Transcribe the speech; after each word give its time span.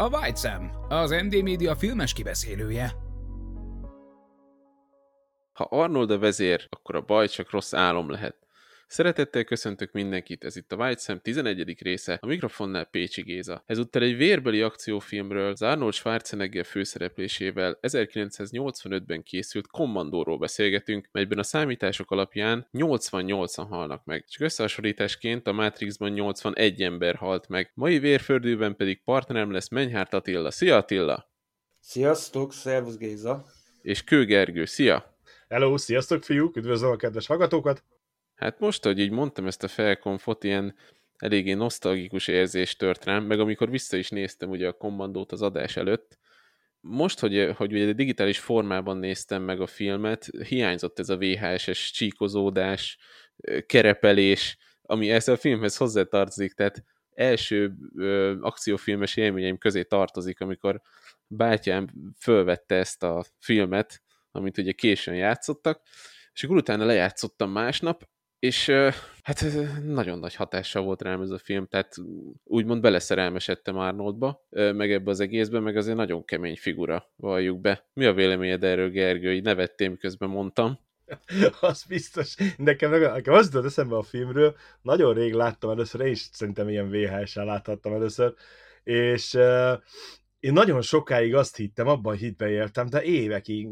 A 0.00 0.08
White 0.08 0.38
Sam, 0.38 0.70
az 0.88 1.10
MD 1.10 1.42
Media 1.42 1.76
filmes 1.76 2.12
kibeszélője. 2.12 2.92
Ha 5.52 5.64
Arnold 5.64 6.10
a 6.10 6.18
vezér, 6.18 6.66
akkor 6.70 6.94
a 6.94 7.00
baj 7.00 7.28
csak 7.28 7.50
rossz 7.50 7.74
álom 7.74 8.10
lehet. 8.10 8.36
Szeretettel 8.90 9.44
köszöntök 9.44 9.92
mindenkit, 9.92 10.44
ez 10.44 10.56
itt 10.56 10.72
a 10.72 10.76
White 10.76 11.00
Sam 11.00 11.20
11. 11.20 11.82
része, 11.82 12.18
a 12.20 12.26
mikrofonnál 12.26 12.84
Pécsi 12.84 13.22
Géza. 13.22 13.62
Ezúttal 13.66 14.02
egy 14.02 14.16
vérbeli 14.16 14.62
akciófilmről, 14.62 15.50
az 15.50 15.62
Arnold 15.62 15.92
Schwarzenegger 15.92 16.64
főszereplésével 16.64 17.78
1985-ben 17.82 19.22
készült 19.22 19.66
Kommandóról 19.66 20.38
beszélgetünk, 20.38 21.08
melyben 21.12 21.38
a 21.38 21.42
számítások 21.42 22.10
alapján 22.10 22.68
88-an 22.72 23.66
halnak 23.68 24.04
meg. 24.04 24.24
Csak 24.28 24.42
összehasonlításként 24.42 25.46
a 25.46 25.52
Matrixban 25.52 26.10
81 26.10 26.82
ember 26.82 27.14
halt 27.14 27.48
meg. 27.48 27.70
Mai 27.74 27.98
vérfördőben 27.98 28.76
pedig 28.76 29.02
partnerem 29.04 29.50
lesz 29.50 29.68
Menyhárt 29.68 30.14
Attila. 30.14 30.50
Szia 30.50 30.76
Attila! 30.76 31.30
Sziasztok, 31.80 32.52
szervusz 32.52 32.96
Géza! 32.96 33.44
És 33.82 34.04
Kő 34.04 34.24
Gergő. 34.24 34.64
Szia! 34.64 35.16
Hello, 35.48 35.76
sziasztok 35.76 36.22
fiúk, 36.22 36.56
üdvözlöm 36.56 36.90
a 36.90 36.96
kedves 36.96 37.26
hallgatókat! 37.26 37.82
Hát 38.38 38.58
most, 38.58 38.84
hogy 38.84 38.98
így 38.98 39.10
mondtam 39.10 39.46
ezt 39.46 39.62
a 39.62 39.68
felkonfot, 39.68 40.44
ilyen 40.44 40.74
eléggé 41.16 41.52
nosztalgikus 41.52 42.28
érzés 42.28 42.76
tört 42.76 43.04
rám, 43.04 43.24
meg 43.24 43.40
amikor 43.40 43.70
vissza 43.70 43.96
is 43.96 44.08
néztem 44.08 44.50
ugye 44.50 44.68
a 44.68 44.72
kommandót 44.72 45.32
az 45.32 45.42
adás 45.42 45.76
előtt, 45.76 46.18
most, 46.80 47.18
hogy, 47.18 47.52
hogy 47.56 47.72
ugye 47.72 47.92
digitális 47.92 48.38
formában 48.38 48.96
néztem 48.96 49.42
meg 49.42 49.60
a 49.60 49.66
filmet, 49.66 50.30
hiányzott 50.46 50.98
ez 50.98 51.08
a 51.08 51.16
VHS-es 51.16 51.90
csíkozódás, 51.90 52.98
kerepelés, 53.66 54.56
ami 54.82 55.10
ezt 55.10 55.28
a 55.28 55.36
filmhez 55.36 55.76
hozzátartozik, 55.76 56.52
tehát 56.52 56.84
első 57.14 57.74
ö, 57.96 58.34
akciófilmes 58.40 59.16
élményeim 59.16 59.58
közé 59.58 59.82
tartozik, 59.82 60.40
amikor 60.40 60.80
bátyám 61.26 61.88
fölvette 62.20 62.74
ezt 62.74 63.02
a 63.02 63.24
filmet, 63.38 64.02
amit 64.30 64.58
ugye 64.58 64.72
későn 64.72 65.14
játszottak, 65.14 65.82
és 66.32 66.44
akkor 66.44 66.56
utána 66.56 66.84
lejátszottam 66.84 67.50
másnap, 67.50 68.08
és 68.38 68.70
hát 69.22 69.44
nagyon 69.82 70.18
nagy 70.18 70.34
hatással 70.34 70.82
volt 70.82 71.02
rám 71.02 71.20
ez 71.20 71.30
a 71.30 71.38
film, 71.38 71.66
tehát 71.66 71.94
úgymond 72.44 72.80
beleszerelmesedtem 72.80 73.76
Arnoldba, 73.76 74.46
meg 74.50 74.92
ebbe 74.92 75.10
az 75.10 75.20
egészbe, 75.20 75.60
meg 75.60 75.76
azért 75.76 75.96
nagyon 75.96 76.24
kemény 76.24 76.56
figura, 76.56 77.12
valljuk 77.16 77.60
be. 77.60 77.88
Mi 77.92 78.04
a 78.04 78.12
véleményed 78.12 78.64
erről, 78.64 78.90
Gergő? 78.90 79.32
Így 79.34 79.42
nevettem, 79.42 79.96
közben 79.96 80.28
mondtam. 80.28 80.78
az 81.60 81.84
biztos. 81.84 82.34
Nekem, 82.56 82.90
nekem 82.90 83.34
az 83.34 83.46
jutott 83.46 83.64
eszembe 83.64 83.96
a 83.96 84.02
filmről, 84.02 84.56
nagyon 84.82 85.14
rég 85.14 85.32
láttam 85.32 85.70
először, 85.70 86.00
én 86.00 86.12
is 86.12 86.28
szerintem 86.32 86.68
ilyen 86.68 86.90
VHS-en 86.90 87.44
láthattam 87.44 87.92
először, 87.92 88.34
és 88.82 89.34
uh, 89.34 89.72
én 90.40 90.52
nagyon 90.52 90.82
sokáig 90.82 91.34
azt 91.34 91.56
hittem, 91.56 91.86
abban 91.86 92.16
hitbe 92.16 92.48
éltem, 92.48 92.88
de 92.88 93.02
évekig, 93.02 93.68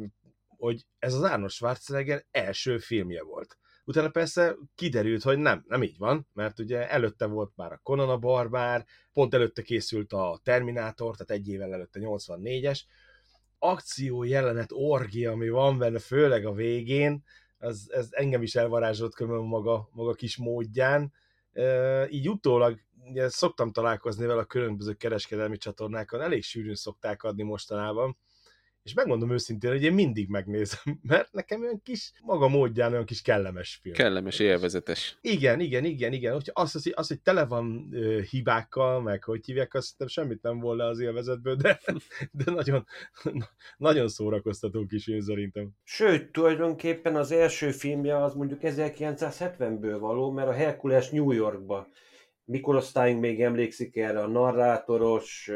hogy 0.56 0.86
ez 0.98 1.14
az 1.14 1.22
Arnold 1.22 1.50
Schwarzenegger 1.50 2.24
első 2.30 2.78
filmje 2.78 3.22
volt. 3.22 3.58
Utána 3.88 4.08
persze 4.08 4.56
kiderült, 4.74 5.22
hogy 5.22 5.38
nem, 5.38 5.64
nem 5.68 5.82
így 5.82 5.98
van, 5.98 6.28
mert 6.32 6.58
ugye 6.58 6.90
előtte 6.90 7.26
volt 7.26 7.52
már 7.56 7.72
a 7.72 7.80
Conan 7.82 8.08
a 8.08 8.18
Barbár, 8.18 8.84
pont 9.12 9.34
előtte 9.34 9.62
készült 9.62 10.12
a 10.12 10.40
Terminátor, 10.42 11.16
tehát 11.16 11.42
egy 11.42 11.48
évvel 11.48 11.72
előtte 11.72 12.00
84-es, 12.02 12.80
akció 13.58 14.22
jelenet 14.22 14.70
orgia, 14.72 15.30
ami 15.30 15.48
van 15.48 15.78
benne, 15.78 15.98
főleg 15.98 16.46
a 16.46 16.52
végén, 16.52 17.24
az, 17.58 17.90
ez 17.92 18.08
engem 18.10 18.42
is 18.42 18.54
elvarázsolt 18.54 19.14
kömön 19.14 19.44
maga, 19.44 19.88
maga 19.92 20.12
kis 20.12 20.36
módján. 20.36 21.12
E, 21.52 22.08
így 22.08 22.28
utólag 22.28 22.80
ugye, 23.08 23.28
szoktam 23.28 23.72
találkozni 23.72 24.26
vele 24.26 24.40
a 24.40 24.44
különböző 24.44 24.92
kereskedelmi 24.92 25.56
csatornákon, 25.56 26.20
elég 26.20 26.42
sűrűn 26.42 26.74
szokták 26.74 27.22
adni 27.22 27.42
mostanában, 27.42 28.16
és 28.86 28.94
megmondom 28.94 29.32
őszintén, 29.32 29.70
hogy 29.70 29.82
én 29.82 29.92
mindig 29.92 30.28
megnézem, 30.28 30.98
mert 31.02 31.32
nekem 31.32 31.60
olyan 31.60 31.80
kis, 31.82 32.12
maga 32.22 32.48
módján 32.48 32.92
olyan 32.92 33.04
kis 33.04 33.22
kellemes 33.22 33.78
film. 33.82 33.94
Kellemes, 33.94 34.38
élvezetes. 34.38 35.18
Igen, 35.20 35.60
igen, 35.60 35.84
igen, 35.84 36.12
igen. 36.12 36.32
Hogyha 36.32 36.60
az, 36.62 36.74
az, 36.74 36.92
az, 36.94 37.08
hogy 37.08 37.20
tele 37.20 37.44
van 37.44 37.88
ö, 37.92 38.20
hibákkal, 38.30 39.02
meg 39.02 39.24
hogy 39.24 39.44
hívják, 39.44 39.74
azt 39.74 39.86
szerintem 39.86 40.08
semmit 40.08 40.42
nem 40.42 40.60
volna 40.60 40.84
az 40.84 41.00
élvezetből, 41.00 41.54
de, 41.54 41.80
de 42.44 42.50
nagyon, 42.50 42.86
nagyon 43.76 44.08
szórakoztató 44.08 44.86
kis 44.86 45.04
film 45.04 45.20
szerintem. 45.20 45.70
Sőt, 45.84 46.32
tulajdonképpen 46.32 47.16
az 47.16 47.32
első 47.32 47.70
filmje 47.70 48.22
az 48.22 48.34
mondjuk 48.34 48.60
1970-ből 48.62 49.96
való, 50.00 50.30
mert 50.30 50.48
a 50.48 50.52
Herkules 50.52 51.10
New 51.10 51.32
Yorkba 51.32 51.88
mikorosztályunk 52.44 53.20
még 53.20 53.42
emlékszik 53.42 53.96
erre 53.96 54.20
a 54.20 54.26
narrátoros, 54.26 55.50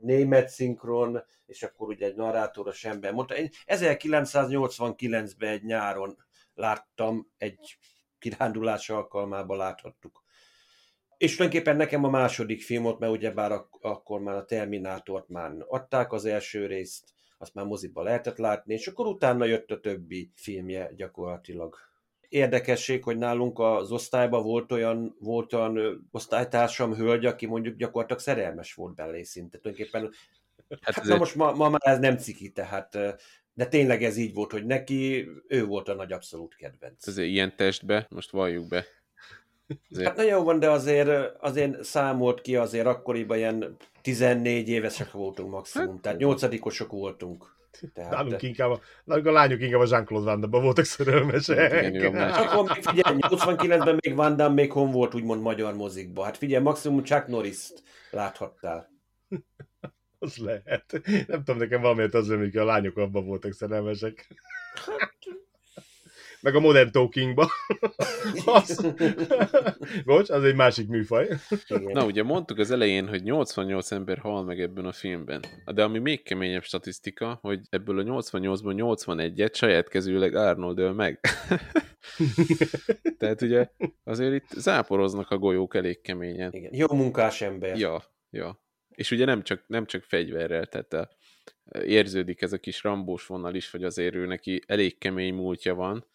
német 0.00 0.48
szinkron, 0.48 1.24
és 1.46 1.62
akkor 1.62 1.88
ugye 1.88 2.06
egy 2.06 2.14
narrátoros 2.14 2.84
ember 2.84 3.12
mondta. 3.12 3.36
Én 3.36 3.48
1989-ben 3.66 5.50
egy 5.50 5.64
nyáron 5.64 6.16
láttam, 6.54 7.30
egy 7.38 7.78
kirándulás 8.18 8.90
alkalmában 8.90 9.56
láthattuk. 9.56 10.24
És 11.16 11.36
tulajdonképpen 11.36 11.76
nekem 11.76 12.04
a 12.04 12.10
második 12.10 12.62
filmot, 12.62 12.98
mert 12.98 13.12
ugyebár 13.12 13.52
ak- 13.52 13.84
akkor 13.84 14.20
már 14.20 14.36
a 14.36 14.44
Terminátort 14.44 15.28
már 15.28 15.52
adták 15.68 16.12
az 16.12 16.24
első 16.24 16.66
részt, 16.66 17.12
azt 17.38 17.54
már 17.54 17.64
moziba 17.64 18.02
lehetett 18.02 18.36
látni, 18.36 18.74
és 18.74 18.86
akkor 18.86 19.06
utána 19.06 19.44
jött 19.44 19.70
a 19.70 19.80
többi 19.80 20.32
filmje 20.34 20.92
gyakorlatilag. 20.94 21.89
Érdekesség, 22.30 23.04
hogy 23.04 23.18
nálunk 23.18 23.58
az 23.58 23.92
osztályban 23.92 24.42
volt 24.42 24.72
olyan, 24.72 25.16
volt 25.18 25.52
olyan 25.52 26.06
osztálytársam, 26.10 26.94
hölgy, 26.94 27.26
aki 27.26 27.46
mondjuk 27.46 27.76
gyakorlatilag 27.76 28.22
szerelmes 28.22 28.74
volt 28.74 28.94
belé 28.94 29.22
szinte. 29.22 29.58
Tulajdonképpen 29.58 30.10
Hát, 30.80 30.94
hát 30.94 31.04
na 31.04 31.16
most 31.16 31.34
ma, 31.34 31.52
ma 31.52 31.68
már 31.68 31.80
ez 31.84 31.98
nem 31.98 32.16
ciki, 32.16 32.50
tehát 32.50 32.98
de 33.54 33.66
tényleg 33.66 34.02
ez 34.02 34.16
így 34.16 34.34
volt, 34.34 34.50
hogy 34.50 34.66
neki 34.66 35.28
ő 35.48 35.66
volt 35.66 35.88
a 35.88 35.94
nagy 35.94 36.12
abszolút 36.12 36.54
kedvenc. 36.54 37.06
Azért 37.06 37.28
ilyen 37.28 37.56
testbe, 37.56 38.06
most 38.10 38.30
valljuk 38.30 38.68
be. 38.68 38.84
Azért... 39.90 40.08
Hát 40.08 40.16
nagyon 40.16 40.44
van, 40.44 40.58
de 40.58 40.70
azért, 40.70 41.36
azért 41.40 41.84
számolt 41.84 42.40
ki, 42.40 42.56
azért 42.56 42.86
akkoriban 42.86 43.36
ilyen 43.36 43.76
14 44.02 44.68
évesek 44.68 45.10
voltunk 45.10 45.50
maximum, 45.50 45.92
hát, 45.92 46.00
tehát 46.00 46.18
nyolcadikosok 46.18 46.90
voltunk. 46.90 47.58
Tehát... 47.92 48.10
Nálunk 48.10 48.42
inkább, 48.42 48.70
a, 48.70 48.80
nálunk 49.04 49.26
a 49.26 49.32
lányok 49.32 49.60
inkább 49.60 49.80
a 49.80 49.86
Jean-Claude 49.88 50.30
Van 50.30 50.40
Damme 50.40 50.60
voltak 50.60 50.84
szerelmesek. 50.84 51.72
Hát 51.72 51.94
igen, 51.94 52.16
Akkor 52.16 52.78
figyelj, 52.80 53.16
89-ben 53.18 53.98
még 54.00 54.14
Van 54.14 54.36
Damme 54.36 54.54
még 54.54 54.72
hon 54.72 54.90
volt 54.90 55.14
úgymond 55.14 55.42
magyar 55.42 55.74
mozikba. 55.74 56.24
Hát 56.24 56.36
figyelj, 56.36 56.62
maximum 56.62 57.02
Chuck 57.02 57.26
Norris-t 57.26 57.82
láthattál. 58.10 58.90
Az 60.18 60.36
lehet. 60.36 61.00
Nem 61.26 61.44
tudom, 61.44 61.58
nekem 61.58 61.80
valamiért 61.80 62.14
az 62.14 62.28
hogy 62.28 62.56
a 62.56 62.64
lányok 62.64 62.96
abban 62.96 63.24
voltak 63.24 63.52
szerelmesek. 63.52 64.28
Meg 66.42 66.54
a 66.54 66.60
Modern 66.60 66.90
Talkingba. 66.90 67.50
az... 68.44 68.94
Bocs, 70.04 70.28
az 70.28 70.44
egy 70.44 70.54
másik 70.54 70.88
műfaj. 70.88 71.28
Na, 71.68 72.04
ugye 72.04 72.22
mondtuk 72.22 72.58
az 72.58 72.70
elején, 72.70 73.08
hogy 73.08 73.22
88 73.22 73.90
ember 73.90 74.18
hal 74.18 74.44
meg 74.44 74.60
ebben 74.60 74.84
a 74.84 74.92
filmben. 74.92 75.44
De 75.74 75.82
ami 75.82 75.98
még 75.98 76.22
keményebb 76.22 76.62
statisztika, 76.62 77.38
hogy 77.42 77.60
ebből 77.68 77.98
a 77.98 78.02
88-ból 78.02 78.96
81-et 79.06 79.54
saját 79.54 79.88
kezűleg 79.88 80.34
Arnold 80.34 80.78
öl 80.78 80.92
meg. 80.92 81.20
Tehát 83.18 83.42
ugye 83.42 83.68
azért 84.04 84.34
itt 84.34 84.48
záporoznak 84.50 85.30
a 85.30 85.38
golyók 85.38 85.74
elég 85.74 86.00
keményen. 86.00 86.52
Igen. 86.52 86.74
Jó 86.74 86.86
munkás 86.90 87.40
ember. 87.40 87.78
Ja, 87.78 88.02
ja. 88.30 88.60
És 88.88 89.10
ugye 89.10 89.24
nem 89.24 89.42
csak, 89.42 89.64
nem 89.66 89.86
csak 89.86 90.02
fegyverrel, 90.02 90.66
tehát 90.66 90.92
a, 90.92 91.10
érződik 91.84 92.42
ez 92.42 92.52
a 92.52 92.58
kis 92.58 92.82
rambós 92.82 93.26
vonal 93.26 93.54
is, 93.54 93.70
hogy 93.70 93.84
azért 93.84 94.14
ő 94.14 94.26
neki 94.26 94.62
elég 94.66 94.98
kemény 94.98 95.34
múltja 95.34 95.74
van, 95.74 96.06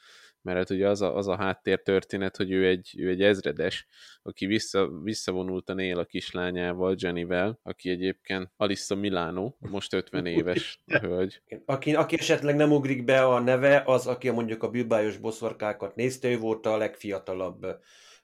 mert 0.46 0.57
hát 0.57 0.69
ugye 0.69 0.90
az 0.90 1.02
a, 1.02 1.16
az 1.16 1.28
a 1.28 1.36
háttér 1.36 1.81
történet, 1.81 2.38
hogy 2.38 2.52
ő 2.52 2.68
egy, 2.68 2.94
ő 2.98 3.10
egy 3.10 3.22
ezredes, 3.22 3.88
aki 4.22 4.46
vissza, 4.46 4.90
visszavonultan 5.04 5.80
él 5.80 6.00
a 6.00 6.06
kislányával, 6.06 6.96
Jennyvel, 6.98 7.60
aki 7.63 7.90
egyébként 7.90 8.52
Alissa 8.57 8.96
Milano, 8.96 9.54
most 9.60 9.94
50 9.94 10.25
éves 10.25 10.81
hölgy. 11.02 11.42
Aki, 11.66 11.96
aki 11.96 12.16
esetleg 12.19 12.56
nem 12.56 12.72
ugrik 12.72 13.04
be 13.04 13.24
a 13.24 13.40
neve, 13.40 13.84
az, 13.86 14.08
aki 14.08 14.30
mondjuk 14.30 14.63
a 14.63 14.69
bűbájos 14.69 15.18
boszorkákat 15.18 15.96
nézte, 15.96 16.30
ő 16.30 16.38
volt 16.38 16.66
a 16.66 16.78
legfiatalabb 16.78 17.66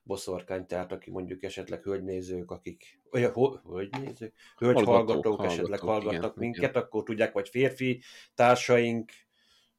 boszorkány, 0.03 0.65
tehát 0.65 0.91
aki 0.91 1.11
mondjuk 1.11 1.43
esetleg 1.43 1.83
hölgynézők, 1.83 2.51
akik 2.51 2.99
olyan 3.11 3.61
hölgynézők, 3.69 4.33
hölgyhallgatók 4.57 5.35
Hallgatók, 5.35 5.45
esetleg 5.45 5.79
hallgatnak 5.79 6.21
igen, 6.21 6.33
minket, 6.35 6.69
igen. 6.69 6.81
akkor 6.81 7.03
tudják, 7.03 7.33
vagy 7.33 7.49
férfi 7.49 8.01
társaink, 8.35 9.11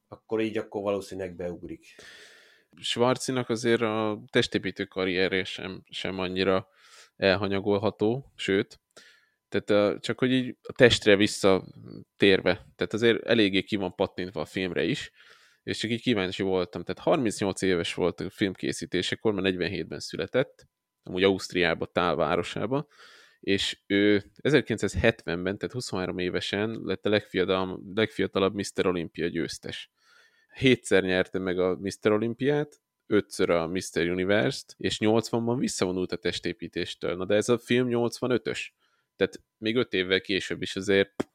akkor 0.08 0.40
így 0.40 0.58
akkor 0.58 0.82
valószínűleg 0.82 1.36
beugrik. 1.36 1.86
Schwarzinak 2.80 3.48
azért 3.48 3.80
a 3.80 4.22
testépítő 4.30 4.84
karrierje 4.84 5.44
sem, 5.44 5.82
sem 5.90 6.18
annyira 6.18 6.68
elhanyagolható, 7.16 8.32
sőt, 8.34 8.80
tehát 9.48 9.70
a, 9.70 9.98
csak 10.00 10.18
hogy 10.18 10.32
így 10.32 10.56
a 10.62 10.72
testre 10.72 11.16
visszatérve, 11.16 12.66
tehát 12.76 12.92
azért 12.92 13.24
eléggé 13.24 13.62
ki 13.62 13.76
van 13.76 13.94
pattintva 13.94 14.40
a 14.40 14.44
filmre 14.44 14.84
is, 14.84 15.10
és 15.62 15.78
csak 15.78 15.90
így 15.90 16.02
kíváncsi 16.02 16.42
voltam. 16.42 16.82
Tehát 16.82 17.02
38 17.02 17.62
éves 17.62 17.94
volt 17.94 18.20
a 18.20 18.30
filmkészítésekor, 18.30 19.32
mert 19.32 19.56
47-ben 19.56 20.00
született, 20.00 20.66
amúgy 21.02 21.22
Ausztriába, 21.22 21.86
tálvárosába, 21.86 22.86
és 23.40 23.80
ő 23.86 24.24
1970-ben, 24.42 25.58
tehát 25.58 25.72
23 25.72 26.18
évesen 26.18 26.80
lett 26.82 27.06
a 27.06 27.08
legfiatal, 27.08 27.82
legfiatalabb 27.94 28.54
Mr. 28.54 28.86
Olympia 28.86 29.26
győztes. 29.26 29.90
Hétszer 30.54 31.02
nyerte 31.02 31.38
meg 31.38 31.58
a 31.58 31.78
Mr. 31.80 32.12
Olympiát, 32.12 32.80
ötször 33.06 33.50
a 33.50 33.66
Mr. 33.66 34.10
Universe-t, 34.10 34.74
és 34.78 34.98
80-ban 35.00 35.56
visszavonult 35.58 36.12
a 36.12 36.16
testépítéstől. 36.16 37.16
Na 37.16 37.24
de 37.24 37.34
ez 37.34 37.48
a 37.48 37.58
film 37.58 37.88
85-ös. 37.90 38.60
Tehát 39.16 39.42
még 39.58 39.76
öt 39.76 39.92
évvel 39.92 40.20
később 40.20 40.62
is 40.62 40.76
azért 40.76 41.31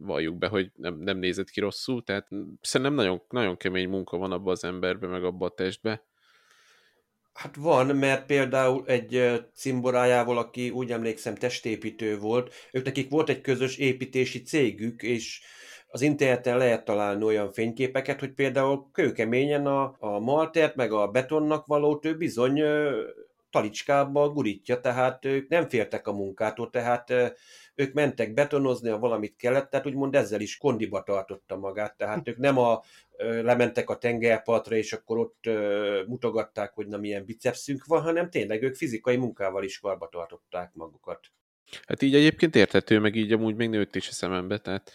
valljuk 0.00 0.38
be, 0.38 0.46
hogy 0.46 0.70
nem, 0.74 0.98
nem 0.98 1.18
nézett 1.18 1.50
ki 1.50 1.60
rosszul, 1.60 2.02
tehát 2.02 2.28
szerintem 2.60 2.94
nagyon, 2.94 3.22
nagyon 3.28 3.56
kemény 3.56 3.88
munka 3.88 4.16
van 4.16 4.32
abban 4.32 4.52
az 4.52 4.64
emberben, 4.64 5.10
meg 5.10 5.24
abban 5.24 5.48
a 5.48 5.54
testbe. 5.54 6.04
Hát 7.32 7.56
van, 7.56 7.86
mert 7.86 8.26
például 8.26 8.84
egy 8.86 9.42
cimborájával, 9.54 10.38
aki 10.38 10.70
úgy 10.70 10.92
emlékszem 10.92 11.34
testépítő 11.34 12.18
volt, 12.18 12.54
ők 12.72 12.84
nekik 12.84 13.10
volt 13.10 13.28
egy 13.28 13.40
közös 13.40 13.76
építési 13.76 14.42
cégük, 14.42 15.02
és 15.02 15.42
az 15.86 16.00
interneten 16.00 16.58
lehet 16.58 16.84
találni 16.84 17.24
olyan 17.24 17.52
fényképeket, 17.52 18.20
hogy 18.20 18.32
például 18.32 18.90
kőkeményen 18.92 19.66
a, 19.66 19.96
a 19.98 20.18
maltert, 20.18 20.74
meg 20.74 20.92
a 20.92 21.08
betonnak 21.08 21.66
valót 21.66 22.04
ő 22.04 22.16
bizony 22.16 22.62
talicskába 23.50 24.28
gurítja, 24.28 24.80
tehát 24.80 25.24
ők 25.24 25.48
nem 25.48 25.68
féltek 25.68 26.06
a 26.06 26.12
munkától, 26.12 26.70
tehát 26.70 27.12
ők 27.74 27.92
mentek 27.92 28.34
betonozni, 28.34 28.88
ha 28.88 28.98
valamit 28.98 29.36
kellett, 29.36 29.70
tehát 29.70 29.86
úgymond 29.86 30.14
ezzel 30.14 30.40
is 30.40 30.56
kondiba 30.56 31.02
tartotta 31.02 31.56
magát, 31.56 31.96
tehát 31.96 32.28
ők 32.28 32.36
nem 32.36 32.58
a, 32.58 32.82
lementek 33.18 33.90
a 33.90 33.98
tengerpartra, 33.98 34.76
és 34.76 34.92
akkor 34.92 35.18
ott 35.18 35.44
mutogatták, 36.06 36.72
hogy 36.72 36.86
na 36.86 36.96
milyen 36.96 37.24
bicepszünk 37.24 37.84
van, 37.84 38.02
hanem 38.02 38.30
tényleg 38.30 38.62
ők 38.62 38.74
fizikai 38.74 39.16
munkával 39.16 39.64
is 39.64 39.78
karba 39.78 40.08
tartották 40.08 40.70
magukat. 40.74 41.20
Hát 41.86 42.02
így 42.02 42.14
egyébként 42.14 42.56
érthető, 42.56 42.98
meg 42.98 43.14
így 43.14 43.32
amúgy 43.32 43.54
még 43.54 43.68
nőtt 43.68 43.96
is 43.96 44.08
a 44.08 44.12
szemembe, 44.12 44.58
tehát 44.58 44.92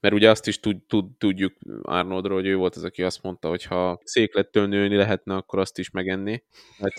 mert 0.00 0.14
ugye 0.14 0.30
azt 0.30 0.46
is 0.46 0.60
tud, 0.60 0.82
tud, 0.86 1.04
tudjuk 1.18 1.54
Arnoldról, 1.82 2.36
hogy 2.36 2.46
ő 2.46 2.56
volt 2.56 2.76
az, 2.76 2.84
aki 2.84 3.02
azt 3.02 3.22
mondta, 3.22 3.48
hogy 3.48 3.64
ha 3.64 4.00
széklettől 4.04 4.66
nőni 4.66 4.96
lehetne, 4.96 5.34
akkor 5.34 5.58
azt 5.58 5.78
is 5.78 5.90
megenni. 5.90 6.42
Hát 6.78 6.92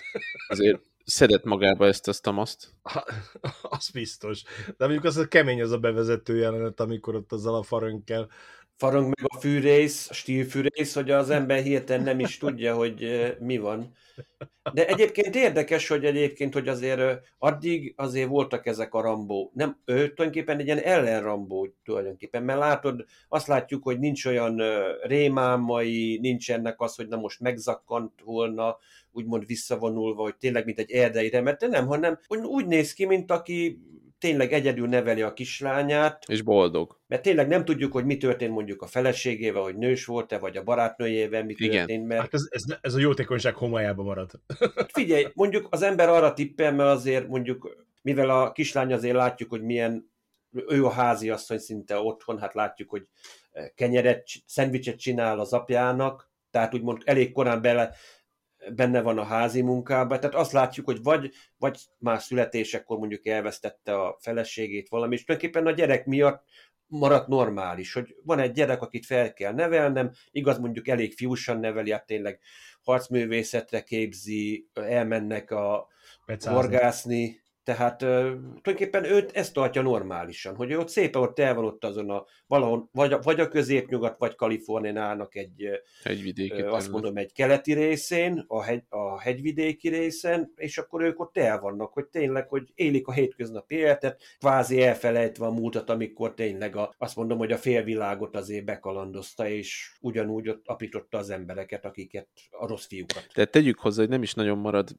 azért 0.47 0.81
szedett 1.03 1.43
magába 1.43 1.85
ezt 1.85 2.07
a. 2.07 2.73
Ha, 2.81 3.05
az 3.61 3.89
biztos. 3.89 4.43
De 4.65 4.85
mondjuk 4.85 5.03
az 5.03 5.17
a 5.17 5.27
kemény 5.27 5.61
az 5.61 5.71
a 5.71 5.77
bevezető 5.77 6.37
jelenet, 6.37 6.79
amikor 6.79 7.15
ott 7.15 7.31
azzal 7.31 7.55
a 7.55 7.63
farönkkel 7.63 8.29
Farang 8.83 9.05
meg 9.05 9.29
a 9.33 9.39
fűrész, 9.39 10.09
a 10.09 10.13
stílfűrész, 10.13 10.93
hogy 10.93 11.11
az 11.11 11.29
ember 11.29 11.61
hirtelen 11.61 12.03
nem 12.03 12.19
is 12.19 12.37
tudja, 12.37 12.75
hogy 12.75 13.05
mi 13.39 13.57
van. 13.57 13.91
De 14.73 14.87
egyébként 14.87 15.35
érdekes, 15.35 15.87
hogy 15.87 16.05
egyébként, 16.05 16.53
hogy 16.53 16.67
azért 16.67 17.21
addig 17.37 17.93
azért 17.97 18.29
voltak 18.29 18.65
ezek 18.65 18.93
a 18.93 19.01
Rambó. 19.01 19.51
Nem, 19.53 19.81
ő 19.85 19.93
tulajdonképpen 19.95 20.59
egy 20.59 20.65
ilyen 20.65 20.79
ellenrambó 20.79 21.67
tulajdonképpen, 21.83 22.43
mert 22.43 22.59
látod, 22.59 23.05
azt 23.29 23.47
látjuk, 23.47 23.83
hogy 23.83 23.99
nincs 23.99 24.25
olyan 24.25 24.61
rémámai, 25.01 26.19
nincs 26.21 26.51
ennek 26.51 26.81
az, 26.81 26.95
hogy 26.95 27.07
na 27.07 27.17
most 27.17 27.39
megzakkant 27.39 28.11
volna, 28.23 28.77
úgymond 29.11 29.45
visszavonulva, 29.45 30.21
hogy 30.21 30.35
tényleg 30.35 30.65
mint 30.65 30.79
egy 30.79 30.91
erdei 30.91 31.29
remet, 31.29 31.59
de 31.59 31.67
nem, 31.67 31.87
hanem 31.87 32.19
úgy 32.27 32.65
néz 32.65 32.93
ki, 32.93 33.05
mint 33.05 33.31
aki 33.31 33.81
tényleg 34.23 34.53
egyedül 34.53 34.87
neveli 34.87 35.21
a 35.21 35.33
kislányát, 35.33 36.23
És 36.27 36.41
boldog. 36.41 36.99
mert 37.07 37.21
tényleg 37.21 37.47
nem 37.47 37.65
tudjuk, 37.65 37.91
hogy 37.91 38.05
mi 38.05 38.17
történt 38.17 38.51
mondjuk 38.51 38.81
a 38.81 38.87
feleségével, 38.87 39.61
hogy 39.61 39.75
nős 39.75 40.05
volt-e, 40.05 40.37
vagy 40.37 40.57
a 40.57 40.63
barátnőjével, 40.63 41.43
mi 41.43 41.53
Igen. 41.57 41.77
történt, 41.77 42.07
mert 42.07 42.21
Hát 42.21 42.33
ez, 42.33 42.47
ez, 42.49 42.63
ez 42.81 42.93
a 42.93 42.99
jótékonyság 42.99 43.55
homályába 43.55 44.03
marad. 44.03 44.31
figyelj, 44.93 45.27
mondjuk 45.33 45.67
az 45.69 45.81
ember 45.81 46.09
arra 46.09 46.33
tippel, 46.33 46.73
mert 46.73 46.89
azért 46.89 47.27
mondjuk, 47.27 47.85
mivel 48.01 48.29
a 48.29 48.51
kislány 48.51 48.93
azért 48.93 49.15
látjuk, 49.15 49.49
hogy 49.49 49.61
milyen, 49.61 50.11
ő 50.67 50.85
a 50.85 50.91
háziasszony 50.91 51.59
szinte 51.59 51.99
otthon, 51.99 52.39
hát 52.39 52.53
látjuk, 52.53 52.89
hogy 52.89 53.07
kenyeret, 53.75 54.27
szendvicset 54.45 54.99
csinál 54.99 55.39
az 55.39 55.53
apjának, 55.53 56.31
tehát 56.51 56.73
úgymond 56.73 57.01
elég 57.05 57.31
korán 57.31 57.61
bele, 57.61 57.95
benne 58.75 59.01
van 59.01 59.17
a 59.17 59.23
házi 59.23 59.61
munkában, 59.61 60.19
tehát 60.19 60.35
azt 60.35 60.51
látjuk, 60.51 60.85
hogy 60.85 61.03
vagy, 61.03 61.31
vagy 61.57 61.79
már 61.99 62.21
születésekor 62.21 62.97
mondjuk 62.97 63.25
elvesztette 63.25 64.01
a 64.01 64.17
feleségét 64.21 64.89
valami, 64.89 65.13
és 65.13 65.23
tulajdonképpen 65.23 65.67
a 65.67 65.75
gyerek 65.75 66.05
miatt 66.05 66.43
maradt 66.87 67.27
normális, 67.27 67.93
hogy 67.93 68.15
van 68.23 68.39
egy 68.39 68.51
gyerek, 68.51 68.81
akit 68.81 69.05
fel 69.05 69.33
kell 69.33 69.53
nevelnem, 69.53 70.11
igaz 70.31 70.57
mondjuk 70.57 70.87
elég 70.87 71.13
fiúsan 71.13 71.59
neveli, 71.59 71.91
hát 71.91 72.05
tényleg 72.05 72.39
harcművészetre 72.81 73.83
képzi, 73.83 74.69
elmennek 74.73 75.51
a 75.51 75.87
Pecázni. 76.25 76.59
horgászni, 76.59 77.42
tehát 77.63 77.97
tulajdonképpen 77.97 79.03
őt 79.03 79.31
ezt 79.31 79.53
tartja 79.53 79.81
normálisan, 79.81 80.55
hogy 80.55 80.71
ő 80.71 80.77
ott 80.77 80.89
szépen 80.89 81.21
ott 81.21 81.39
el 81.39 81.55
van 81.55 81.65
ott 81.65 81.83
azon 81.83 82.09
a 82.09 82.25
valahol, 82.47 82.89
vagy 82.91 83.15
vagy 83.21 83.39
a 83.39 83.47
középnyugat, 83.47 84.17
vagy 84.17 84.35
Kalifornián 84.35 84.97
állnak 84.97 85.35
egy, 85.35 85.63
ö, 85.63 85.75
Egy 86.03 86.21
vidéki 86.21 86.51
ö, 86.53 86.65
azt 86.65 86.71
terület. 86.71 86.91
mondom, 86.91 87.17
egy 87.17 87.33
keleti 87.33 87.73
részén, 87.73 88.43
a, 88.47 88.63
hegy, 88.63 88.83
a 88.89 89.19
hegyvidéki 89.19 89.89
részen, 89.89 90.53
és 90.55 90.77
akkor 90.77 91.01
ők 91.01 91.19
ott 91.19 91.37
el 91.37 91.59
vannak, 91.59 91.93
hogy 91.93 92.05
tényleg, 92.05 92.49
hogy 92.49 92.71
élik 92.75 93.07
a 93.07 93.11
hétköznapi 93.11 93.75
életet, 93.75 94.21
kvázi 94.39 94.81
elfelejtve 94.81 95.45
a 95.45 95.51
múltat, 95.51 95.89
amikor 95.89 96.33
tényleg 96.33 96.75
a, 96.75 96.93
azt 96.97 97.15
mondom, 97.15 97.37
hogy 97.37 97.51
a 97.51 97.57
félvilágot 97.57 98.35
azért 98.35 98.65
bekalandozta, 98.65 99.47
és 99.47 99.97
ugyanúgy 100.01 100.49
ott 100.49 100.67
apította 100.67 101.17
az 101.17 101.29
embereket, 101.29 101.85
akiket, 101.85 102.27
a 102.49 102.67
rossz 102.67 102.85
fiúkat. 102.85 103.27
Tehát 103.33 103.51
tegyük 103.51 103.79
hozzá, 103.79 104.01
hogy 104.01 104.09
nem 104.09 104.23
is 104.23 104.33
nagyon 104.33 104.57
marad, 104.57 104.89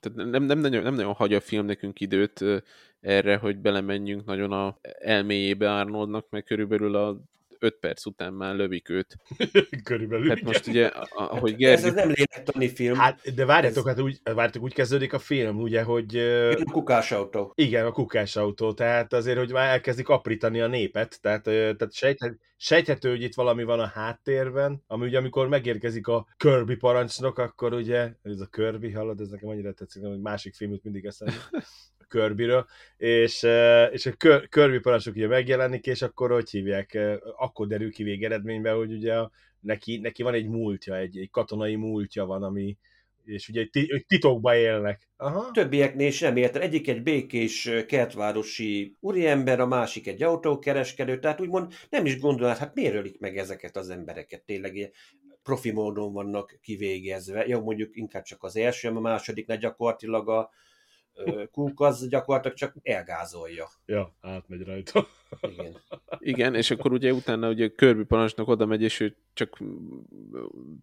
tehát 0.00 0.30
nem, 0.30 0.42
nem, 0.42 0.58
nagyon, 0.58 0.82
nem 0.82 0.94
nagyon 0.94 1.12
hagy 1.12 1.34
a 1.34 1.40
film 1.40 1.66
nekünk 1.66 1.91
időt 2.00 2.40
ö, 2.40 2.56
erre, 3.00 3.36
hogy 3.36 3.58
belemenjünk 3.58 4.24
nagyon 4.24 4.52
a 4.52 4.78
elméjébe 4.98 5.72
Arnoldnak, 5.72 6.26
mert 6.30 6.46
körülbelül 6.46 6.96
a 6.96 7.20
5 7.62 7.76
perc 7.80 8.06
után 8.06 8.32
már 8.32 8.54
lövik 8.54 8.88
őt. 8.88 9.16
Körülbelül. 9.84 10.28
Hát 10.28 10.40
most 10.42 10.66
ugye, 10.66 10.86
a- 10.86 11.08
ahogy 11.10 11.52
Ez, 11.52 11.58
Gergő... 11.82 11.86
ez 11.86 11.94
nem 11.94 12.08
lélektani 12.08 12.68
film, 12.68 12.94
Hát, 12.96 13.34
de 13.34 13.44
várjátok, 13.44 13.86
hát 13.88 14.00
úgy, 14.00 14.20
várjátok, 14.22 14.62
úgy 14.62 14.74
kezdődik 14.74 15.12
a 15.12 15.18
film, 15.18 15.60
ugye, 15.60 15.82
hogy 15.82 16.16
a 16.16 16.64
kukásautó. 16.72 17.52
igen, 17.54 17.86
a 17.86 17.92
kukás 17.92 18.36
autó, 18.36 18.72
tehát 18.72 19.12
azért, 19.12 19.38
hogy 19.38 19.52
már 19.52 19.68
elkezdik 19.70 20.08
aprítani 20.08 20.60
a 20.60 20.66
népet, 20.66 21.18
tehát, 21.20 21.42
tehát 21.42 21.92
sejthet, 21.92 22.38
sejthető, 22.56 23.10
hogy 23.10 23.22
itt 23.22 23.34
valami 23.34 23.62
van 23.64 23.80
a 23.80 23.86
háttérben, 23.86 24.82
ami 24.86 25.06
ugye 25.06 25.18
amikor 25.18 25.48
megérkezik 25.48 26.06
a 26.06 26.26
Kirby 26.36 26.76
parancsnok, 26.76 27.38
akkor 27.38 27.72
ugye, 27.72 28.12
ez 28.22 28.40
a 28.40 28.46
Kirby, 28.46 28.90
hallod, 28.92 29.20
ez 29.20 29.28
nekem 29.28 29.48
annyira 29.48 29.72
tetszik, 29.72 30.02
hogy 30.02 30.20
másik 30.20 30.54
filmük 30.54 30.82
mindig 30.82 31.04
eszembe, 31.04 31.34
a 32.14 32.18
Kirbyről, 32.18 32.66
és, 32.96 33.42
és 33.92 34.06
a 34.06 34.12
Kir- 34.16 34.48
Kirby 34.48 34.78
parancsnok 34.78 35.14
ugye 35.14 35.26
megjelenik, 35.26 35.86
és 35.86 36.02
akkor 36.02 36.30
hogy 36.30 36.50
hívják, 36.50 36.98
akkor 37.36 37.66
derül 37.66 37.92
ki 37.92 38.02
végeredményben, 38.02 38.76
hogy 38.76 38.92
ugye 38.92 39.14
a, 39.14 39.30
neki, 39.60 39.96
neki 39.96 40.22
van 40.22 40.34
egy 40.34 40.48
múltja, 40.48 40.96
egy, 40.96 41.18
egy 41.18 41.30
katonai 41.30 41.76
múltja 41.76 42.24
van, 42.24 42.42
ami, 42.42 42.76
és 43.24 43.48
ugye 43.48 43.68
titokba 44.06 44.56
élnek. 44.56 45.08
Aha. 45.16 45.50
Többieknél 45.50 46.06
is 46.06 46.20
nem 46.20 46.36
érted. 46.36 46.62
Egyik 46.62 46.88
egy 46.88 47.02
békés 47.02 47.70
kertvárosi 47.86 48.96
úriember, 49.00 49.60
a 49.60 49.66
másik 49.66 50.06
egy 50.06 50.22
autókereskedő, 50.22 51.18
tehát 51.18 51.40
úgymond 51.40 51.72
nem 51.90 52.06
is 52.06 52.20
gondolod, 52.20 52.56
hát 52.56 52.74
miért 52.74 52.94
ölik 52.94 53.18
meg 53.18 53.38
ezeket 53.38 53.76
az 53.76 53.90
embereket? 53.90 54.42
Tényleg 54.42 54.92
profi 55.42 55.70
módon 55.70 56.12
vannak 56.12 56.58
kivégezve. 56.62 57.46
Jó, 57.46 57.60
mondjuk 57.60 57.96
inkább 57.96 58.22
csak 58.22 58.42
az 58.42 58.56
első, 58.56 58.88
a 58.88 59.00
másodiknál 59.00 59.58
gyakorlatilag 59.58 60.28
a, 60.28 60.50
Cook 61.50 61.80
az 61.80 62.08
gyakorlatilag 62.08 62.56
csak 62.56 62.74
elgázolja. 62.82 63.68
Ja, 63.86 64.16
átmegy 64.20 64.62
rajta. 64.64 65.06
Igen. 65.40 65.76
Igen, 66.18 66.54
és 66.54 66.70
akkor 66.70 66.92
ugye 66.92 67.12
utána 67.12 67.48
ugye 67.48 67.68
Kirby 67.68 68.04
parancsnok 68.04 68.48
oda 68.48 68.66
megy, 68.66 68.82
és 68.82 69.00
ő 69.00 69.16
csak 69.32 69.58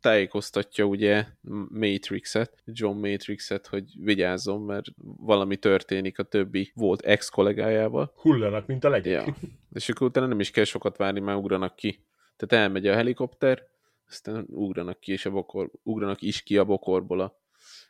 tájékoztatja 0.01 0.85
ugye 0.85 1.25
Matrixet, 1.69 2.63
John 2.65 3.07
Matrixet, 3.07 3.67
hogy 3.67 3.83
vigyázzon, 3.99 4.61
mert 4.61 4.85
valami 5.17 5.57
történik 5.57 6.19
a 6.19 6.23
többi 6.23 6.71
volt 6.75 7.01
ex-kollégájával. 7.01 8.13
Hullanak, 8.15 8.67
mint 8.67 8.83
a 8.83 8.89
legyek. 8.89 9.25
Ja. 9.25 9.35
És 9.73 9.89
akkor 9.89 10.07
utána 10.07 10.27
nem 10.27 10.39
is 10.39 10.51
kell 10.51 10.63
sokat 10.63 10.97
várni, 10.97 11.19
már 11.19 11.35
ugranak 11.35 11.75
ki. 11.75 12.05
Tehát 12.37 12.65
elmegy 12.65 12.87
a 12.87 12.95
helikopter, 12.95 13.67
aztán 14.07 14.45
ugranak 14.49 14.99
ki, 14.99 15.11
és 15.11 15.25
a 15.25 15.31
bokor, 15.31 15.71
ugranak 15.83 16.21
is 16.21 16.43
ki 16.43 16.57
a 16.57 16.63
bokorból 16.63 17.19
a 17.19 17.38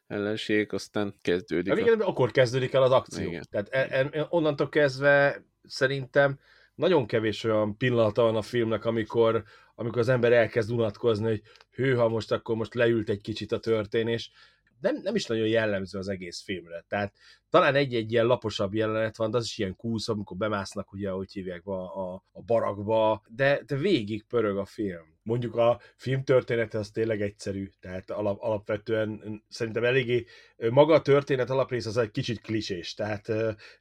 ellenség, 0.09 0.73
aztán 0.73 1.15
kezdődik. 1.21 1.73
Hát 1.73 1.81
igen, 1.81 1.99
akkor 1.99 2.31
kezdődik 2.31 2.73
el 2.73 2.83
az 2.83 2.91
akció. 2.91 3.27
Igen. 3.27 3.43
Tehát 3.49 3.67
e- 3.69 4.09
e- 4.11 4.27
onnantól 4.29 4.69
kezdve 4.69 5.43
szerintem 5.63 6.39
nagyon 6.75 7.05
kevés 7.05 7.43
olyan 7.43 7.77
pillanata 7.77 8.21
van 8.21 8.35
a 8.35 8.41
filmnek, 8.41 8.85
amikor, 8.85 9.43
amikor 9.75 9.99
az 9.99 10.09
ember 10.09 10.31
elkezd 10.31 10.71
unatkozni, 10.71 11.25
hogy 11.25 11.41
hűha, 11.71 12.07
most 12.07 12.31
akkor 12.31 12.55
most 12.55 12.73
leült 12.73 13.09
egy 13.09 13.21
kicsit 13.21 13.51
a 13.51 13.59
történés. 13.59 14.31
Nem, 14.81 14.99
nem 15.03 15.15
is 15.15 15.25
nagyon 15.25 15.47
jellemző 15.47 15.97
az 15.97 16.07
egész 16.07 16.41
filmre. 16.41 16.85
Tehát 16.87 17.13
talán 17.49 17.75
egy-egy 17.75 18.11
ilyen 18.11 18.25
laposabb 18.25 18.73
jelenet 18.73 19.17
van, 19.17 19.31
de 19.31 19.37
az 19.37 19.45
is 19.45 19.57
ilyen 19.57 19.75
kúsz, 19.75 20.09
amikor 20.09 20.37
bemásznak, 20.37 20.91
ugye, 20.91 21.09
ahogy 21.09 21.31
hívják, 21.31 21.65
a, 21.65 22.11
a, 22.11 22.23
a 22.31 22.41
barakba, 22.41 23.23
de, 23.27 23.61
de 23.65 23.75
végig 23.75 24.23
pörög 24.23 24.57
a 24.57 24.65
film. 24.65 25.17
Mondjuk 25.23 25.55
a 25.55 25.79
film 25.95 26.23
története 26.23 26.77
az 26.77 26.89
tényleg 26.89 27.21
egyszerű, 27.21 27.69
tehát 27.79 28.09
alap, 28.09 28.41
alapvetően 28.41 29.43
szerintem 29.49 29.83
eléggé 29.83 30.25
maga 30.69 30.93
a 30.93 31.01
történet 31.01 31.49
alaprész 31.49 31.85
az 31.85 31.97
egy 31.97 32.11
kicsit 32.11 32.41
klisés, 32.41 32.93
tehát 32.93 33.27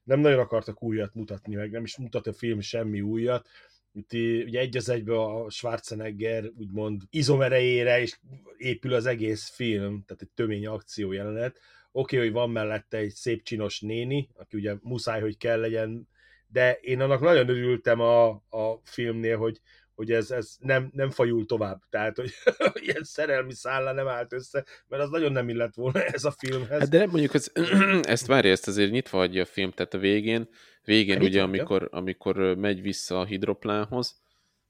nem 0.02 0.20
nagyon 0.20 0.38
akartak 0.38 0.82
újat 0.82 1.14
mutatni, 1.14 1.54
meg 1.54 1.70
nem 1.70 1.84
is 1.84 1.96
mutat 1.96 2.26
a 2.26 2.32
film 2.32 2.60
semmi 2.60 3.00
újat, 3.00 3.48
itt 3.92 4.12
ugye 4.47 4.61
egy 4.61 4.76
az 4.76 4.88
egybe 4.88 5.21
a 5.21 5.50
Schwarzenegger 5.50 6.50
úgymond 6.57 7.02
izomerejére 7.11 8.00
és 8.00 8.18
épül 8.57 8.95
az 8.95 9.07
egész 9.07 9.49
film, 9.49 10.04
tehát 10.07 10.23
egy 10.23 10.30
tömény 10.35 10.66
akció 10.66 11.12
jelenet. 11.12 11.59
Oké, 11.92 12.16
okay, 12.16 12.28
hogy 12.28 12.37
van 12.37 12.50
mellette 12.50 12.97
egy 12.97 13.14
szép 13.14 13.42
csinos 13.42 13.80
néni, 13.80 14.28
aki 14.35 14.57
ugye 14.57 14.75
muszáj, 14.80 15.21
hogy 15.21 15.37
kell 15.37 15.61
legyen, 15.61 16.09
de 16.47 16.73
én 16.80 17.00
annak 17.00 17.21
nagyon 17.21 17.49
örültem 17.49 18.00
a, 18.00 18.28
a 18.28 18.80
filmnél, 18.85 19.37
hogy, 19.37 19.61
hogy 19.95 20.12
ez, 20.12 20.30
ez 20.30 20.57
nem, 20.59 20.90
nem 20.92 21.11
fajul 21.11 21.47
tovább. 21.47 21.80
Tehát, 21.90 22.16
hogy 22.16 22.33
ilyen 22.87 23.02
szerelmi 23.02 23.54
szállá 23.54 23.92
nem 23.92 24.09
állt 24.09 24.33
össze, 24.33 24.64
mert 24.88 25.02
az 25.02 25.11
nagyon 25.11 25.33
nem 25.33 25.49
illett 25.49 25.75
volna 25.75 26.02
ez 26.04 26.25
a 26.25 26.30
filmhez. 26.30 26.80
Hát 26.80 26.88
de 26.88 27.07
mondjuk 27.07 27.35
ez, 27.35 27.52
ezt 28.02 28.26
várja, 28.26 28.50
ezt 28.50 28.68
azért 28.68 28.90
nyitva 28.90 29.18
hagyja 29.18 29.42
a 29.42 29.47
film, 29.47 29.71
tehát 29.71 29.95
a 29.95 29.99
végén, 29.99 30.49
végén 30.88 31.16
Hát 31.16 31.25
ugye, 31.25 31.42
amikor, 31.42 31.88
amikor 31.90 32.37
megy 32.37 32.83
vissza 32.83 33.21
a 33.21 33.25
hidroplánhoz, 33.25 34.21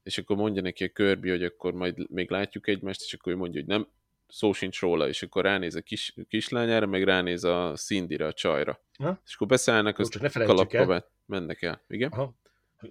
és 0.03 0.17
akkor 0.17 0.35
mondja 0.35 0.61
neki 0.61 0.83
a 0.83 0.89
Kirby, 0.93 1.29
hogy 1.29 1.43
akkor 1.43 1.73
majd 1.73 2.11
még 2.11 2.29
látjuk 2.29 2.67
egymást, 2.67 3.01
és 3.01 3.13
akkor 3.13 3.33
ő 3.33 3.35
mondja, 3.35 3.59
hogy 3.59 3.69
nem, 3.69 3.87
szó 4.27 4.53
sincs 4.53 4.79
róla, 4.79 5.07
és 5.07 5.23
akkor 5.23 5.43
ránéz 5.43 5.75
a 5.75 5.81
kis, 5.81 6.13
kislányára, 6.27 6.85
meg 6.85 7.03
ránéz 7.03 7.43
a 7.43 7.73
Cindyre, 7.75 8.25
a 8.25 8.33
csajra. 8.33 8.81
Ha? 8.97 9.21
És 9.25 9.35
akkor 9.35 9.47
beszállnak, 9.47 9.99
azt 9.99 10.19
ne 10.19 10.45
kalapba 10.45 11.09
mennek 11.25 11.61
el. 11.61 11.81
Igen? 11.87 12.09
Aha. 12.09 12.35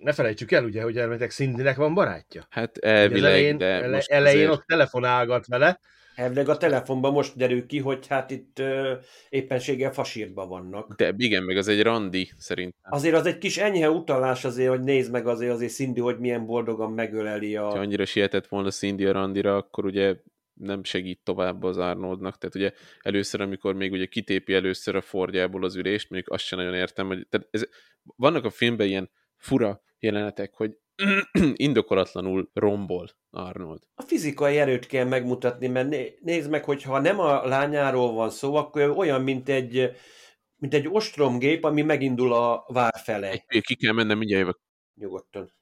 Ne 0.01 0.13
felejtsük 0.13 0.53
el, 0.53 0.65
ugye, 0.65 0.83
hogy 0.83 0.97
elmetek 0.97 1.31
Cindynek 1.31 1.77
van 1.77 1.95
barátja. 1.95 2.47
Hát 2.51 2.77
Ugye 2.77 2.87
elvileg, 2.87 3.23
az 3.23 3.37
elején, 3.37 3.59
de 3.59 3.67
ele, 3.67 3.95
most 3.95 4.11
elején 4.11 4.39
azért... 4.39 4.53
ott 4.53 4.67
telefonálgat 4.67 5.47
vele, 5.47 5.81
Elvileg 6.19 6.49
a 6.49 6.57
telefonban 6.57 7.13
most 7.13 7.37
derül 7.37 7.67
ki, 7.67 7.79
hogy 7.79 8.07
hát 8.07 8.31
itt 8.31 8.59
ö, 8.59 8.95
éppenséggel 9.29 9.93
fasírban 9.93 10.49
vannak. 10.49 10.95
De 10.95 11.15
igen, 11.17 11.43
meg 11.43 11.57
az 11.57 11.69
egy 11.69 11.83
randi 11.83 12.31
szerintem. 12.39 12.93
Azért 12.93 13.15
az 13.15 13.27
egy 13.27 13.39
kis 13.39 13.59
enyhe 13.59 13.91
utalás 13.91 14.45
azért, 14.45 14.69
hogy 14.69 14.83
nézd 14.83 15.13
meg 15.13 15.27
azért, 15.27 15.53
azért 15.53 15.73
Cindy, 15.73 16.01
hogy 16.01 16.19
milyen 16.19 16.47
boldogan 16.47 16.93
megöleli 16.93 17.57
a... 17.57 17.65
Ha 17.65 17.79
annyira 17.79 18.05
sietett 18.05 18.47
volna 18.47 18.71
Cindy 18.71 19.07
a 19.07 19.13
randira, 19.13 19.57
akkor 19.57 19.85
ugye 19.85 20.17
nem 20.53 20.85
segít 20.85 21.21
tovább 21.25 21.63
az 21.63 21.79
Arnoldnak. 21.79 22.39
Tehát 22.39 22.55
ugye 22.55 22.73
először, 23.01 23.41
amikor 23.41 23.75
még 23.75 23.93
ugye 23.93 24.07
kitépi 24.07 24.55
először 24.55 24.97
a 24.97 25.01
Fordjából 25.01 25.65
az 25.65 25.77
ülést, 25.77 26.11
mondjuk 26.11 26.33
azt 26.33 26.45
sem 26.45 26.59
nagyon 26.59 26.75
értem, 26.75 27.07
hogy 27.07 27.27
tehát 27.29 27.49
ez, 27.51 27.65
vannak 28.17 28.45
a 28.45 28.51
filmben 28.51 28.87
ilyen 28.87 29.11
fura 29.37 29.83
jelenetek, 29.99 30.55
hogy 30.55 30.77
indokolatlanul 31.55 32.51
rombol 32.53 33.09
Arnold. 33.31 33.83
A 33.95 34.03
fizikai 34.03 34.59
erőt 34.59 34.87
kell 34.87 35.05
megmutatni, 35.05 35.67
mert 35.67 35.89
né- 35.89 36.21
nézd 36.21 36.51
meg, 36.51 36.65
hogy 36.65 36.83
ha 36.83 37.01
nem 37.01 37.21
a 37.21 37.47
lányáról 37.47 38.13
van 38.13 38.31
szó, 38.31 38.55
akkor 38.55 38.83
olyan, 38.83 39.23
mint 39.23 39.49
egy, 39.49 39.97
mint 40.57 40.75
egy 40.75 40.89
ostromgép, 40.89 41.65
ami 41.65 41.83
megindul 41.83 42.33
a 42.33 42.65
vár 42.67 43.01
felé. 43.03 43.43
Egy, 43.47 43.63
ki 43.63 43.77
kell 43.77 43.93
mennem, 43.93 44.19
mindjárt 44.19 44.43
jövök. 44.43 44.61
Nyugodtan. 44.95 45.53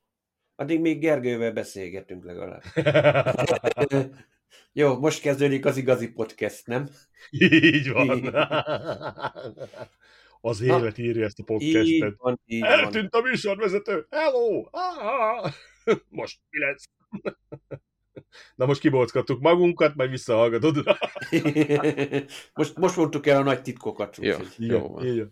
Addig 0.54 0.80
még 0.80 1.00
Gergővel 1.00 1.52
beszélgetünk 1.52 2.24
legalább. 2.24 2.62
Jó, 4.72 4.98
most 4.98 5.20
kezdődik 5.20 5.64
az 5.64 5.76
igazi 5.76 6.12
podcast, 6.12 6.66
nem? 6.66 6.88
Így 7.30 7.90
van. 7.92 8.20
Az 10.46 10.58
Na, 10.58 10.78
évet 10.78 10.98
írja 10.98 11.24
ezt 11.24 11.38
a 11.38 11.42
Így 11.42 11.72
podcastet. 11.72 12.14
van, 12.18 12.40
így 12.46 12.60
van. 12.60 12.70
Eltűnt 12.70 13.14
a 13.14 13.20
műsorvezető! 13.20 14.06
Hello! 14.10 14.64
Ah! 14.70 15.52
Most 16.08 16.38
mi 16.50 16.58
lesz? 16.58 16.84
Na 18.56 18.66
most 18.66 18.80
kibockattuk 18.80 19.40
magunkat, 19.40 19.94
majd 19.94 20.10
visszahallgatod 20.10 20.84
rá. 20.84 20.98
most, 22.54 22.76
most 22.76 22.96
mondtuk 22.96 23.26
el 23.26 23.40
a 23.40 23.42
nagy 23.44 23.62
titkokat. 23.62 24.16
Jó, 24.16 24.36
úgyhogy- 24.36 24.66
jó 24.66 24.88
van. 24.88 25.06
így 25.06 25.24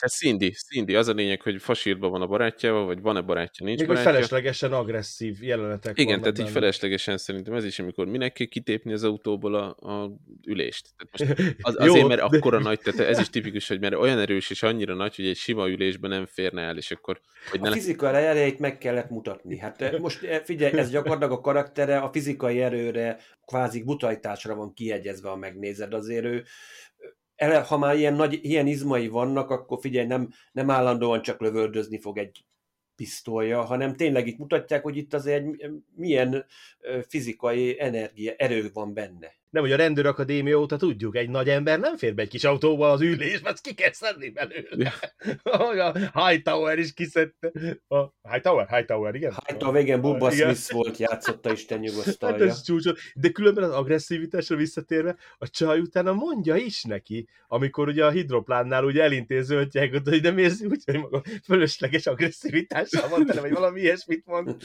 van. 0.00 0.08
Tehát 0.08 0.14
Cindy, 0.14 0.50
Cindy, 0.50 0.94
az 0.94 1.08
a 1.08 1.12
lényeg, 1.12 1.42
hogy 1.42 1.62
fasírban 1.62 2.10
van 2.10 2.22
a 2.22 2.26
barátjával, 2.26 2.86
vagy 2.86 3.00
van-e 3.00 3.20
barátja, 3.20 3.66
nincs 3.66 3.78
Még 3.78 3.88
barátja. 3.88 4.10
feleslegesen 4.10 4.72
agresszív 4.72 5.42
jelenetek 5.42 5.98
Igen, 5.98 6.18
tehát 6.20 6.38
így 6.38 6.44
benne. 6.44 6.50
feleslegesen 6.58 7.18
szerintem 7.18 7.54
ez 7.54 7.64
is, 7.64 7.78
amikor 7.78 8.06
minek 8.06 8.32
kell 8.32 8.46
kitépni 8.46 8.92
az 8.92 9.04
autóból 9.04 9.54
a, 9.54 9.66
a 9.92 10.10
ülést. 10.46 10.88
Tehát 10.96 11.38
most 11.38 11.40
az, 11.68 11.76
Jó, 11.86 11.92
azért, 11.92 12.06
mert 12.06 12.30
de- 12.30 12.36
akkora 12.36 12.58
nagy, 12.58 12.80
tehát 12.80 13.00
ez 13.10 13.18
is 13.18 13.30
tipikus, 13.30 13.68
hogy 13.68 13.80
mert 13.80 13.94
olyan 13.94 14.18
erős 14.18 14.50
és 14.50 14.62
annyira 14.62 14.94
nagy, 14.94 15.16
hogy 15.16 15.26
egy 15.26 15.36
sima 15.36 15.68
ülésben 15.68 16.10
nem 16.10 16.26
férne 16.26 16.62
el, 16.62 16.76
és 16.76 16.90
akkor, 16.90 17.20
hogy 17.50 17.60
ne 17.60 17.68
A 17.68 17.72
fizikai 17.72 18.14
erejét 18.14 18.58
meg 18.58 18.78
kellett 18.78 19.10
mutatni. 19.10 19.58
Hát 19.58 19.80
eh, 19.82 19.98
most 19.98 20.22
eh, 20.22 20.40
figyelj, 20.44 20.78
ez 20.78 20.90
gyakorlatilag 20.90 21.32
a 21.32 21.40
karaktere 21.40 21.98
a 21.98 22.10
fizikai 22.12 22.60
erőre, 22.60 23.18
kvázi 23.46 23.82
butajtásra 23.82 24.54
van 24.54 24.72
kiegyezve, 24.74 25.28
ha 25.28 25.36
megnézed. 25.36 25.94
Azért 25.94 26.24
ő, 26.24 26.44
ele, 27.38 27.58
ha 27.58 27.78
már 27.78 27.96
ilyen, 27.96 28.14
nagy, 28.14 28.38
ilyen 28.42 28.66
izmai 28.66 29.08
vannak, 29.08 29.50
akkor 29.50 29.78
figyelj, 29.80 30.06
nem, 30.06 30.28
nem 30.52 30.70
állandóan 30.70 31.22
csak 31.22 31.40
lövöldözni 31.40 31.98
fog 31.98 32.18
egy 32.18 32.44
pisztolya, 32.96 33.62
hanem 33.62 33.96
tényleg 33.96 34.26
itt 34.26 34.38
mutatják, 34.38 34.82
hogy 34.82 34.96
itt 34.96 35.14
azért 35.14 35.46
egy 35.46 35.70
milyen 35.94 36.46
fizikai 37.08 37.80
energia, 37.80 38.32
erő 38.36 38.70
van 38.72 38.94
benne. 38.94 39.36
Nem, 39.50 39.62
hogy 39.62 39.72
a 39.72 39.76
rendőrakadémia 39.76 40.58
óta 40.58 40.76
tudjuk, 40.76 41.16
egy 41.16 41.28
nagy 41.28 41.48
ember 41.48 41.80
nem 41.80 41.96
fér 41.96 42.14
be 42.14 42.22
egy 42.22 42.28
kis 42.28 42.44
autóba 42.44 42.90
az 42.90 43.00
ülésbe, 43.00 43.50
azt 43.50 43.62
ki 43.62 43.74
kell 43.74 43.92
szedni 43.92 44.30
belőle. 44.30 44.92
Ahogy 45.42 45.78
a 45.78 45.92
Hightower 46.26 46.78
is 46.78 46.94
kiszedte. 46.94 47.52
A 47.88 48.30
Hightower? 48.30 48.68
Hightower, 48.68 49.14
igen? 49.14 49.32
Hát 49.32 49.62
a 49.62 49.72
végén 49.72 50.00
Bubba 50.00 50.32
Igen. 50.32 50.54
Smith 50.54 50.72
volt, 50.72 50.96
játszotta, 50.96 51.52
Isten 51.52 51.78
Hát 51.78 51.86
nyugosztalja. 51.86 52.44
ez 52.44 52.62
csúcsot. 52.62 52.98
De 53.14 53.30
különben 53.30 53.64
az 53.64 53.70
agresszivitásra 53.70 54.56
visszatérve, 54.56 55.16
a 55.38 55.48
csaj 55.48 55.80
utána 55.80 56.12
mondja 56.12 56.56
is 56.56 56.82
neki, 56.82 57.28
amikor 57.48 57.88
ugye 57.88 58.04
a 58.04 58.10
hidroplánnál 58.10 58.84
ugye 58.84 59.02
elintéződják, 59.02 59.94
oda, 59.94 60.10
hogy 60.10 60.22
nem 60.22 60.38
érzi 60.38 60.66
úgy, 60.66 60.82
hogy 60.84 60.98
maga 60.98 61.22
fölösleges 61.44 62.06
agresszivitással 62.06 63.08
van 63.08 63.26
tele, 63.26 63.40
vagy 63.40 63.52
valami 63.52 63.80
ilyesmit 63.80 64.26
mond. 64.26 64.56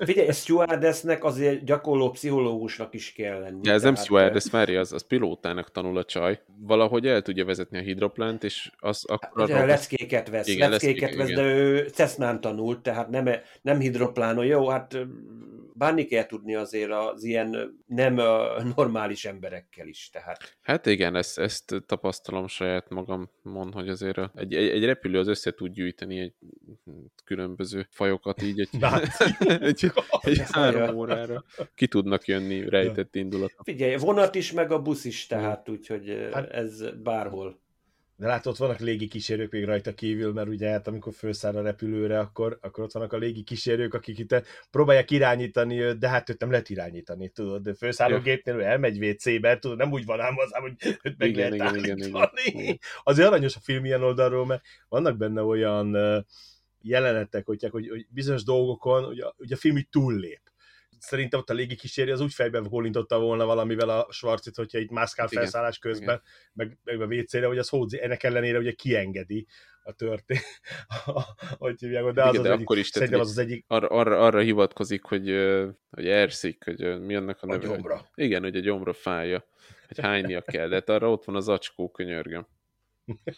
Figyelj, 0.00 0.30
stewardessnek 0.32 1.24
azért 1.24 1.64
gyakorló 1.64 2.10
pszichológusnak 2.10 2.94
is 2.94 3.12
kell 3.12 3.23
lenni. 3.32 3.60
Ja, 3.62 3.72
ez 3.72 3.82
nem 3.82 3.94
steward, 3.94 4.36
ez 4.36 4.50
várja, 4.50 4.80
az, 4.80 4.92
az 4.92 5.06
pilótának 5.06 5.70
tanul 5.72 5.98
a 5.98 6.04
csaj. 6.04 6.40
Valahogy 6.60 7.06
el 7.06 7.22
tudja 7.22 7.44
vezetni 7.44 7.78
a 7.78 7.80
hidroplánt, 7.80 8.44
és 8.44 8.70
az 8.78 9.04
akkor 9.06 9.44
Ugye 9.44 9.54
arra- 9.54 9.66
leckéket 9.66 10.28
vesz, 10.28 10.46
Igen, 10.46 10.70
leckéket 10.70 11.00
leckéket, 11.00 11.18
vesz, 11.18 11.28
igen. 11.28 11.44
de 11.44 11.50
ő 11.54 11.88
Cessnán 11.88 12.40
tanult, 12.40 12.80
tehát 12.82 13.08
nem, 13.08 13.28
nem 13.62 13.78
hidroplánon. 13.78 14.44
Jó, 14.44 14.68
hát 14.68 14.98
bánni 15.76 16.04
kell 16.04 16.26
tudni 16.26 16.54
azért 16.54 16.90
az 16.90 17.24
ilyen 17.24 17.80
nem 17.86 18.14
normális 18.74 19.24
emberekkel 19.24 19.86
is, 19.86 20.10
tehát. 20.12 20.56
Hát 20.62 20.86
igen, 20.86 21.16
ezt, 21.16 21.38
ezt 21.38 21.74
tapasztalom 21.86 22.46
saját 22.46 22.88
magamon, 22.88 23.72
hogy 23.72 23.88
azért 23.88 24.18
egy, 24.34 24.54
egy, 24.54 24.68
egy 24.68 24.84
repülő 24.84 25.18
az 25.18 25.28
össze 25.28 25.50
tud 25.50 25.72
gyűjteni 25.72 26.18
egy 26.18 26.34
különböző 27.24 27.86
fajokat 27.90 28.42
így 28.42 28.60
egy, 28.60 28.68
egy, 29.60 29.92
egy 30.20 30.42
három 30.50 30.96
órára 30.96 31.44
ki 31.74 31.86
tudnak 31.86 32.26
jönni 32.26 32.68
rejtett 32.68 33.14
indulatok. 33.14 33.60
Figyelj, 33.64 33.96
vonat 33.96 34.34
is, 34.34 34.52
meg 34.52 34.72
a 34.72 34.82
busz 34.82 35.04
is, 35.04 35.26
tehát, 35.26 35.68
úgyhogy 35.68 36.28
Hát- 36.32 36.50
ez 36.50 36.84
bárhol. 37.02 37.62
De 38.16 38.26
látod, 38.26 38.52
ott 38.52 38.58
vannak 38.58 38.78
légi 38.78 39.06
kísérők 39.08 39.50
még 39.50 39.64
rajta 39.64 39.94
kívül, 39.94 40.32
mert 40.32 40.48
ugye 40.48 40.70
hát 40.70 40.86
amikor 40.86 41.14
felszáll 41.14 41.56
a 41.56 41.62
repülőre, 41.62 42.18
akkor, 42.18 42.58
akkor 42.60 42.84
ott 42.84 42.92
vannak 42.92 43.12
a 43.12 43.16
légi 43.16 43.42
kísérők, 43.42 43.94
akik 43.94 44.18
itt 44.18 44.42
próbálják 44.70 45.10
irányítani 45.10 45.80
őt, 45.80 45.98
de 45.98 46.08
hát 46.08 46.30
őt 46.30 46.40
nem 46.40 46.50
lehet 46.50 46.68
irányítani, 46.68 47.28
tudod, 47.28 47.62
de 47.62 47.74
felszálló 47.74 48.18
gépnél 48.18 48.60
elmegy 48.60 49.04
WC-be, 49.04 49.58
tudod, 49.58 49.76
nem 49.76 49.92
úgy 49.92 50.04
van 50.04 50.20
ám 50.20 50.34
az, 50.38 50.50
hogy 50.52 50.96
őt 51.02 51.18
meg 51.18 51.28
Igen, 51.28 51.52
lehet 51.52 51.76
igen, 51.76 51.98
igen, 51.98 52.32
igen. 52.44 52.78
Azért 53.02 53.28
aranyos 53.28 53.56
a 53.56 53.60
film 53.60 53.84
ilyen 53.84 54.02
oldalról, 54.02 54.46
mert 54.46 54.62
vannak 54.88 55.16
benne 55.16 55.42
olyan 55.42 55.94
ö, 55.94 56.18
jelenetek, 56.80 57.46
hogy, 57.46 57.68
hogy, 57.70 57.88
hogy 57.88 58.06
bizonyos 58.10 58.44
dolgokon 58.44 59.04
ugye, 59.04 59.24
ugye 59.36 59.54
a 59.54 59.58
film 59.58 59.76
így 59.76 59.88
túllép. 59.88 60.40
Szerintem 61.04 61.40
ott 61.40 61.50
a 61.50 61.54
légi 61.54 62.10
az 62.10 62.20
úgy 62.20 62.32
fejbe 62.32 62.58
gólintotta 62.58 63.18
volna 63.18 63.44
valamivel 63.44 63.88
a 63.88 64.06
Schwarzit, 64.10 64.56
hogyha 64.56 64.78
itt 64.78 64.90
mászkál 64.90 65.26
Igen, 65.30 65.42
felszállás 65.42 65.78
közben, 65.78 66.22
meg, 66.52 66.78
meg 66.84 67.00
a 67.00 67.06
WC-re, 67.06 67.46
hogy 67.46 67.58
az 67.58 67.68
hódzi, 67.68 68.02
ennek 68.02 68.22
ellenére 68.22 68.58
ugye 68.58 68.72
kiengedi 68.72 69.46
a 69.82 69.92
történet, 69.92 70.44
hogy 71.58 71.80
hívják, 71.80 72.04
de 72.04 72.22
az 72.22 72.28
Igen, 72.28 72.40
az 72.40 72.46
de 72.46 72.52
egyik, 72.52 72.64
akkor 72.64 72.78
is, 72.78 72.90
tehát 72.90 73.08
szerintem 73.08 73.20
az 73.20 73.38
az 73.38 73.44
egyik 73.44 73.64
Arra, 73.68 73.88
arra, 73.88 74.18
arra 74.18 74.40
hivatkozik, 74.40 75.04
hogy, 75.04 75.28
hogy 75.90 76.08
erszik, 76.08 76.64
hogy 76.64 77.00
mi 77.00 77.14
annak 77.14 77.42
a 77.42 77.46
a 77.46 77.46
neve? 77.46 77.66
hogy- 77.66 77.76
gyomra. 77.76 78.08
Igen, 78.14 78.42
hogy 78.42 78.56
a 78.56 78.60
gyomra 78.60 78.92
fája, 78.92 79.48
hogy 79.86 79.98
hánynia 80.00 80.42
kell, 80.42 80.68
de 80.68 80.74
hát 80.74 80.88
arra 80.88 81.10
ott 81.10 81.24
van 81.24 81.36
az 81.36 81.48
acskó 81.48 81.90
könyörgöm. 81.90 82.46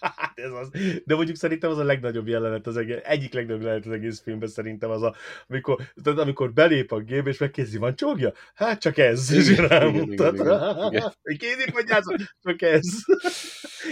Hát 0.01 0.33
ez 0.39 0.51
az. 0.51 0.71
De 1.05 1.15
mondjuk 1.15 1.37
szerintem 1.37 1.71
az 1.71 1.79
a 1.79 1.85
legnagyobb 1.85 2.29
jelenet 2.29 2.67
az 2.67 2.77
egész, 2.77 2.99
egyik 3.03 3.33
legnagyobb 3.33 3.63
jelenet 3.63 3.87
az 3.87 3.93
egész 3.93 4.21
filmben 4.21 4.49
szerintem 4.49 4.91
az 4.91 5.03
a, 5.03 5.15
amikor, 5.49 5.79
tudod, 5.95 6.19
amikor 6.19 6.53
belép 6.53 6.93
a 6.93 7.01
gép, 7.01 7.27
és 7.27 7.39
megkérdezi, 7.39 7.79
van 7.79 7.97
csogja? 7.97 8.33
Hát 8.55 8.81
csak 8.81 8.99
ez. 8.99 9.33
És 9.33 9.49
Igen, 9.49 9.65
igen, 9.65 9.79
rámutat. 9.79 10.35
igen, 10.35 10.47
igen, 10.47 10.93
igen. 10.93 11.13
Hogy 11.23 11.39
kézi 11.39 11.71
podgyászol? 11.71 12.17
Csak 12.43 12.63
ez. 12.63 12.85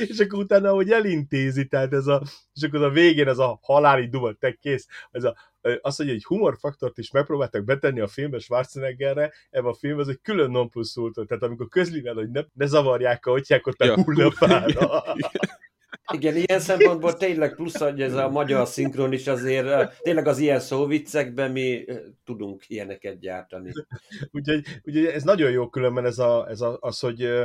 és 0.08 0.18
akkor 0.18 0.38
utána, 0.38 0.70
hogy 0.70 0.90
elintézi, 0.90 1.66
tehát 1.66 1.92
ez 1.92 2.06
a, 2.06 2.22
és 2.54 2.62
akkor 2.62 2.82
a 2.82 2.90
végén 2.90 3.28
ez 3.28 3.38
a 3.38 3.58
haláli 3.62 4.08
dumat, 4.08 4.38
te 4.38 4.52
kész, 4.52 4.86
ez 5.10 5.24
a, 5.24 5.36
azt 5.80 5.98
mondja, 5.98 6.16
hogy 6.16 6.24
humorfaktort 6.24 6.98
is 6.98 7.10
megpróbáltak 7.10 7.64
betenni 7.64 8.00
a 8.00 8.06
filmbe 8.06 8.38
Schwarzeneggerre, 8.38 9.32
ebben 9.50 9.70
a 9.70 9.74
filmben 9.74 10.04
ez 10.04 10.10
egy 10.10 10.20
külön 10.22 10.50
non 10.50 10.68
plus 10.68 10.96
ultra, 10.96 11.24
tehát 11.24 11.42
amikor 11.42 11.68
közli 11.68 12.00
vele, 12.00 12.20
hogy 12.20 12.30
ne, 12.30 12.40
ne 12.52 12.66
zavarják 12.66 13.26
a 13.26 13.32
atyák 13.32 13.66
ott 13.66 13.80
a 13.80 13.84
Ja, 13.84 14.02
hullapára. 14.02 15.02
Igen, 16.12 16.36
ilyen 16.36 16.60
szempontból 16.60 17.14
tényleg 17.14 17.54
plusz, 17.54 17.78
hogy 17.78 18.02
ez 18.02 18.14
a 18.14 18.28
magyar 18.28 18.66
szinkron 18.66 19.12
is 19.12 19.26
azért, 19.26 19.66
eh, 19.66 19.88
tényleg 20.00 20.26
az 20.26 20.38
ilyen 20.38 20.60
szóviccekben 20.60 21.50
mi 21.50 21.88
eh, 21.88 21.98
tudunk 22.24 22.62
ilyeneket 22.66 23.18
gyártani. 23.18 23.70
Úgyhogy, 24.32 24.64
úgyhogy 24.82 25.04
ez 25.04 25.22
nagyon 25.22 25.50
jó 25.50 25.68
különben 25.68 26.04
ez 26.04 26.18
a, 26.18 26.48
ez 26.48 26.60
a, 26.60 26.78
az, 26.80 26.98
hogy 26.98 27.22
ö, 27.22 27.44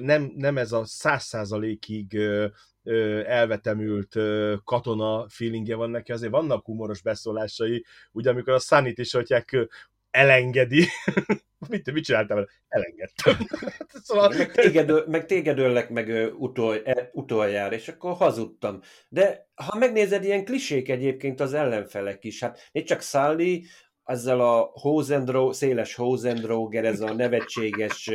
nem, 0.00 0.32
nem 0.36 0.58
ez 0.58 0.72
a 0.72 0.84
száz 0.84 1.24
százalékig 1.24 2.18
elvetemült 3.26 4.16
katona 4.64 5.26
feelingje 5.28 5.76
van 5.76 5.90
neki, 5.90 6.12
azért 6.12 6.32
vannak 6.32 6.64
humoros 6.64 7.02
beszólásai, 7.02 7.84
ugye 8.12 8.30
amikor 8.30 8.52
a 8.52 8.58
Sunny-t 8.58 8.98
is, 8.98 9.14
ö, 9.14 9.64
elengedi, 10.14 10.86
mit, 11.68 11.92
mit 11.92 12.04
csináltam 12.04 12.36
vele? 12.36 12.48
Elengedtem. 12.68 13.46
szóval, 14.06 14.28
Meg 14.28 14.52
téged, 14.52 15.08
meg 15.08 15.26
téged 15.26 15.58
öllek 15.58 15.90
meg 15.90 16.32
utol, 16.38 16.82
e, 16.84 17.10
utoljára, 17.12 17.74
és 17.74 17.88
akkor 17.88 18.12
hazudtam. 18.14 18.80
De 19.08 19.48
ha 19.54 19.78
megnézed, 19.78 20.24
ilyen 20.24 20.44
klisék 20.44 20.88
egyébként 20.88 21.40
az 21.40 21.52
ellenfelek 21.52 22.24
is. 22.24 22.40
Hát 22.40 22.68
még 22.72 22.84
csak 22.84 23.02
Sully, 23.02 23.64
ezzel 24.04 24.40
a 24.40 24.70
Hosendro, 24.72 25.52
széles 25.52 25.94
Hosendroger, 25.94 26.84
ez 26.84 27.00
a 27.00 27.14
nevetséges 27.14 28.10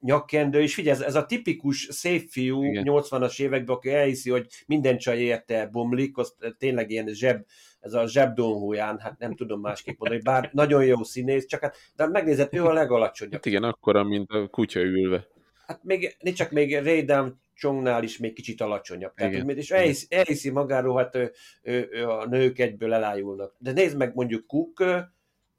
nyakkendő, 0.00 0.60
és 0.60 0.74
figyelj, 0.74 0.96
ez, 0.96 1.02
ez 1.02 1.14
a 1.14 1.26
tipikus 1.26 1.88
szép 1.90 2.28
fiú 2.30 2.62
Igen. 2.62 2.84
80-as 2.86 3.40
években, 3.40 3.76
aki 3.76 3.90
elhiszi, 3.90 4.30
hogy 4.30 4.46
minden 4.66 4.98
csaj 4.98 5.18
érte 5.18 5.66
bomlik, 5.66 6.16
az 6.16 6.34
tényleg 6.58 6.90
ilyen 6.90 7.08
zseb, 7.08 7.44
ez 7.80 7.92
a 7.92 8.06
zsebdonhúján, 8.06 8.98
hát 8.98 9.18
nem 9.18 9.34
tudom 9.34 9.60
másképp 9.60 9.98
mondani, 9.98 10.22
bár 10.22 10.50
nagyon 10.52 10.84
jó 10.84 11.02
színész, 11.02 11.46
csak 11.46 11.60
hát, 11.60 11.76
de 11.96 12.06
megnézed, 12.06 12.48
ő 12.52 12.64
a 12.64 12.72
legalacsonyabb. 12.72 13.32
Hát 13.32 13.46
igen, 13.46 13.62
akkora, 13.62 14.02
mint 14.02 14.30
a 14.30 14.48
kutya 14.48 14.80
ülve. 14.80 15.26
Hát 15.66 15.84
még, 15.84 16.16
nincs 16.20 16.36
csak 16.36 16.50
még 16.50 16.78
Ray 16.78 17.04
Down 17.04 17.40
Chongnál 17.54 18.02
is 18.02 18.18
még 18.18 18.34
kicsit 18.34 18.60
alacsonyabb. 18.60 19.14
Tehát, 19.14 19.32
Igen. 19.32 19.48
és 19.48 19.70
elhiszi, 19.70 20.06
elhiszi 20.10 20.50
magáról, 20.50 20.96
hát 20.96 21.14
ő, 21.14 21.32
ő, 21.62 21.88
ő, 21.90 22.08
a 22.08 22.26
nők 22.26 22.58
egyből 22.58 22.92
elájulnak. 22.92 23.54
De 23.58 23.72
nézd 23.72 23.96
meg 23.96 24.14
mondjuk 24.14 24.46
Cook, 24.46 24.84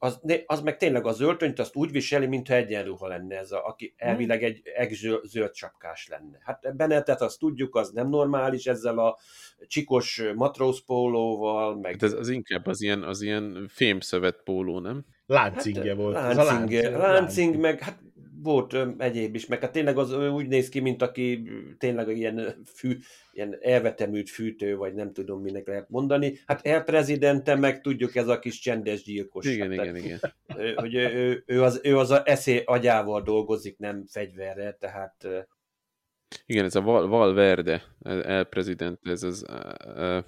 az, 0.02 0.20
az 0.46 0.62
meg 0.62 0.78
tényleg 0.78 1.06
az 1.06 1.22
öltönyt 1.22 1.60
azt 1.60 1.76
úgy 1.76 1.92
viseli, 1.92 2.26
mintha 2.26 2.54
egyenruha 2.54 3.08
lenne 3.08 3.38
ez, 3.38 3.52
a, 3.52 3.66
aki 3.68 3.94
elvileg 3.98 4.44
egy 4.44 4.62
egzöld 4.76 5.24
zöld 5.24 5.56
sapkás 5.56 6.08
lenne. 6.08 6.38
Hát 6.42 6.76
Benetet 6.76 7.22
azt 7.22 7.40
tudjuk, 7.40 7.76
az 7.76 7.92
nem 7.92 8.10
normális 8.10 8.66
ezzel 8.66 9.00
a 9.00 9.18
csikos 9.68 10.24
matrózpólóval, 10.36 11.76
meg 11.76 11.92
Hát 11.92 12.04
ez 12.04 12.14
az 12.14 12.30
inkább 12.30 12.66
az 12.66 12.82
ilyen, 12.82 13.04
az 13.04 13.22
ilyen 13.22 13.66
fémszövet 13.70 14.42
póló, 14.44 14.80
nem? 14.80 15.06
láncingje 15.30 15.94
volt. 15.94 16.16
Ez 16.16 16.38
a 16.38 16.44
Láncing, 16.44 16.72
láncing, 16.72 16.98
láncing, 16.98 17.56
meg 17.56 17.80
hát 17.80 18.00
volt 18.42 18.74
ö, 18.74 18.90
egyéb 18.98 19.36
is, 19.36 19.46
meg 19.46 19.62
hát 19.62 19.72
tényleg 19.72 19.98
az 19.98 20.12
ö, 20.12 20.28
úgy 20.28 20.48
néz 20.48 20.70
ki, 20.70 20.80
mint 20.80 21.02
aki 21.02 21.50
tényleg 21.78 22.18
ilyen 22.18 22.64
fű, 22.66 22.98
ilyen 23.32 23.58
elvetemült 23.62 24.30
fűtő, 24.30 24.76
vagy 24.76 24.94
nem 24.94 25.14
tudom, 25.14 25.42
minek 25.42 25.68
lehet 25.68 25.90
mondani. 25.90 26.40
Hát 26.46 26.66
elprezidente 26.66 27.56
meg 27.56 27.82
tudjuk, 27.82 28.16
ez 28.16 28.28
a 28.28 28.40
kis 28.40 28.60
csendes 28.60 29.04
gyilkos. 29.04 29.46
Igen, 29.46 29.72
hát, 29.72 29.86
igen, 29.86 29.96
igen. 29.96 30.20
Ö, 30.56 30.74
Hogy 30.76 30.96
ő, 30.96 31.14
ő, 31.14 31.44
ő, 31.46 31.64
az, 31.64 31.80
ő 31.84 31.98
az 31.98 32.12
a 32.12 32.22
eszé 32.26 32.64
agyával 32.66 33.22
dolgozik, 33.22 33.78
nem 33.78 34.06
fegyverrel, 34.08 34.78
tehát 34.80 35.28
Igen, 36.46 36.66
ez 36.66 36.76
a 36.76 36.82
Val, 36.82 37.08
Valverde, 37.08 37.84
el, 38.02 38.24
el 38.24 38.44
president, 38.44 39.00
ez 39.04 39.24
az 39.24 39.46
uh, 39.86 40.24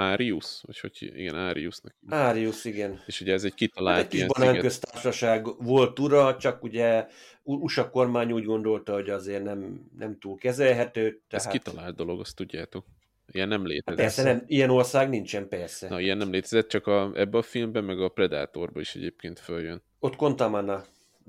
Arius, 0.00 0.60
vagy 0.66 0.80
hogy 0.80 1.12
igen, 1.14 1.34
Ariusnak. 1.34 1.94
Árius, 2.08 2.64
igen. 2.64 3.02
És 3.06 3.20
ugye 3.20 3.32
ez 3.32 3.44
egy 3.44 3.50
Hát 3.50 3.58
kitalált 3.58 4.00
egy 4.00 4.08
kis 4.08 4.26
banánköztársaság 4.26 5.46
volt 5.64 5.98
ura, 5.98 6.36
csak 6.36 6.62
ugye 6.62 7.06
USA 7.42 7.90
kormány 7.90 8.32
úgy 8.32 8.44
gondolta, 8.44 8.92
hogy 8.92 9.10
azért 9.10 9.42
nem, 9.42 9.90
nem 9.98 10.18
túl 10.18 10.36
kezelhető. 10.36 11.06
Ez 11.28 11.42
Tehát, 11.42 11.58
kitalált 11.58 11.96
dolog, 11.96 12.20
azt 12.20 12.36
tudjátok. 12.36 12.84
Ilyen 13.32 13.48
nem 13.48 13.60
Hát 13.60 13.68
létezett. 13.68 14.00
persze, 14.00 14.22
nem, 14.22 14.44
ilyen 14.46 14.70
ország 14.70 15.08
nincsen, 15.08 15.48
persze. 15.48 15.88
Na, 15.88 16.00
ilyen 16.00 16.16
nem 16.16 16.30
létezett, 16.30 16.68
csak 16.68 16.86
a, 16.86 17.10
ebbe 17.14 17.38
a 17.38 17.42
filmben, 17.42 17.84
meg 17.84 18.00
a 18.00 18.08
Predatorban 18.08 18.82
is 18.82 18.94
egyébként 18.94 19.38
följön. 19.38 19.82
Ott 19.98 20.16
Contamana, 20.16 20.84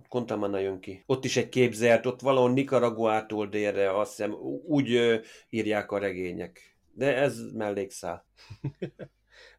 Contamana 0.09 0.59
jön 0.59 0.79
ki. 0.79 1.03
Ott 1.05 1.25
is 1.25 1.37
egy 1.37 1.49
képzelt, 1.49 2.05
ott 2.05 2.21
valahol 2.21 2.51
Nicaraguától 2.51 3.47
délre, 3.47 3.99
azt 3.99 4.09
hiszem, 4.09 4.31
úgy 4.67 4.93
ö, 4.93 5.15
írják 5.49 5.91
a 5.91 5.97
regények. 5.97 6.70
De 6.93 7.15
ez 7.15 7.39
mellékszál. 7.53 8.25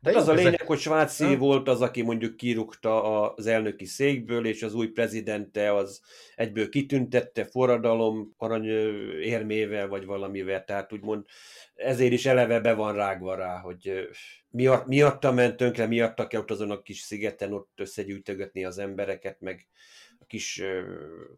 De 0.00 0.10
De 0.12 0.18
az 0.18 0.28
a 0.28 0.32
lényeg, 0.32 0.54
ezek- 0.54 0.66
hogy 0.66 0.78
Sváci 0.78 1.24
Ha? 1.24 1.36
volt 1.36 1.68
az, 1.68 1.80
aki 1.80 2.02
mondjuk 2.02 2.36
kirúgta 2.36 3.20
az 3.34 3.46
elnöki 3.46 3.84
székből, 3.84 4.46
és 4.46 4.62
az 4.62 4.74
új 4.74 4.86
prezidente 4.88 5.74
az 5.74 6.00
egyből 6.34 6.68
kitüntette 6.68 7.44
forradalom 7.44 8.34
arany 8.36 8.64
érmével, 9.20 9.88
vagy 9.88 10.04
valamivel, 10.04 10.64
tehát 10.64 10.92
úgymond 10.92 11.24
ezért 11.84 12.12
is 12.12 12.26
eleve 12.26 12.60
be 12.60 12.74
van 12.74 12.94
rágva 12.94 13.34
rá, 13.34 13.58
hogy 13.58 14.08
miatt, 14.50 14.86
miatta 14.86 15.32
ment 15.32 15.56
tönkre, 15.56 15.86
miatta 15.86 16.26
kell 16.26 16.40
ott 16.40 16.50
azon 16.50 16.70
a 16.70 16.82
kis 16.82 16.98
szigeten 16.98 17.52
ott 17.52 17.72
összegyűjtögetni 17.76 18.64
az 18.64 18.78
embereket, 18.78 19.40
meg 19.40 19.66
a 20.22 20.24
kis 20.26 20.60
ö, 20.60 20.80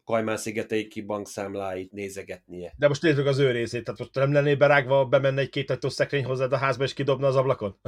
Kajmán-szigeteiki 0.03 1.01
bankszámláit 1.01 1.91
nézegetnie. 1.91 2.73
De 2.77 2.87
most 2.87 3.01
nézzük 3.01 3.25
az 3.25 3.39
ő 3.39 3.51
részét, 3.51 3.83
tehát 3.83 3.99
most 3.99 4.13
nem 4.13 4.33
lenné 4.33 4.55
berágva, 4.55 5.05
bemenne 5.05 5.41
egy 5.41 5.49
két 5.49 5.69
ajtós 5.69 5.93
szekrény 5.93 6.25
hozzád 6.25 6.53
a 6.53 6.57
házba, 6.57 6.83
és 6.83 6.93
kidobna 6.93 7.27
az 7.27 7.35
ablakon? 7.35 7.77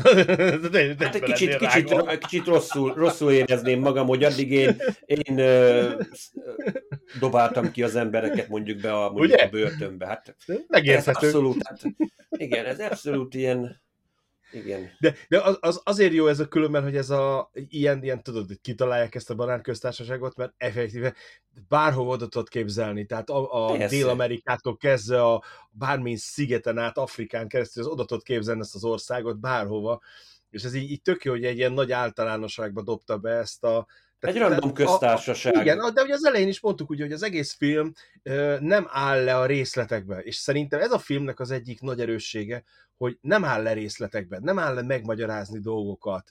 Hát 0.98 1.16
egy 1.16 1.22
kicsit, 1.22 1.56
kicsit, 1.56 2.18
kicsit 2.18 2.46
rosszul, 2.46 2.94
rosszul 2.94 3.32
érezném 3.32 3.80
magam, 3.80 4.08
hogy 4.08 4.24
addig 4.24 4.52
én, 4.52 4.76
én 5.06 5.38
ö, 5.38 5.92
dobáltam 7.20 7.72
ki 7.72 7.84
az 7.84 7.96
embereket 7.96 8.48
mondjuk 8.48 8.82
be 8.82 8.94
a, 8.94 9.12
mondjuk 9.12 9.34
Ugye? 9.34 9.44
a 9.44 9.50
börtönbe. 9.50 10.06
Hát 10.06 10.36
Megérthető. 10.68 11.28
abszolút, 11.28 11.68
hát, 11.68 11.82
igen, 12.52 12.66
ez 12.66 12.80
abszolút 12.80 13.34
ilyen, 13.34 13.82
igen. 14.52 14.92
De, 15.00 15.16
de 15.30 15.42
az, 15.42 15.58
az, 15.60 15.82
azért 15.84 16.14
jó 16.14 16.28
ez 16.28 16.40
a 16.40 16.48
különben, 16.48 16.84
hogy 16.84 16.96
ez 16.96 17.10
a 17.10 17.52
ilyen, 17.54 18.04
ilyen 18.04 18.24
tudod, 18.24 18.48
hogy 18.48 18.62
kitalálják 18.62 19.16
ezt 19.16 19.30
a 19.30 19.36
banánköztársaságot, 19.36 20.36
mert 20.36 20.54
effektíve 20.58 21.14
bárhova 21.68 22.12
oda 22.12 22.28
tudod 22.28 22.50
képzelni. 22.50 23.06
Tehát 23.06 23.30
a, 23.30 23.70
a. 23.70 23.88
Dél-Amerikától 23.88 24.78
kezdve 24.78 25.24
a 25.24 25.44
bármilyen 25.72 26.18
szigeten 26.18 26.78
át, 26.78 26.98
Afrikán 26.98 27.48
keresztül, 27.48 27.84
az 27.84 27.90
oda 27.90 28.06
tudod 28.06 28.24
képzelni 28.24 28.62
ezt 28.62 28.76
az 28.76 28.84
országot 28.84 29.40
bárhova. 29.40 30.02
És 30.50 30.64
ez 30.64 30.74
így, 30.74 30.92
így 30.92 31.02
tök 31.02 31.24
jó, 31.24 31.32
hogy 31.32 31.46
egy 31.46 31.58
ilyen 31.58 31.74
nagy 31.74 31.92
általánosságba 31.92 32.82
dobta 32.82 33.18
be 33.18 33.32
ezt 33.32 33.64
a, 33.64 33.88
Egy 34.20 34.38
random 34.38 34.74
köztársaság. 34.74 35.56
A, 35.56 35.58
a, 35.58 35.62
igen, 35.62 35.94
de 35.94 36.02
ugye 36.02 36.14
az 36.14 36.26
elején 36.26 36.48
is 36.48 36.60
mondtuk 36.60 36.90
ugye, 36.90 37.04
hogy 37.04 37.12
az 37.14 37.24
egész 37.24 37.56
film 37.58 37.92
ö, 38.24 38.56
nem 38.60 38.88
áll 38.90 39.24
le 39.24 39.38
a 39.38 39.46
részletekbe, 39.46 40.20
és 40.20 40.36
szerintem 40.36 40.80
ez 40.80 40.92
a 40.92 41.00
filmnek 41.00 41.40
az 41.40 41.52
egyik 41.52 41.82
nagy 41.82 42.00
erőssége, 42.00 42.64
hogy 42.98 43.18
nem 43.22 43.46
áll 43.46 43.64
le 43.64 43.74
részletekben, 43.74 44.42
nem 44.44 44.60
áll 44.60 44.74
le 44.74 44.82
megmagyarázni 44.82 45.60
dolgokat. 45.60 46.30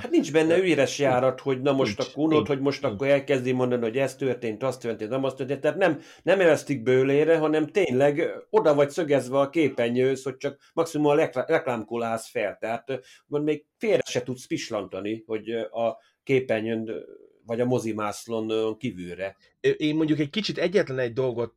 Hát 0.00 0.10
nincs 0.10 0.32
benne 0.32 0.58
üres 0.58 0.98
járat, 0.98 1.40
hogy 1.40 1.60
na 1.60 1.72
most 1.72 1.98
nincs, 1.98 2.10
akkor 2.10 2.24
unod, 2.24 2.46
hogy 2.46 2.60
most 2.60 2.84
akkor 2.84 3.06
elkezdi 3.06 3.52
mondani, 3.52 3.82
hogy 3.82 3.98
ez 3.98 4.16
történt, 4.16 4.62
az 4.62 4.78
történt, 4.78 5.10
nem 5.10 5.24
az 5.24 5.34
történt. 5.34 5.60
Tehát 5.60 5.76
nem, 5.76 6.00
nem 6.22 6.40
eresztik 6.40 6.82
bőlére, 6.82 7.38
hanem 7.38 7.66
tényleg 7.66 8.30
oda 8.50 8.74
vagy 8.74 8.90
szögezve 8.90 9.38
a 9.38 9.48
képenyőhöz, 9.48 10.22
hogy 10.22 10.36
csak 10.36 10.58
maximum 10.72 11.06
a 11.06 11.30
reklámkulász 11.46 12.30
fel. 12.30 12.56
Tehát 12.60 13.00
még 13.26 13.64
félre 13.78 14.02
se 14.06 14.22
tudsz 14.22 14.46
pislantani, 14.46 15.22
hogy 15.26 15.50
a 15.50 15.98
képernyőn 16.22 17.04
vagy 17.52 17.60
a 17.60 17.64
mozimászlon 17.64 18.76
kívülre. 18.78 19.36
Én 19.60 19.94
mondjuk 19.94 20.18
egy 20.18 20.30
kicsit 20.30 20.58
egyetlen 20.58 20.98
egy 20.98 21.12
dolgot 21.12 21.54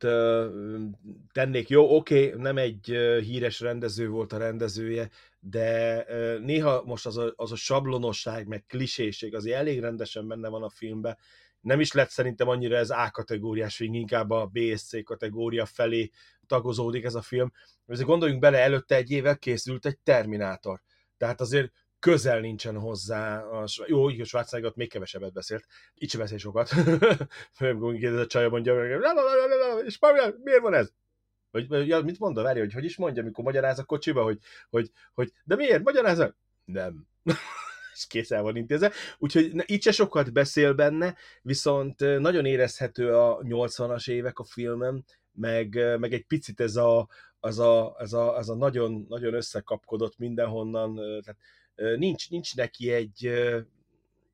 tennék, 1.32 1.68
jó, 1.68 1.96
oké, 1.96 2.26
okay, 2.26 2.40
nem 2.40 2.58
egy 2.58 2.84
híres 3.20 3.60
rendező 3.60 4.08
volt 4.08 4.32
a 4.32 4.38
rendezője, 4.38 5.10
de 5.40 6.04
néha 6.40 6.82
most 6.84 7.06
az 7.06 7.16
a, 7.16 7.32
az 7.36 7.52
a 7.52 7.56
sablonosság, 7.56 8.46
meg 8.46 8.64
kliséség 8.66 9.34
azért 9.34 9.56
elég 9.56 9.80
rendesen 9.80 10.28
benne 10.28 10.48
van 10.48 10.62
a 10.62 10.68
filmben, 10.68 11.18
nem 11.60 11.80
is 11.80 11.92
lett 11.92 12.10
szerintem 12.10 12.48
annyira 12.48 12.76
ez 12.76 12.90
A 12.90 13.10
kategóriás 13.12 13.76
film, 13.76 13.94
inkább 13.94 14.30
a 14.30 14.50
BSC 14.52 15.04
kategória 15.04 15.66
felé 15.66 16.10
tagozódik 16.46 17.04
ez 17.04 17.14
a 17.14 17.22
film. 17.22 17.52
Ezért 17.86 18.08
gondoljunk 18.08 18.40
bele, 18.40 18.58
előtte 18.58 18.94
egy 18.96 19.10
évvel 19.10 19.38
készült 19.38 19.86
egy 19.86 19.98
Terminátor. 19.98 20.82
Tehát 21.16 21.40
azért 21.40 21.72
közel 21.98 22.40
nincsen 22.40 22.78
hozzá, 22.78 23.42
a, 23.42 23.64
jó, 23.86 24.10
így 24.10 24.20
a 24.20 24.24
Schwarzenegger 24.24 24.72
még 24.74 24.90
kevesebbet 24.90 25.32
beszélt, 25.32 25.66
így 25.94 26.10
sem 26.10 26.20
beszél 26.20 26.38
sokat. 26.38 26.70
ez 27.58 28.14
a 28.14 28.26
csaja 28.26 28.48
mondja, 28.48 28.98
és 29.84 29.98
miért 30.42 30.60
van 30.60 30.74
ez? 30.74 30.92
Hogy, 31.50 31.88
ja, 31.88 32.00
mit 32.00 32.18
mondta, 32.18 32.42
várja, 32.42 32.62
hogy 32.62 32.72
hogy 32.72 32.84
is 32.84 32.96
mondja, 32.96 33.22
amikor 33.22 33.44
magyaráz 33.44 33.78
a 33.78 33.84
kocsiba, 33.84 34.22
hogy, 34.22 34.38
hogy, 34.70 34.90
hogy 35.14 35.32
de 35.44 35.56
miért, 35.56 35.82
magyaráz? 35.82 36.34
Nem. 36.64 37.06
és 37.96 38.06
készen 38.06 38.42
van 38.42 38.56
intézve. 38.56 38.92
Úgyhogy 39.18 39.64
így 39.66 39.82
se 39.82 39.92
sokat 39.92 40.32
beszél 40.32 40.74
benne, 40.74 41.14
viszont 41.42 42.00
nagyon 42.18 42.44
érezhető 42.44 43.14
a 43.14 43.38
80-as 43.42 44.10
évek 44.10 44.38
a 44.38 44.44
filmem, 44.44 45.04
meg, 45.32 45.98
meg 45.98 46.12
egy 46.12 46.26
picit 46.26 46.60
ez 46.60 46.76
a, 46.76 47.08
az 47.40 47.58
a, 47.58 47.94
az 47.94 48.14
a, 48.14 48.36
az 48.36 48.50
a 48.50 48.54
nagyon, 48.54 49.06
nagyon 49.08 49.34
összekapkodott 49.34 50.18
mindenhonnan, 50.18 50.94
tehát 50.94 51.36
nincs, 51.96 52.30
nincs 52.30 52.56
neki 52.56 52.90
egy, 52.90 53.26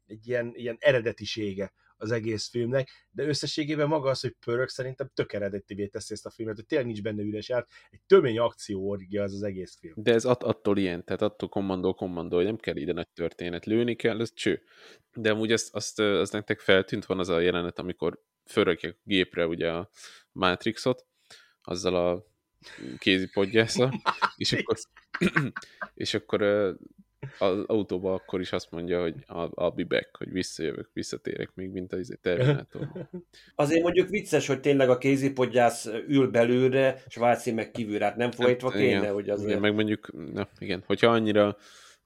egy 0.07 0.29
ilyen, 0.29 0.53
ilyen 0.55 0.77
eredetisége 0.79 1.73
az 2.03 2.11
egész 2.11 2.49
filmnek, 2.49 2.91
de 3.11 3.25
összességében 3.25 3.89
maga 3.89 4.11
az, 4.11 4.21
hogy 4.21 4.35
pörög 4.45 4.69
szerintem 4.69 5.11
tök 5.15 5.33
eredetivé 5.33 5.87
teszi 5.87 6.13
ezt 6.13 6.27
a 6.27 6.31
filmet, 6.31 6.55
hogy 6.55 6.67
tényleg 6.67 6.87
nincs 6.87 7.03
benne 7.03 7.23
üres 7.23 7.49
járt, 7.49 7.71
egy 7.91 8.01
tömény 8.07 8.39
akció 8.39 8.89
orgia 8.89 9.23
az 9.23 9.33
az 9.35 9.43
egész 9.43 9.77
film. 9.81 9.95
De 9.97 10.13
ez 10.13 10.25
att- 10.25 10.43
attól 10.43 10.79
ilyen, 10.79 11.05
tehát 11.05 11.23
attól 11.23 11.49
kommandó, 11.49 11.95
kommandó, 11.95 12.37
hogy 12.37 12.45
nem 12.45 12.57
kell 12.57 12.77
ide 12.77 12.93
nagy 12.93 13.09
történet, 13.09 13.67
lőni 13.67 13.95
kell, 13.95 14.21
ez 14.21 14.33
cső. 14.33 14.63
De 15.15 15.31
amúgy 15.31 15.53
azt, 15.53 15.75
azt, 15.75 15.99
az 15.99 16.31
nektek 16.31 16.61
feltűnt, 16.61 17.05
van 17.05 17.19
az 17.19 17.29
a 17.29 17.41
jelenet, 17.41 17.79
amikor 17.79 18.23
fölrakják 18.45 18.95
a 18.95 19.01
gépre 19.05 19.47
ugye 19.47 19.71
a 19.71 19.91
Matrixot, 20.33 21.07
azzal 21.63 21.95
a 21.97 22.27
kézi 22.99 23.27
podgyásza, 23.27 23.93
és 24.37 24.53
akkor, 24.53 24.77
és 25.95 26.15
akkor 26.15 26.43
az 27.39 27.65
autóba 27.67 28.15
akkor 28.15 28.41
is 28.41 28.53
azt 28.53 28.71
mondja, 28.71 29.01
hogy 29.01 29.15
a, 29.27 29.71
be 29.71 29.85
back, 29.85 30.17
hogy 30.17 30.33
visszajövök, 30.33 30.91
visszatérek 30.93 31.51
még, 31.55 31.71
mint 31.71 31.93
az 31.93 32.19
Terminátor. 32.23 32.89
Azért 33.55 33.83
mondjuk 33.83 34.09
vicces, 34.09 34.47
hogy 34.47 34.61
tényleg 34.61 34.91
a 34.91 34.99
kézipodgyász 34.99 35.89
ül 36.09 36.31
belőle, 36.31 37.03
és 37.07 37.17
Váci 37.17 37.53
meg 37.53 37.71
kívül, 37.71 38.01
hát 38.01 38.17
nem 38.17 38.31
folytva 38.31 38.71
hát, 38.71 38.79
kéne, 38.79 38.99
igen, 38.99 39.13
hogy 39.13 39.31
azért... 39.31 39.49
Igen, 39.49 39.61
meg 39.61 39.75
mondjuk, 39.75 40.33
na 40.33 40.49
igen, 40.59 40.83
hogyha 40.87 41.11
annyira 41.11 41.57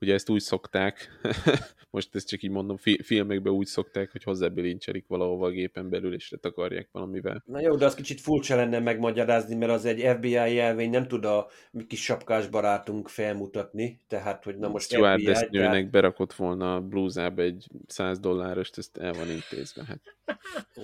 ugye 0.01 0.15
ezt 0.15 0.29
úgy 0.29 0.41
szokták, 0.41 1.21
most 1.91 2.15
ezt 2.15 2.29
csak 2.29 2.43
így 2.43 2.51
mondom, 2.51 2.77
fi- 2.77 3.05
filmekben 3.05 3.53
úgy 3.53 3.67
szokták, 3.67 4.13
hogy 4.13 4.23
hozzábilincselik 4.23 5.07
valahova 5.07 5.47
a 5.47 5.51
gépen 5.51 5.89
belül, 5.89 6.15
és 6.15 6.31
letakarják 6.31 6.89
valamivel. 6.93 7.43
Na 7.47 7.61
jó, 7.61 7.77
de 7.77 7.85
az 7.85 7.95
kicsit 7.95 8.21
furcsa 8.21 8.57
lenne 8.57 8.79
megmagyarázni, 8.79 9.55
mert 9.55 9.73
az 9.73 9.85
egy 9.85 10.17
FBI 10.17 10.31
jelvény 10.31 10.91
nem 10.91 11.07
tud 11.07 11.25
a 11.25 11.49
kis 11.87 12.03
sapkás 12.03 12.49
barátunk 12.49 13.09
felmutatni, 13.09 14.01
tehát, 14.09 14.45
hogy 14.45 14.59
na 14.59 14.69
most 14.69 14.87
Stuart 14.87 15.21
FBI... 15.21 15.33
nőnek 15.33 15.73
tehát... 15.73 15.91
berakott 15.91 16.35
volna 16.35 16.75
a 16.75 16.81
blúzába 16.81 17.43
egy 17.43 17.67
100 17.87 18.19
dollárost, 18.19 18.79
ezt 18.79 18.97
el 18.97 19.13
van 19.13 19.31
intézve. 19.31 19.85
Hát. 19.85 20.01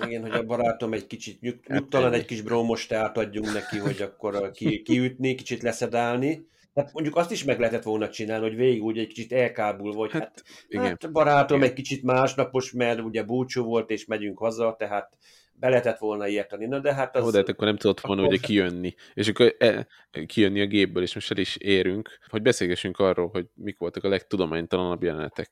Igen, 0.06 0.22
hogy 0.22 0.30
a 0.30 0.44
barátom 0.44 0.92
egy 0.92 1.06
kicsit 1.06 1.40
nyug, 1.40 1.58
hát 1.66 1.78
nyugtalan, 1.78 2.12
egy 2.12 2.24
kis 2.24 2.40
brómos 2.40 2.86
teát 2.86 3.18
adjunk 3.18 3.52
neki, 3.52 3.78
hogy 3.78 4.02
akkor 4.02 4.50
ki, 4.50 4.82
kiütni, 4.82 5.34
kicsit 5.34 5.62
leszedálni 5.62 6.50
Hát 6.74 6.92
mondjuk 6.92 7.16
azt 7.16 7.30
is 7.30 7.44
meg 7.44 7.58
lehetett 7.58 7.82
volna 7.82 8.08
csinálni, 8.08 8.46
hogy 8.46 8.56
végig 8.56 8.82
úgy 8.82 8.98
egy 8.98 9.06
kicsit 9.06 9.32
elkábul, 9.32 9.92
vagy 9.92 10.10
hát, 10.10 10.22
hát, 10.22 10.42
igen. 10.68 10.84
hát 10.84 11.12
barátom 11.12 11.56
igen. 11.56 11.68
egy 11.68 11.76
kicsit 11.76 12.02
másnapos, 12.02 12.72
mert 12.72 13.00
ugye 13.00 13.22
búcsú 13.22 13.64
volt, 13.64 13.90
és 13.90 14.06
megyünk 14.06 14.38
haza, 14.38 14.74
tehát 14.78 15.16
be 15.54 15.68
lehetett 15.68 15.98
volna 15.98 16.28
érteni. 16.28 16.66
Na, 16.66 16.78
de 16.78 16.94
hát 16.94 17.16
az... 17.16 17.24
Ó, 17.24 17.30
de 17.30 17.38
hát 17.38 17.48
akkor 17.48 17.66
nem 17.66 17.76
tudott 17.76 18.00
volna 18.00 18.26
ugye 18.26 18.36
kijönni. 18.36 18.94
És 19.14 19.28
akkor 19.28 19.54
e, 19.58 19.86
kijönni 20.26 20.60
a 20.60 20.66
gépből, 20.66 21.02
és 21.02 21.14
most 21.14 21.30
el 21.30 21.36
is 21.36 21.56
érünk, 21.56 22.18
hogy 22.28 22.42
beszélgessünk 22.42 22.98
arról, 22.98 23.28
hogy 23.28 23.46
mik 23.54 23.78
voltak 23.78 24.04
a 24.04 24.08
legtudománytalanabb 24.08 25.02
jelenetek. 25.02 25.50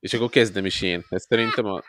És 0.00 0.14
akkor 0.14 0.28
kezdem 0.28 0.64
is 0.64 0.82
én. 0.82 1.04
Ez 1.08 1.24
szerintem 1.28 1.64
a, 1.64 1.82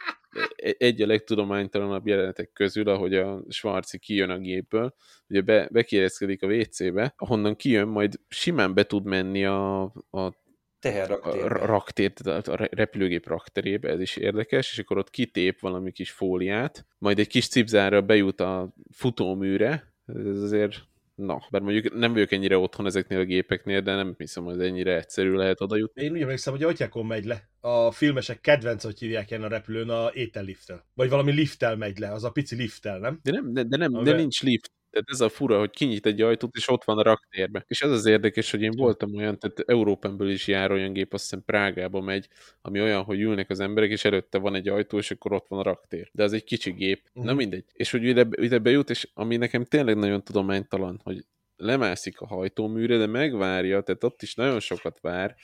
egy 0.78 1.02
a 1.02 1.06
legtudománytalanabb 1.08 2.08
jelenetek 2.08 2.52
közül, 2.54 2.90
ahogy 2.90 3.16
a 3.16 3.44
Schwarzi 3.50 3.98
kijön 3.98 4.30
a 4.30 4.38
gépből, 4.38 4.96
ugye 5.28 5.42
be, 5.42 5.68
bekérezkedik 5.72 6.44
a 6.44 6.48
WC-be, 6.48 7.14
ahonnan 7.18 7.56
kijön, 7.56 7.88
majd 7.88 8.20
simán 8.28 8.74
be 8.74 8.84
tud 8.84 9.06
menni 9.06 9.46
a, 9.46 9.82
a 10.12 10.34
teherraktér. 10.80 11.44
A 11.44 11.66
raktér, 11.66 12.14
tehát 12.14 12.48
a 12.48 12.68
repülőgép 12.72 13.28
rakterébe, 13.28 13.90
ez 13.90 14.00
is 14.00 14.16
érdekes, 14.16 14.72
és 14.72 14.80
akkor 14.80 14.98
ott 14.98 15.10
kitép 15.10 15.60
valami 15.60 15.92
kis 15.92 16.12
fóliát, 16.12 16.86
majd 16.98 17.20
egy 17.20 17.28
kis 17.28 17.48
cipzárra 17.48 18.02
bejut 18.02 18.42
a 18.42 18.74
futóműre, 18.92 19.94
ez 20.06 20.42
azért 20.42 20.82
Na, 21.16 21.48
bár 21.52 21.62
mondjuk 21.62 21.94
nem 21.94 22.14
vagyok 22.14 22.32
ennyire 22.32 22.58
otthon 22.58 22.86
ezeknél 22.86 23.20
a 23.20 23.24
gépeknél, 23.24 23.82
de 23.82 23.96
nem 23.96 24.16
hiszem, 24.18 24.44
hogy 24.44 24.62
ennyire 24.62 24.96
egyszerű 24.96 25.32
lehet 25.32 25.62
oda 25.62 25.76
jutni. 25.76 26.04
Én 26.04 26.12
úgy 26.12 26.22
emlékszem, 26.22 26.54
hogy 26.54 26.64
Atyákon 26.64 27.06
megy 27.06 27.26
le. 27.26 27.50
A 27.60 27.92
filmesek 27.92 28.42
kedvenc, 28.42 28.84
hogy 28.84 29.00
hívják 29.00 29.30
ilyen 29.30 29.44
a 29.44 29.48
repülőn, 29.48 29.90
a 29.90 30.12
ételliftel. 30.14 30.86
Vagy 30.94 31.10
valami 31.10 31.32
lifttel 31.32 31.76
megy 31.76 31.98
le, 31.98 32.12
az 32.12 32.24
a 32.24 32.32
pici 32.32 32.56
lifttel, 32.56 33.00
nem? 33.00 33.20
De 33.24 33.32
nem, 33.32 33.54
de, 33.54 33.64
de 33.64 33.78
nem, 33.78 34.04
de 34.04 34.14
nincs 34.14 34.42
lift. 34.42 34.72
Tehát 34.96 35.10
ez 35.10 35.22
a 35.22 35.30
fura, 35.30 35.60
hogy 35.60 35.70
kinyit 35.70 36.06
egy 36.06 36.22
ajtót, 36.22 36.56
és 36.56 36.70
ott 36.70 36.84
van 36.84 36.98
a 36.98 37.04
raktérbe. 37.04 37.64
És 37.68 37.82
ez 37.82 37.92
az 37.92 38.06
érdekes, 38.06 38.52
hogy 38.52 38.62
én 38.62 38.72
voltam 38.76 39.16
olyan, 39.16 39.40
tehát 39.40 39.60
Európánból 39.66 40.30
is 40.30 40.48
jár 40.48 40.72
olyan 40.72 40.94
gép, 40.94 41.14
azt 41.14 41.24
hiszem 41.24 41.44
Prágába 41.46 42.02
megy, 42.02 42.28
ami 42.62 42.82
olyan, 42.82 43.04
hogy 43.04 43.20
ülnek 43.20 43.50
az 43.50 43.60
emberek, 43.60 43.90
és 43.90 44.06
előtte 44.06 44.38
van 44.38 44.56
egy 44.56 44.68
ajtó, 44.68 44.98
és 44.98 45.12
akkor 45.12 45.34
ott 45.34 45.48
van 45.48 45.60
a 45.60 45.64
raktér. 45.64 46.10
De 46.14 46.24
az 46.24 46.34
egy 46.34 46.44
kicsi 46.44 46.72
gép. 46.72 47.02
Uh-huh. 47.08 47.24
Na 47.24 47.30
mhm. 47.30 47.40
mindegy. 47.40 47.66
És 47.74 47.92
hogy 47.92 48.04
ide, 48.04 48.28
ide 48.32 48.60
bejut, 48.60 48.90
és 48.90 49.08
ami 49.14 49.38
nekem 49.38 49.64
tényleg 49.64 49.98
nagyon 49.98 50.24
tudománytalan, 50.24 51.02
hogy 51.04 51.26
lemászik 51.58 52.20
a 52.22 52.28
hajtóműre, 52.28 52.98
de 52.98 53.06
megvárja, 53.06 53.82
tehát 53.82 54.04
ott 54.04 54.22
is 54.22 54.36
nagyon 54.36 54.60
sokat 54.60 55.00
vár, 55.02 55.36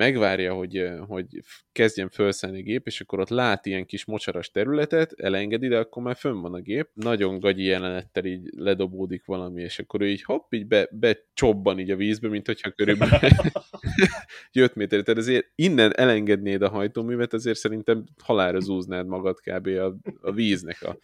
megvárja, 0.00 0.54
hogy, 0.54 0.88
hogy 1.06 1.26
kezdjen 1.72 2.08
felszállni 2.08 2.58
a 2.58 2.62
gép, 2.62 2.86
és 2.86 3.00
akkor 3.00 3.20
ott 3.20 3.28
lát 3.28 3.66
ilyen 3.66 3.86
kis 3.86 4.04
mocsaras 4.04 4.50
területet, 4.50 5.12
elengedi, 5.12 5.68
de 5.68 5.78
akkor 5.78 6.02
már 6.02 6.16
fönn 6.16 6.40
van 6.40 6.54
a 6.54 6.60
gép. 6.60 6.88
Nagyon 6.94 7.40
gagyi 7.40 7.64
jelenettel 7.64 8.24
így 8.24 8.50
ledobódik 8.56 9.24
valami, 9.24 9.62
és 9.62 9.78
akkor 9.78 10.00
ő 10.00 10.08
így 10.08 10.22
hopp, 10.22 10.52
így 10.52 10.66
be, 10.66 10.88
becsobban 10.92 11.78
így 11.78 11.90
a 11.90 11.96
vízbe, 11.96 12.28
mint 12.28 12.46
hogyha 12.46 12.70
körülbelül 12.70 13.18
jött 14.52 14.74
méter. 14.74 15.02
Tehát 15.02 15.20
azért 15.20 15.50
innen 15.54 15.96
elengednéd 15.96 16.62
a 16.62 16.68
hajtóművet, 16.68 17.32
azért 17.32 17.58
szerintem 17.58 18.04
halára 18.22 18.60
zúznád 18.60 19.06
magad 19.06 19.40
kb. 19.40 19.66
a, 19.66 19.96
a 20.20 20.32
víznek 20.32 20.82
a 20.82 20.98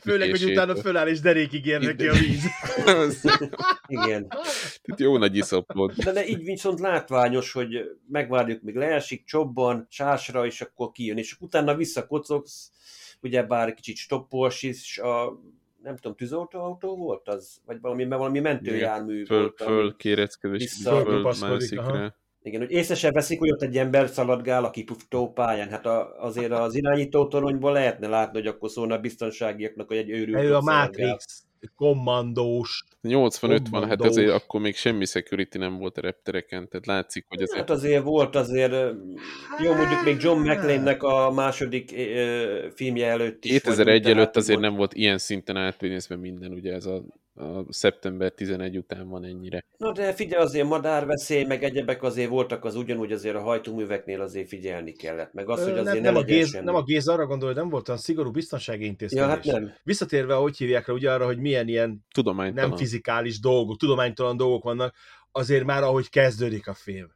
Főleg, 0.00 0.30
hogy 0.30 0.44
utána 0.44 0.76
föláll 0.76 1.08
és 1.08 1.20
derékig 1.20 1.66
ér 1.66 1.80
neki 1.80 2.06
a 2.06 2.12
víz. 2.12 2.44
Igen. 3.86 4.26
Tehát 4.28 5.00
jó 5.00 5.18
nagy 5.18 5.36
iszap 5.36 5.72
volt. 5.72 5.94
De, 6.04 6.12
de 6.12 6.26
így 6.26 6.44
viszont 6.44 6.80
látványos, 6.80 7.52
hogy 7.52 7.98
megvárjuk, 8.08 8.62
még 8.62 8.74
leesik, 8.74 9.24
csobban, 9.24 9.86
sásra, 9.90 10.46
és 10.46 10.60
akkor 10.60 10.90
kijön, 10.92 11.18
és 11.18 11.36
utána 11.40 11.74
visszakocogsz, 11.74 12.70
ugye 13.20 13.42
bár 13.42 13.74
kicsit 13.74 13.96
stoppos 13.96 14.62
is, 14.62 14.98
a 14.98 15.40
nem 15.82 15.96
tudom, 15.96 16.16
tűzoltóautó 16.16 16.96
volt 16.96 17.28
az? 17.28 17.60
Vagy 17.64 17.80
valami, 17.80 18.04
valami 18.04 18.40
mentőjármű 18.40 19.24
föl, 19.24 19.38
volt. 19.38 19.62
Föl 19.62 19.96
kéreckedés, 19.96 20.80
föl 20.82 21.34
mászik 21.40 21.80
rá. 21.80 22.14
Igen, 22.46 22.60
hogy 22.60 22.70
észre 22.70 22.94
sem 22.94 23.12
veszik, 23.12 23.38
hogy 23.38 23.50
ott 23.52 23.62
egy 23.62 23.78
ember 23.78 24.08
szaladgál 24.08 24.64
a 24.64 24.70
kipuftó 24.70 25.32
pályán. 25.32 25.68
Hát 25.68 25.86
a, 25.86 26.14
azért 26.18 26.52
az 26.52 26.74
irányító 26.74 27.26
toronyból 27.28 27.72
lehetne 27.72 28.08
látni, 28.08 28.38
hogy 28.38 28.46
akkor 28.46 28.70
szólna 28.70 28.94
a 28.94 28.98
biztonságiaknak, 28.98 29.86
hogy 29.88 29.96
egy 29.96 30.10
őrült 30.10 30.42
Ő 30.42 30.54
a 30.54 30.60
Matrix. 30.60 31.44
kommandós. 31.76 32.84
85 33.02 33.68
van, 33.68 33.80
hát 33.88 33.96
Kommandós. 33.96 34.08
azért 34.08 34.42
akkor 34.42 34.60
még 34.60 34.76
semmi 34.76 35.04
security 35.04 35.56
nem 35.58 35.78
volt 35.78 35.98
a 35.98 36.00
reptereken, 36.00 36.68
tehát 36.68 36.86
látszik, 36.86 37.24
hogy 37.28 37.42
azért 37.42 37.58
Hát 37.58 37.70
azért 37.70 38.02
volt 38.02 38.36
azért, 38.36 38.72
jó 39.62 39.74
mondjuk 39.74 40.04
még 40.04 40.16
John 40.20 40.40
McLean-nek 40.40 41.02
a 41.02 41.30
második 41.30 41.90
filmje 42.74 43.06
előtt 43.06 43.44
is. 43.44 43.50
2001 43.50 43.86
vagyunk, 43.86 44.02
tehát 44.02 44.18
előtt 44.18 44.36
azért 44.36 44.58
volt- 44.58 44.68
nem 44.70 44.78
volt 44.78 44.94
ilyen 44.94 45.18
szinten 45.18 45.56
átvénézve 45.56 46.16
minden, 46.16 46.52
ugye 46.52 46.72
ez 46.72 46.86
a, 46.86 47.02
a 47.36 47.72
szeptember 47.72 48.32
11 48.32 48.76
után 48.76 49.08
van 49.08 49.24
ennyire. 49.24 49.64
Na 49.76 49.92
de 49.92 50.12
figyelj, 50.12 50.42
azért 50.42 50.68
madárveszély, 50.68 51.44
meg 51.44 51.64
egyebek 51.64 52.02
azért 52.02 52.28
voltak, 52.28 52.64
az 52.64 52.74
ugyanúgy 52.74 53.12
azért 53.12 53.34
a 53.34 53.40
hajtóműveknél 53.40 54.20
azért 54.20 54.48
figyelni 54.48 54.92
kellett, 54.92 55.32
meg 55.32 55.48
az, 55.48 55.62
hogy 55.62 55.72
azért 55.72 55.84
nem, 55.84 55.94
nem, 55.94 56.02
nem, 56.02 56.16
a 56.16 56.22
géz, 56.22 56.50
semmi. 56.50 56.64
nem 56.64 56.74
a 56.74 56.82
Géz 56.82 57.08
arra 57.08 57.26
gondol, 57.26 57.48
hogy 57.48 57.56
nem 57.56 57.68
volt 57.68 57.88
olyan 57.88 58.00
szigorú 58.00 58.30
biztonsági 58.30 58.84
intézkedés. 58.84 59.24
Ja, 59.24 59.30
hát 59.30 59.44
nem. 59.44 59.72
Visszatérve, 59.82 60.34
hogy 60.34 60.56
hívják 60.56 60.86
rá, 60.86 60.94
ugye 60.94 61.12
arra, 61.12 61.26
hogy 61.26 61.38
milyen 61.38 61.68
ilyen 61.68 62.04
Tudománytalan. 62.14 62.68
nem 62.68 62.78
fizikális 62.78 63.40
dolgok, 63.40 63.76
tudománytalan 63.76 64.36
dolgok 64.36 64.62
vannak, 64.62 64.94
azért 65.32 65.64
már 65.64 65.82
ahogy 65.82 66.08
kezdődik 66.08 66.68
a 66.68 66.74
film. 66.74 67.15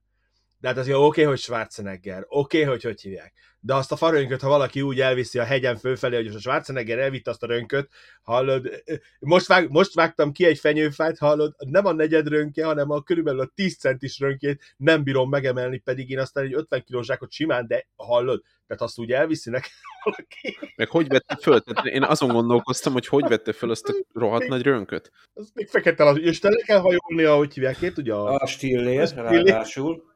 De 0.61 0.69
hát 0.69 0.77
azért 0.77 0.97
oké, 0.97 1.07
okay, 1.07 1.25
hogy 1.25 1.39
Schwarzenegger, 1.39 2.25
oké, 2.29 2.59
okay, 2.59 2.71
hogy 2.71 2.83
hogy 2.83 3.01
hívják. 3.01 3.33
De 3.61 3.75
azt 3.75 3.93
a 3.93 3.97
farönköt, 3.97 4.41
ha 4.41 4.49
valaki 4.49 4.83
úgy 4.83 5.01
elviszi 5.01 5.39
a 5.39 5.45
hegyen 5.45 5.77
fölfelé, 5.77 6.17
hogy 6.17 6.27
a 6.27 6.39
Schwarzenegger 6.39 6.99
elvitte 6.99 7.31
azt 7.31 7.43
a 7.43 7.47
rönköt, 7.47 7.89
hallod, 8.23 8.83
most, 9.19 9.47
vág, 9.47 9.71
most 9.71 9.95
vágtam 9.95 10.33
ki 10.33 10.45
egy 10.45 10.59
fenyőfát, 10.59 11.19
hallod, 11.19 11.55
nem 11.59 11.87
a 11.87 11.93
negyed 11.93 12.29
rönkje, 12.29 12.65
hanem 12.65 12.91
a 12.91 13.03
körülbelül 13.03 13.41
a 13.41 13.51
10 13.55 13.79
centis 13.79 14.19
rönkét 14.19 14.75
nem 14.77 15.03
bírom 15.03 15.29
megemelni, 15.29 15.79
pedig 15.79 16.11
én 16.11 16.19
aztán 16.19 16.45
egy 16.45 16.55
50 16.55 16.83
kilós 16.83 17.07
zsákot 17.07 17.33
simán, 17.33 17.67
de 17.67 17.87
hallod, 17.97 18.43
tehát 18.67 18.83
azt 18.83 18.99
úgy 18.99 19.13
elviszi 19.13 19.51
nekem 19.51 19.71
valaki, 20.05 20.59
Meg 20.77 20.89
hogy 20.89 21.09
vette 21.09 21.37
föl? 21.37 21.61
Tehát 21.61 21.87
én 21.87 22.03
azon 22.03 22.29
gondolkoztam, 22.29 22.93
hogy 22.93 23.07
hogy 23.07 23.29
vette 23.29 23.53
föl 23.53 23.71
azt 23.71 23.89
a 23.89 23.95
rohadt 24.13 24.49
nagy 24.49 24.63
rönköt. 24.63 25.11
az 25.35 25.51
még 25.55 25.69
fekete 25.69 26.05
az, 26.05 26.19
és 26.19 26.39
te 26.39 26.49
le 26.49 26.63
kell 26.63 26.79
hajolni, 26.79 27.25
ahogy 27.25 27.55
hívják, 27.55 27.81
én 27.81 27.95
tudja, 27.95 28.25
a... 28.25 28.35
A 28.35 28.47
Stillér. 28.47 29.09
ráadásul. 29.15 30.10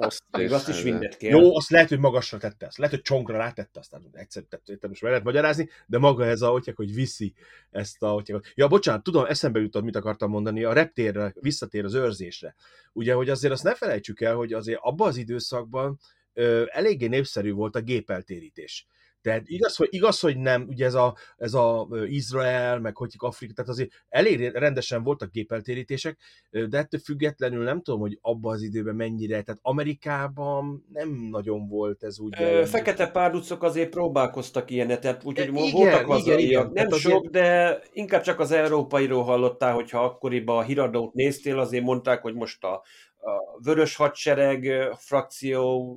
Azt 0.00 0.22
Még 0.30 0.52
azt 0.52 0.68
is 0.68 0.82
mindet 0.82 1.16
kell. 1.16 1.30
Jó, 1.30 1.56
azt 1.56 1.70
lehet, 1.70 1.88
hogy 1.88 1.98
magasra 1.98 2.38
tette, 2.38 2.66
azt 2.66 2.78
lehet, 2.78 2.94
hogy 2.94 3.02
csonkra 3.02 3.36
rátette, 3.36 3.80
aztán 3.80 4.08
egyszer 4.12 4.42
tette, 4.42 4.88
most 4.88 5.02
meg 5.02 5.10
lehet 5.10 5.26
magyarázni, 5.26 5.68
de 5.86 5.98
maga 5.98 6.24
ez 6.24 6.42
a, 6.42 6.48
hogy, 6.48 6.72
hogy 6.74 6.94
viszi 6.94 7.34
ezt 7.70 8.02
a, 8.02 8.08
hogy, 8.08 8.34
ja, 8.54 8.68
bocsánat, 8.68 9.02
tudom, 9.02 9.24
eszembe 9.24 9.60
jutott, 9.60 9.82
mit 9.82 9.96
akartam 9.96 10.30
mondani, 10.30 10.64
a 10.64 10.72
reptérre 10.72 11.34
visszatér 11.40 11.84
az 11.84 11.94
őrzésre. 11.94 12.54
Ugye, 12.92 13.14
hogy 13.14 13.28
azért 13.28 13.52
azt 13.52 13.62
ne 13.62 13.74
felejtsük 13.74 14.20
el, 14.20 14.34
hogy 14.34 14.52
azért 14.52 14.80
abban 14.82 15.08
az 15.08 15.16
időszakban 15.16 15.98
ö, 16.32 16.64
eléggé 16.66 17.06
népszerű 17.06 17.52
volt 17.52 17.76
a 17.76 17.80
gépeltérítés. 17.80 18.86
Tehát 19.22 19.42
igaz, 19.44 19.76
hogy, 19.76 19.88
igaz, 19.90 20.20
hogy 20.20 20.36
nem, 20.36 20.66
ugye 20.68 20.84
ez 20.84 20.94
a, 20.94 21.16
ez 21.36 21.54
a 21.54 21.88
Izrael, 22.06 22.78
meg 22.78 22.96
hogy 22.96 23.12
Afrika, 23.16 23.52
tehát 23.52 23.70
azért 23.70 23.90
elég 24.08 24.50
rendesen 24.52 25.02
voltak 25.02 25.30
gépeltérítések, 25.30 26.18
de 26.50 26.78
ettől 26.78 27.00
függetlenül 27.00 27.64
nem 27.64 27.82
tudom, 27.82 28.00
hogy 28.00 28.18
abban 28.20 28.52
az 28.54 28.62
időben 28.62 28.94
mennyire, 28.94 29.42
tehát 29.42 29.60
Amerikában 29.62 30.84
nem 30.92 31.28
nagyon 31.30 31.68
volt 31.68 32.02
ez 32.02 32.18
úgy. 32.18 32.34
Ö. 32.40 32.64
Fekete 32.66 33.10
párducok 33.10 33.62
azért 33.62 33.90
próbálkoztak 33.90 34.70
ilyenet, 34.70 35.00
tehát 35.00 35.24
úgyhogy 35.24 35.48
igen, 35.48 35.64
igen, 35.64 35.72
voltak 35.72 36.00
igen, 36.00 36.10
hazaiak, 36.10 36.40
igen. 36.40 36.62
nem 36.62 36.72
Tehát 36.72 36.94
sok, 36.94 37.12
azért- 37.12 37.30
de 37.30 37.78
inkább 37.92 38.22
csak 38.22 38.40
az 38.40 38.50
európairól 38.50 39.22
hallottál, 39.22 39.74
hogyha 39.74 40.04
akkoriban 40.04 40.56
a 40.56 40.62
híradót 40.62 41.14
néztél, 41.14 41.58
azért 41.58 41.84
mondták, 41.84 42.22
hogy 42.22 42.34
most 42.34 42.64
a, 42.64 42.72
a 43.20 43.60
vörös 43.62 43.96
hadsereg 43.96 44.64
ö, 44.64 44.90
frakció 44.96 45.96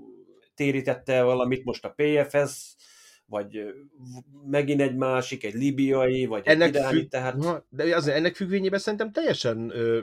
térítette 0.56 1.24
valamit, 1.24 1.64
most 1.64 1.86
a 1.86 1.94
PFS, 1.96 2.76
vagy 3.34 3.74
megint 4.50 4.82
egy 4.82 4.96
másik, 4.96 5.44
egy 5.44 5.54
libiai, 5.54 6.26
vagy 6.26 6.42
egy 6.46 6.54
ennek, 6.54 6.74
iráni, 6.74 7.00
függ, 7.00 7.08
tehát 7.08 7.36
Na, 7.36 7.66
de 7.70 7.96
azért 7.96 8.18
ennek 8.18 8.36
függvényében 8.36 8.80
szerintem 8.80 9.12
teljesen, 9.12 9.72
ö, 9.74 10.02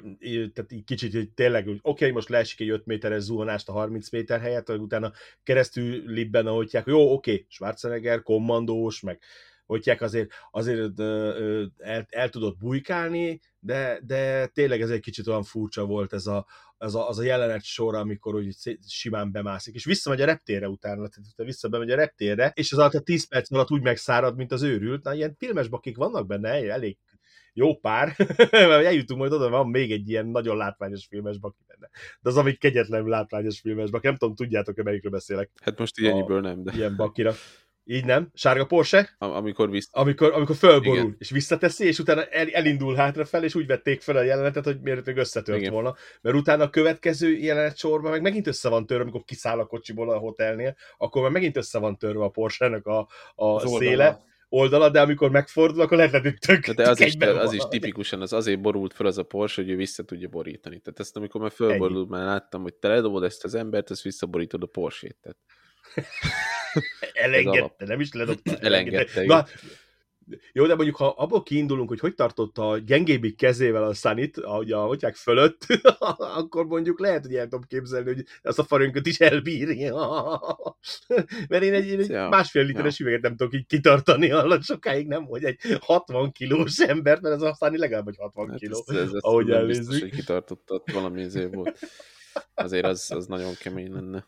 tehát 0.52 0.72
így 0.72 0.84
kicsit, 0.84 1.12
hogy 1.12 1.30
tényleg, 1.30 1.64
hogy 1.64 1.78
oké, 1.82 1.88
okay, 1.90 2.10
most 2.10 2.28
leesik 2.28 2.60
egy 2.60 2.68
5 2.68 2.86
méteres 2.86 3.22
zuhanást 3.22 3.68
a 3.68 3.72
30 3.72 4.10
méter 4.10 4.40
helyett, 4.40 4.66
vagy 4.66 4.80
utána 4.80 5.12
keresztül 5.42 6.02
libben, 6.06 6.46
ahogy 6.46 6.78
jó, 6.84 7.12
oké, 7.12 7.32
okay, 7.32 7.46
Schwarzenegger, 7.48 8.22
kommandós, 8.22 9.00
meg 9.00 9.18
hívják, 9.76 10.00
azért, 10.02 10.30
azért 10.50 11.00
el, 11.78 12.06
el, 12.08 12.28
tudott 12.28 12.58
bujkálni, 12.58 13.40
de, 13.60 14.00
de 14.06 14.46
tényleg 14.46 14.80
ez 14.80 14.90
egy 14.90 15.00
kicsit 15.00 15.26
olyan 15.26 15.42
furcsa 15.42 15.84
volt 15.84 16.12
ez 16.12 16.26
a, 16.26 16.46
az 16.78 16.94
a, 16.94 17.08
az 17.08 17.18
a 17.18 17.22
jelenet 17.22 17.64
sor, 17.64 17.94
amikor 17.94 18.34
úgy 18.34 18.56
simán 18.86 19.32
bemászik, 19.32 19.74
és 19.74 19.84
visszamegy 19.84 20.20
a 20.20 20.24
reptérre 20.24 20.68
utána, 20.68 21.08
tehát 21.08 21.30
utána 21.32 21.48
visszabemegy 21.48 21.90
a 21.90 21.96
reptérre, 21.96 22.52
és 22.54 22.72
az 22.72 22.78
alatt 22.78 22.94
a 22.94 23.00
10 23.00 23.28
perc 23.28 23.52
alatt 23.52 23.70
úgy 23.70 23.82
megszárad, 23.82 24.36
mint 24.36 24.52
az 24.52 24.62
őrült. 24.62 25.02
Na, 25.04 25.14
ilyen 25.14 25.34
filmes 25.38 25.68
bakik 25.68 25.96
vannak 25.96 26.26
benne, 26.26 26.48
elég 26.48 26.98
jó 27.52 27.76
pár, 27.76 28.14
mert 28.50 28.84
eljutunk 28.84 29.20
majd 29.20 29.32
oda, 29.32 29.48
van 29.48 29.68
még 29.68 29.92
egy 29.92 30.08
ilyen 30.08 30.26
nagyon 30.26 30.56
látványos 30.56 31.06
filmes 31.06 31.38
baki 31.38 31.62
benne. 31.66 31.90
De 32.20 32.28
az, 32.28 32.36
amik 32.36 32.58
kegyetlenül 32.58 33.08
látványos 33.08 33.60
filmes 33.60 33.90
baki, 33.90 34.06
nem 34.06 34.16
tudom, 34.16 34.34
tudjátok-e, 34.34 34.82
melyikről 34.82 35.12
beszélek, 35.12 35.50
Hát 35.62 35.78
most 35.78 35.98
A- 35.98 36.06
ennyiből 36.06 36.40
nem, 36.40 36.62
de 36.62 36.72
ilyen 36.74 36.96
bakira. 36.96 37.32
Így 37.84 38.04
nem? 38.04 38.30
Sárga 38.34 38.66
Porsche, 38.66 39.14
am- 39.18 39.32
amikor 39.32 39.70
vissza... 39.70 39.88
amikor, 39.92 40.32
amikor 40.32 40.56
fölborul, 40.56 40.96
Igen. 40.96 41.16
És 41.18 41.30
visszateszi, 41.30 41.86
és 41.86 41.98
utána 41.98 42.24
el, 42.24 42.48
elindul 42.48 42.94
hátrafel, 42.94 43.44
és 43.44 43.54
úgy 43.54 43.66
vették 43.66 44.00
fel 44.00 44.16
a 44.16 44.22
jelenetet, 44.22 44.64
hogy 44.64 44.80
miért 44.80 45.06
még 45.06 45.16
összetört 45.16 45.58
Igen. 45.58 45.72
Volna. 45.72 45.94
Mert 46.20 46.36
utána 46.36 46.64
a 46.64 46.70
következő 46.70 47.32
jelenet 47.36 47.76
sorban 47.76 48.10
meg 48.10 48.22
megint 48.22 48.46
össze 48.46 48.68
van 48.68 48.86
törve, 48.86 49.02
amikor 49.02 49.24
kiszáll 49.24 49.58
a 49.58 49.66
kocsiból 49.66 50.10
a 50.10 50.18
hotelnél, 50.18 50.76
akkor 50.96 51.22
meg 51.22 51.32
megint 51.32 51.56
össze 51.56 51.78
van 51.78 51.98
törve 51.98 52.24
a 52.24 52.28
Porsche-nek 52.28 52.86
a, 52.86 52.98
a 53.34 53.44
az 53.44 53.76
széle, 53.78 54.20
oldala, 54.48 54.88
de 54.88 55.00
amikor 55.00 55.30
megfordul, 55.30 55.80
akkor 55.80 55.96
lehet, 55.96 56.22
hogy 56.22 56.34
tök, 56.38 56.70
De, 56.70 56.88
az, 56.88 57.00
is, 57.00 57.14
az 57.18 57.52
is 57.52 57.62
tipikusan, 57.68 58.20
az 58.20 58.32
azért 58.32 58.60
borult 58.60 58.92
fel 58.92 59.06
az 59.06 59.18
a 59.18 59.22
Porsche, 59.22 59.62
hogy 59.62 59.70
ő 59.70 59.76
vissza 59.76 60.02
tudja 60.02 60.28
borítani. 60.28 60.78
Tehát 60.78 61.00
ezt 61.00 61.16
amikor 61.16 61.40
már 61.40 61.50
fölborult, 61.50 62.08
már 62.08 62.24
láttam, 62.24 62.62
hogy 62.62 62.74
te 62.74 62.88
ledobod 62.88 63.22
ezt 63.22 63.44
az 63.44 63.54
embert, 63.54 63.90
ezt 63.90 64.02
visszaborítod 64.02 64.62
a 64.62 64.66
Porsét. 64.66 65.16
Tehát 65.20 65.38
Elengedte, 67.12 67.84
nem 67.84 68.00
is 68.00 68.12
ledobta. 68.12 68.56
Elengedte, 68.66 69.24
Na, 69.24 69.46
jó, 70.52 70.66
de 70.66 70.74
mondjuk, 70.74 70.96
ha 70.96 71.08
abból 71.08 71.42
kiindulunk, 71.42 71.88
hogy 71.88 72.00
hogy 72.00 72.14
tartotta 72.14 72.68
a 72.68 72.78
gyengébbik 72.78 73.36
kezével 73.36 73.82
a 73.82 73.94
Sunnyt, 73.94 74.38
ahogy 74.38 74.72
a 74.72 74.84
hotyák 74.84 75.14
fölött, 75.14 75.66
akkor 76.40 76.66
mondjuk 76.66 77.00
lehet, 77.00 77.26
hogy 77.26 77.34
el 77.34 77.42
tudom 77.44 77.62
képzelni, 77.68 78.14
hogy 78.14 78.24
azt 78.42 78.58
a 78.58 78.64
farönköt 78.64 79.06
is 79.06 79.20
elbírja. 79.20 79.94
Mert 81.48 81.62
én 81.62 81.72
egy, 81.72 81.86
én 81.86 82.00
egy 82.00 82.08
Ja, 82.08 82.28
másfél 82.28 82.64
literes 82.64 82.98
üveget 82.98 83.22
nem 83.22 83.36
tudok 83.36 83.54
így 83.54 83.66
kitartani, 83.66 84.28
hallott 84.28 84.64
sokáig 84.64 85.06
nem, 85.06 85.24
hogy 85.24 85.44
egy 85.44 85.58
60 85.80 86.32
kilós 86.32 86.78
embert, 86.78 87.20
mert 87.20 87.34
ez 87.34 87.42
a 87.42 87.56
Sunny 87.58 87.78
legalább 87.78 88.08
egy 88.08 88.16
60 88.18 88.48
hát 88.48 88.58
kiló. 88.58 88.84
ez, 88.86 88.96
ez, 88.96 89.12
ahogy 89.12 89.46
nem 89.46 89.66
biztos, 89.66 89.86
elnézzük. 89.86 90.08
hogy 90.08 90.18
kitartott 90.18 90.70
ott 90.72 90.90
valami 90.90 91.20
izé 91.20 91.44
volt. 91.44 91.78
Azért 92.54 92.84
az, 92.84 93.10
az 93.10 93.26
nagyon 93.26 93.52
kemény 93.58 93.92
lenne. 93.92 94.26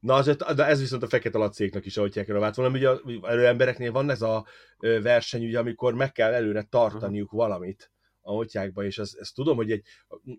Na, 0.00 0.14
az, 0.14 0.36
de 0.56 0.64
ez 0.64 0.80
viszont 0.80 1.02
a 1.02 1.08
fekete 1.08 1.38
lacéknak 1.38 1.86
is, 1.86 1.96
ahogy 1.96 2.12
kell 2.24 2.38
vált 2.38 2.54
volna. 2.54 2.76
Ugye 2.76 2.88
az 2.88 3.00
előembereknél 3.22 3.92
van 3.92 4.10
ez 4.10 4.22
a 4.22 4.46
verseny, 4.78 5.44
ugye, 5.44 5.58
amikor 5.58 5.94
meg 5.94 6.12
kell 6.12 6.32
előre 6.32 6.62
tartaniuk 6.62 7.30
valamit 7.30 7.90
a 8.30 8.34
hotyákba, 8.34 8.84
és 8.84 8.98
ez, 8.98 9.16
ez 9.18 9.30
tudom, 9.30 9.56
hogy 9.56 9.70
egy, 9.70 9.82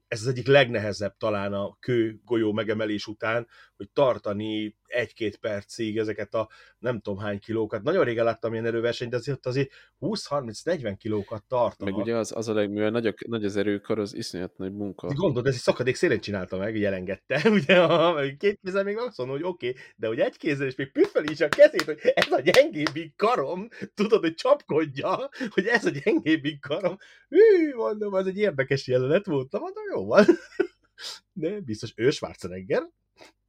ez 0.08 0.22
az 0.22 0.28
egyik 0.28 0.48
legnehezebb 0.48 1.18
talán 1.18 1.54
a 1.54 1.78
kő 1.80 2.20
golyó 2.26 2.52
megemelés 2.52 3.08
után, 3.08 3.48
hogy 3.76 3.90
tartani 3.90 4.76
egy-két 4.92 5.38
percig 5.38 5.98
ezeket 5.98 6.34
a 6.34 6.50
nem 6.80 7.00
tudom 7.00 7.20
hány 7.20 7.40
kilókat. 7.40 7.84
Nagyon 7.84 8.04
régen 8.04 8.26
láttam 8.26 8.54
ilyen 8.54 8.66
erőversenyt, 8.66 9.12
de 9.12 9.18
azért, 9.18 9.46
azért 9.46 9.72
20-30-40 10.00 10.96
kilókat 10.98 11.44
tartanak. 11.48 11.94
Meg 11.94 12.04
ugye 12.04 12.16
az, 12.16 12.32
az 12.36 12.48
a 12.48 12.54
legművel, 12.54 12.90
nagy, 12.90 13.08
a- 13.08 13.14
nagy 13.28 13.46
az 13.46 13.56
erőkar, 13.56 14.00
az 14.00 14.16
iszonyat 14.16 14.58
nagy 14.58 14.74
munka. 14.74 15.08
Gondolod, 15.08 15.48
ez 15.48 15.54
egy 15.54 15.60
szakadék 15.60 15.96
szélén 15.96 16.20
csinálta 16.20 16.58
meg, 16.58 16.84
elengedte. 16.84 17.50
Ugye 17.60 17.82
a 17.82 18.22
két 18.38 18.60
kézzel 18.64 18.84
még 18.84 18.98
azt 18.98 19.18
mondom, 19.18 19.36
hogy 19.36 19.46
oké, 19.46 19.70
okay, 19.70 19.82
de 19.96 20.08
hogy 20.08 20.20
egy 20.20 20.38
kézzel 20.38 20.68
és 20.68 20.76
még 20.76 20.92
püffeli 20.92 21.32
is 21.32 21.42
a 21.42 21.50
kezét, 21.50 21.82
hogy 21.84 22.00
ez 22.14 22.32
a 22.32 22.40
gyengébbik 22.40 23.16
karom, 23.16 23.68
tudod, 23.94 24.20
hogy 24.20 24.34
csapkodja, 24.34 25.30
hogy 25.50 25.66
ez 25.66 25.86
a 25.86 25.90
gyengébbik 25.90 26.60
karom. 26.60 26.98
Hű, 27.30 27.72
mondom, 27.82 28.16
ez 28.16 28.26
egy 28.26 28.38
érdekes 28.38 28.88
jelenet 28.88 29.26
volt. 29.26 29.52
Na, 29.52 29.60
mondom, 29.60 29.84
jó 29.94 30.06
van. 30.06 30.26
De 31.34 31.60
biztos 31.60 31.94
ő 31.96 32.10
Schwarzenegger. 32.10 32.90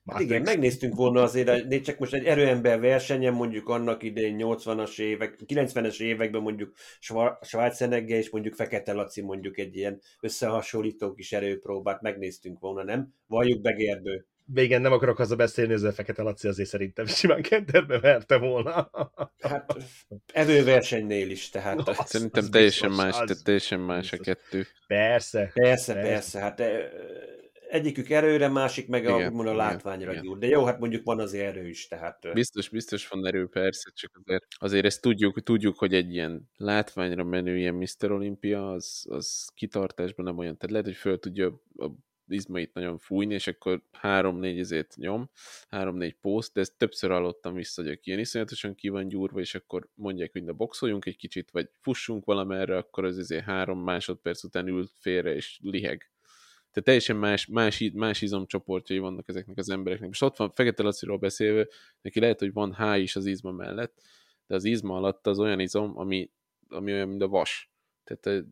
Hát 0.07 0.21
igen, 0.21 0.43
megnéztünk 0.43 0.95
volna 0.95 1.23
azért, 1.23 1.49
egy- 1.49 1.83
csak 1.83 1.99
most 1.99 2.15
egy 2.15 2.25
erőember 2.25 2.81
versenyen, 2.81 3.35
mondjuk 3.35 3.69
annak 3.69 4.03
idején 4.03 4.37
80-as 4.39 4.99
évek, 5.01 5.39
90-es 5.47 6.01
években 6.01 6.43
mondjuk 6.43 6.73
Schwa- 7.01 7.45
Schwarzenegger 7.45 8.19
és 8.19 8.31
mondjuk 8.31 8.55
Fekete 8.55 8.93
Laci 8.93 9.21
mondjuk 9.23 9.59
egy 9.59 9.77
ilyen 9.77 10.01
összehasonlító 10.21 11.15
kis 11.15 11.33
erőpróbát 11.33 12.01
megnéztünk 12.01 12.59
volna, 12.61 12.83
nem? 12.85 13.15
Valljuk 13.27 13.61
be 13.61 13.73
Végén 14.45 14.81
nem 14.81 14.93
akarok 14.93 15.17
haza 15.17 15.37
beszélni, 15.37 15.73
ezzel 15.73 15.93
Fekete 15.93 16.23
Laci 16.23 16.49
azért 16.49 16.69
szerintem 16.69 17.07
simán 17.07 17.43
kenterbe 17.43 17.99
verte 18.01 18.37
volna. 18.37 18.91
Hát 19.41 19.77
evőversenynél 20.33 21.31
is, 21.31 21.49
tehát 21.49 21.89
Az- 21.89 22.07
Szerintem 22.09 22.43
az 22.45 22.49
teljesen 22.51 22.89
biztos, 22.89 23.05
más, 23.07 23.21
az 23.21 23.29
te- 23.29 23.43
teljesen 23.45 23.81
más 23.81 24.13
a 24.13 24.17
biztos. 24.17 24.27
kettő. 24.27 24.67
Persze. 24.87 25.51
persze, 25.55 25.93
Persze. 25.95 26.09
persze, 26.11 26.41
hát 26.41 26.61
eh, 26.61 26.91
egyikük 27.69 28.11
erőre, 28.11 28.49
másik 28.49 28.89
meg 28.89 29.07
a, 29.07 29.15
Igen, 29.17 29.29
úgymond 29.29 29.49
a 29.49 29.55
látványra 29.55 30.15
gyúr. 30.15 30.39
De 30.39 30.47
jó, 30.47 30.65
hát 30.65 30.79
mondjuk 30.79 31.05
van 31.05 31.21
azért 31.21 31.57
erő 31.57 31.69
is, 31.69 31.89
tehát... 31.89 32.33
Biztos, 32.33 32.69
biztos 32.69 33.09
van 33.09 33.27
erő, 33.27 33.49
persze, 33.49 33.91
csak 33.95 34.11
azért, 34.25 34.47
azért 34.51 34.85
ezt 34.85 35.01
tudjuk, 35.01 35.43
tudjuk, 35.43 35.79
hogy 35.79 35.95
egy 35.95 36.13
ilyen 36.13 36.51
látványra 36.57 37.25
menő 37.25 37.57
ilyen 37.57 37.75
Mr. 37.75 38.11
Olympia, 38.11 38.71
az, 38.73 39.05
az 39.09 39.49
kitartásban 39.55 40.25
nem 40.25 40.39
olyan. 40.39 40.57
Tehát 40.57 40.71
lehet, 40.71 40.87
hogy 40.87 40.97
föl 40.97 41.19
tudja 41.19 41.61
a 41.77 41.87
izmait 42.29 42.75
nagyon 42.75 42.99
fújni, 42.99 43.35
és 43.35 43.47
akkor 43.47 43.83
három-négy 43.93 44.59
ezért 44.59 44.97
nyom, 44.97 45.31
három-négy 45.69 46.17
poszt, 46.21 46.53
de 46.53 46.61
ezt 46.61 46.79
többször 46.79 47.11
hallottam 47.11 47.55
vissza, 47.55 47.83
hogy 47.83 47.91
aki 47.91 48.01
ilyen 48.05 48.21
iszonyatosan 48.21 48.75
ki 48.75 48.89
van 48.89 49.09
gyúrva, 49.09 49.41
és 49.41 49.55
akkor 49.55 49.89
mondják, 49.95 50.33
hogy 50.33 50.45
na 50.45 50.53
boxoljunk 50.53 51.07
egy 51.07 51.17
kicsit, 51.17 51.51
vagy 51.51 51.71
fussunk 51.81 52.25
valamerre, 52.25 52.77
akkor 52.77 53.05
az 53.05 53.17
azért 53.19 53.45
három 53.45 53.79
másodperc 53.79 54.45
után 54.45 54.67
ül 54.67 54.87
félre, 55.01 55.35
és 55.35 55.59
liheg. 55.63 56.11
Tehát 56.73 56.85
teljesen 56.85 57.17
más, 57.17 57.47
más, 57.47 57.91
más 57.95 58.23
izomcsoportjai 58.23 58.99
vannak 58.99 59.29
ezeknek 59.29 59.59
az 59.59 59.71
embereknek. 59.71 60.09
Most 60.09 60.23
ott 60.23 60.37
van 60.37 60.53
Fekete 60.55 60.83
Laciról 60.83 61.19
beszélve, 61.19 61.67
neki 62.03 62.21
lehet, 62.21 62.39
hogy 62.39 62.53
van 62.53 62.75
H 62.75 63.01
is 63.01 63.17
az 63.17 63.27
izma 63.27 63.51
mellett, 63.51 64.03
de 64.47 64.55
az 64.55 64.65
izma 64.65 64.97
alatt 64.97 65.27
az 65.27 65.39
olyan 65.39 65.61
izom, 65.61 65.99
ami, 65.99 66.31
ami 66.69 66.93
olyan, 66.93 67.09
mint 67.09 67.23
a 67.23 67.29
vas. 67.29 67.73
Tehát 68.05 68.23
té- 68.23 68.47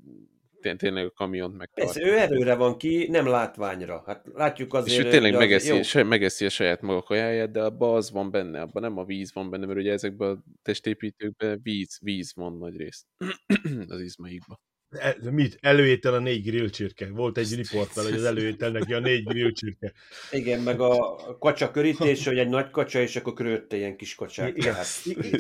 tényleg 0.61 1.05
a 1.05 1.11
kamiont 1.11 1.57
megtartja. 1.57 2.03
Persze, 2.03 2.11
ő 2.13 2.19
erőre 2.19 2.55
van 2.55 2.77
ki, 2.77 3.07
nem 3.11 3.27
látványra. 3.27 4.03
Hát 4.07 4.25
látjuk 4.35 4.75
azért... 4.75 4.99
És 4.99 5.05
ő 5.05 5.11
tényleg 5.11 5.35
hogy 5.35 5.43
az- 5.43 5.49
megeszi, 5.49 5.83
se, 5.83 6.03
megeszi 6.03 6.45
a 6.45 6.49
saját 6.49 6.81
maga 6.81 7.03
kajáját, 7.03 7.51
de 7.51 7.63
abban 7.63 7.95
az 7.97 8.11
van 8.11 8.31
benne, 8.31 8.61
abban 8.61 8.83
nem 8.83 8.99
a 8.99 9.05
víz 9.05 9.33
van 9.33 9.51
benne, 9.51 9.67
mert 9.67 9.79
ugye 9.79 9.93
ezekben 9.93 10.31
a 10.31 10.43
testépítőkben 10.63 11.61
víz, 11.63 11.99
víz 12.01 12.33
van 12.35 12.57
nagy 12.59 12.77
részt 12.77 13.07
az 13.89 14.01
izmaikban. 14.01 14.61
E, 14.91 15.17
mit? 15.31 15.59
Előétel 15.61 16.15
a 16.15 16.19
négy 16.19 16.43
grillcsirke. 16.43 17.09
Volt 17.11 17.39
egy 17.39 17.55
riport 17.55 17.95
vele, 17.95 18.09
hogy 18.09 18.19
az 18.19 18.25
előétel 18.25 18.71
neki 18.71 18.93
a 18.93 18.99
négy 18.99 19.25
grillcsirke. 19.25 19.93
Igen, 20.31 20.61
meg 20.61 20.81
a 20.81 21.17
kacsa 21.39 21.71
körítés, 21.71 22.27
hogy 22.27 22.39
egy 22.39 22.49
nagy 22.49 22.71
kacsa, 22.71 23.01
és 23.01 23.17
akkor 23.17 23.33
körülötte 23.33 23.77
ilyen 23.77 23.97
kis 23.97 24.15
kacsák. 24.15 24.57
Igen. 24.57 24.75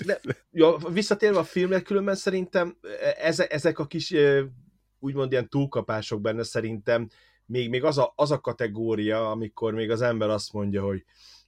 Tehát, 0.06 0.20
ja, 0.50 0.76
visszatérve 0.92 1.38
a 1.38 1.44
filmre, 1.44 1.80
különben 1.80 2.14
szerintem 2.14 2.76
ezek, 3.20 3.52
ezek 3.52 3.78
a 3.78 3.86
kis 3.86 4.14
úgymond 5.00 5.32
ilyen 5.32 5.48
túlkapások 5.48 6.20
benne 6.20 6.42
szerintem 6.42 7.08
még, 7.46 7.68
még 7.68 7.84
az, 7.84 7.98
a, 7.98 8.12
az 8.16 8.30
a 8.30 8.40
kategória, 8.40 9.30
amikor 9.30 9.74
még 9.74 9.90
az 9.90 10.02
ember 10.02 10.28
azt 10.28 10.52
mondja, 10.52 10.82
hogy 10.82 11.04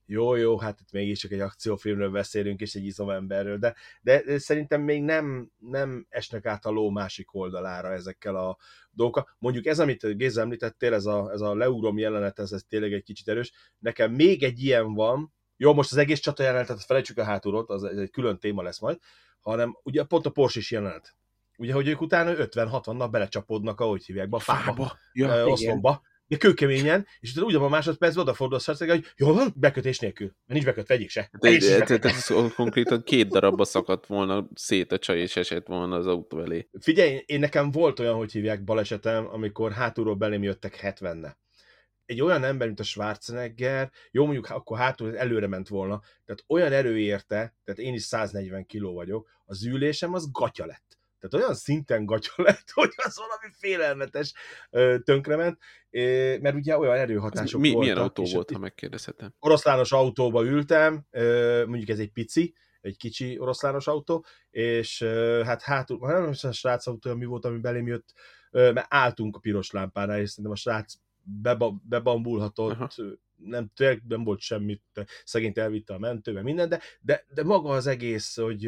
jó, 0.06 0.34
jó, 0.34 0.58
hát 0.58 0.80
itt 0.80 0.92
mégis 0.92 1.18
csak 1.18 1.30
egy 1.30 1.40
akciófilmről 1.40 2.10
beszélünk, 2.10 2.60
és 2.60 2.74
egy 2.74 2.84
izomemberről, 2.84 3.58
de, 3.58 3.74
de 4.02 4.38
szerintem 4.38 4.82
még 4.82 5.02
nem, 5.02 5.50
nem 5.58 6.06
esnek 6.08 6.46
át 6.46 6.64
a 6.64 6.70
ló 6.70 6.90
másik 6.90 7.34
oldalára 7.34 7.92
ezekkel 7.92 8.36
a 8.36 8.56
dolgokkal. 8.90 9.36
Mondjuk 9.38 9.66
ez, 9.66 9.78
amit 9.78 10.16
Géza 10.16 10.40
említettél, 10.40 10.94
ez 10.94 11.06
a, 11.06 11.30
ez 11.32 11.40
a 11.40 11.54
leugrom 11.54 11.98
jelenet, 11.98 12.38
ez, 12.38 12.52
ez 12.52 12.62
tényleg 12.68 12.92
egy 12.92 13.02
kicsit 13.02 13.28
erős. 13.28 13.52
Nekem 13.78 14.12
még 14.12 14.42
egy 14.42 14.62
ilyen 14.62 14.94
van, 14.94 15.32
jó, 15.56 15.74
most 15.74 15.92
az 15.92 15.98
egész 15.98 16.20
csata 16.20 16.42
jelenetet 16.42 16.82
felejtsük 16.82 17.18
a 17.18 17.24
hátulról, 17.24 17.64
az 17.66 17.84
egy 17.84 18.10
külön 18.10 18.38
téma 18.38 18.62
lesz 18.62 18.80
majd, 18.80 18.98
hanem 19.40 19.78
ugye 19.82 20.04
pont 20.04 20.26
a 20.26 20.30
Porsche 20.30 20.60
is 20.60 20.70
jelenet. 20.70 21.14
Ugye, 21.56 21.72
hogy 21.72 21.88
ők 21.88 22.00
utána 22.00 22.32
50-60 22.34 22.96
nap 22.96 23.10
belecsapódnak, 23.10 23.80
ahogy 23.80 24.04
hívják, 24.04 24.28
be 24.28 24.36
a 24.36 24.40
fába, 24.40 24.98
ja, 25.12 25.46
oszlomba, 25.46 26.02
de 26.26 26.36
kőkeményen, 26.36 27.06
és 27.20 27.30
utána 27.30 27.46
ugyanabban 27.46 27.72
a 27.72 27.74
másodpercben 27.74 28.22
odafordul 28.22 28.56
a 28.56 28.60
hogy 28.86 29.12
jó 29.16 29.32
van, 29.32 29.52
bekötés 29.56 29.98
nélkül, 29.98 30.26
mert 30.26 30.60
nincs 30.60 30.64
bekötve 30.64 30.94
egyik 30.94 31.10
se. 31.10 31.30
Ez 31.40 32.26
konkrétan 32.54 33.02
két 33.02 33.28
darabba 33.28 33.64
szakadt 33.64 34.06
volna 34.06 34.48
szét 34.54 34.92
a 34.92 34.98
csaj, 34.98 35.20
és 35.20 35.36
esett 35.36 35.66
volna 35.66 35.96
az 35.96 36.06
autó 36.06 36.40
elé. 36.40 36.68
Figyelj, 36.80 37.22
én 37.26 37.40
nekem 37.40 37.70
volt 37.70 37.98
olyan, 37.98 38.14
hogy 38.14 38.32
hívják 38.32 38.64
balesetem, 38.64 39.28
amikor 39.32 39.72
hátulról 39.72 40.14
belém 40.14 40.42
jöttek 40.42 40.76
70 40.76 41.36
egy 42.04 42.20
olyan 42.20 42.44
ember, 42.44 42.66
mint 42.66 42.80
a 42.80 42.82
Schwarzenegger, 42.82 43.90
jó 44.10 44.24
mondjuk 44.24 44.50
akkor 44.50 44.78
hátul 44.78 45.16
előre 45.18 45.46
ment 45.46 45.68
volna, 45.68 46.00
tehát 46.24 46.44
olyan 46.46 46.72
erő 46.72 46.98
érte, 46.98 47.56
tehát 47.64 47.80
én 47.80 47.94
is 47.94 48.02
140 48.02 48.66
kiló 48.66 48.94
vagyok, 48.94 49.28
az 49.44 49.64
ülésem 49.64 50.14
az 50.14 50.30
gatya 50.30 50.66
lett. 50.66 50.91
Tehát 51.22 51.44
olyan 51.44 51.54
szinten 51.54 52.06
gatya 52.06 52.32
lett, 52.42 52.70
hogy 52.72 52.90
az 52.96 53.16
valami 53.16 53.54
félelmetes 53.58 54.32
tönkrement, 55.04 55.58
mert 56.40 56.54
ugye 56.54 56.78
olyan 56.78 56.96
erőhatások 56.96 57.60
mi, 57.60 57.66
voltak. 57.72 57.82
milyen 57.82 58.04
autó 58.04 58.24
volt, 58.24 58.50
ha 58.50 58.58
megkérdezhetem? 58.58 59.34
oroszlános 59.38 59.92
autóba 59.92 60.44
ültem, 60.44 61.06
mondjuk 61.66 61.88
ez 61.88 61.98
egy 61.98 62.12
pici, 62.12 62.54
egy 62.80 62.96
kicsi 62.96 63.38
oroszlános 63.38 63.86
autó, 63.86 64.24
és 64.50 65.02
hát 65.44 65.62
hátul, 65.62 66.06
hát 66.06 66.20
nem 66.20 66.30
is 66.30 66.44
a 66.44 66.52
srác 66.52 66.86
autója 66.86 67.14
mi 67.14 67.24
volt, 67.24 67.44
ami 67.44 67.58
belém 67.58 67.86
jött, 67.86 68.12
mert 68.50 68.86
álltunk 68.88 69.36
a 69.36 69.38
piros 69.38 69.70
lámpánál, 69.70 70.20
és 70.20 70.28
szerintem 70.30 70.52
a 70.52 70.56
srác 70.56 70.94
beba, 71.24 71.80
bebambulhatott, 71.82 72.72
Aha. 72.72 72.88
Nem, 73.44 73.70
tényleg 73.76 74.02
nem 74.08 74.24
volt 74.24 74.40
semmit, 74.40 74.82
szegényt 75.24 75.58
elvitte 75.58 75.94
a 75.94 75.98
mentőbe, 75.98 76.42
minden, 76.42 76.68
de, 76.68 76.80
de, 77.00 77.24
de 77.34 77.44
maga 77.44 77.70
az 77.70 77.86
egész, 77.86 78.36
hogy 78.36 78.66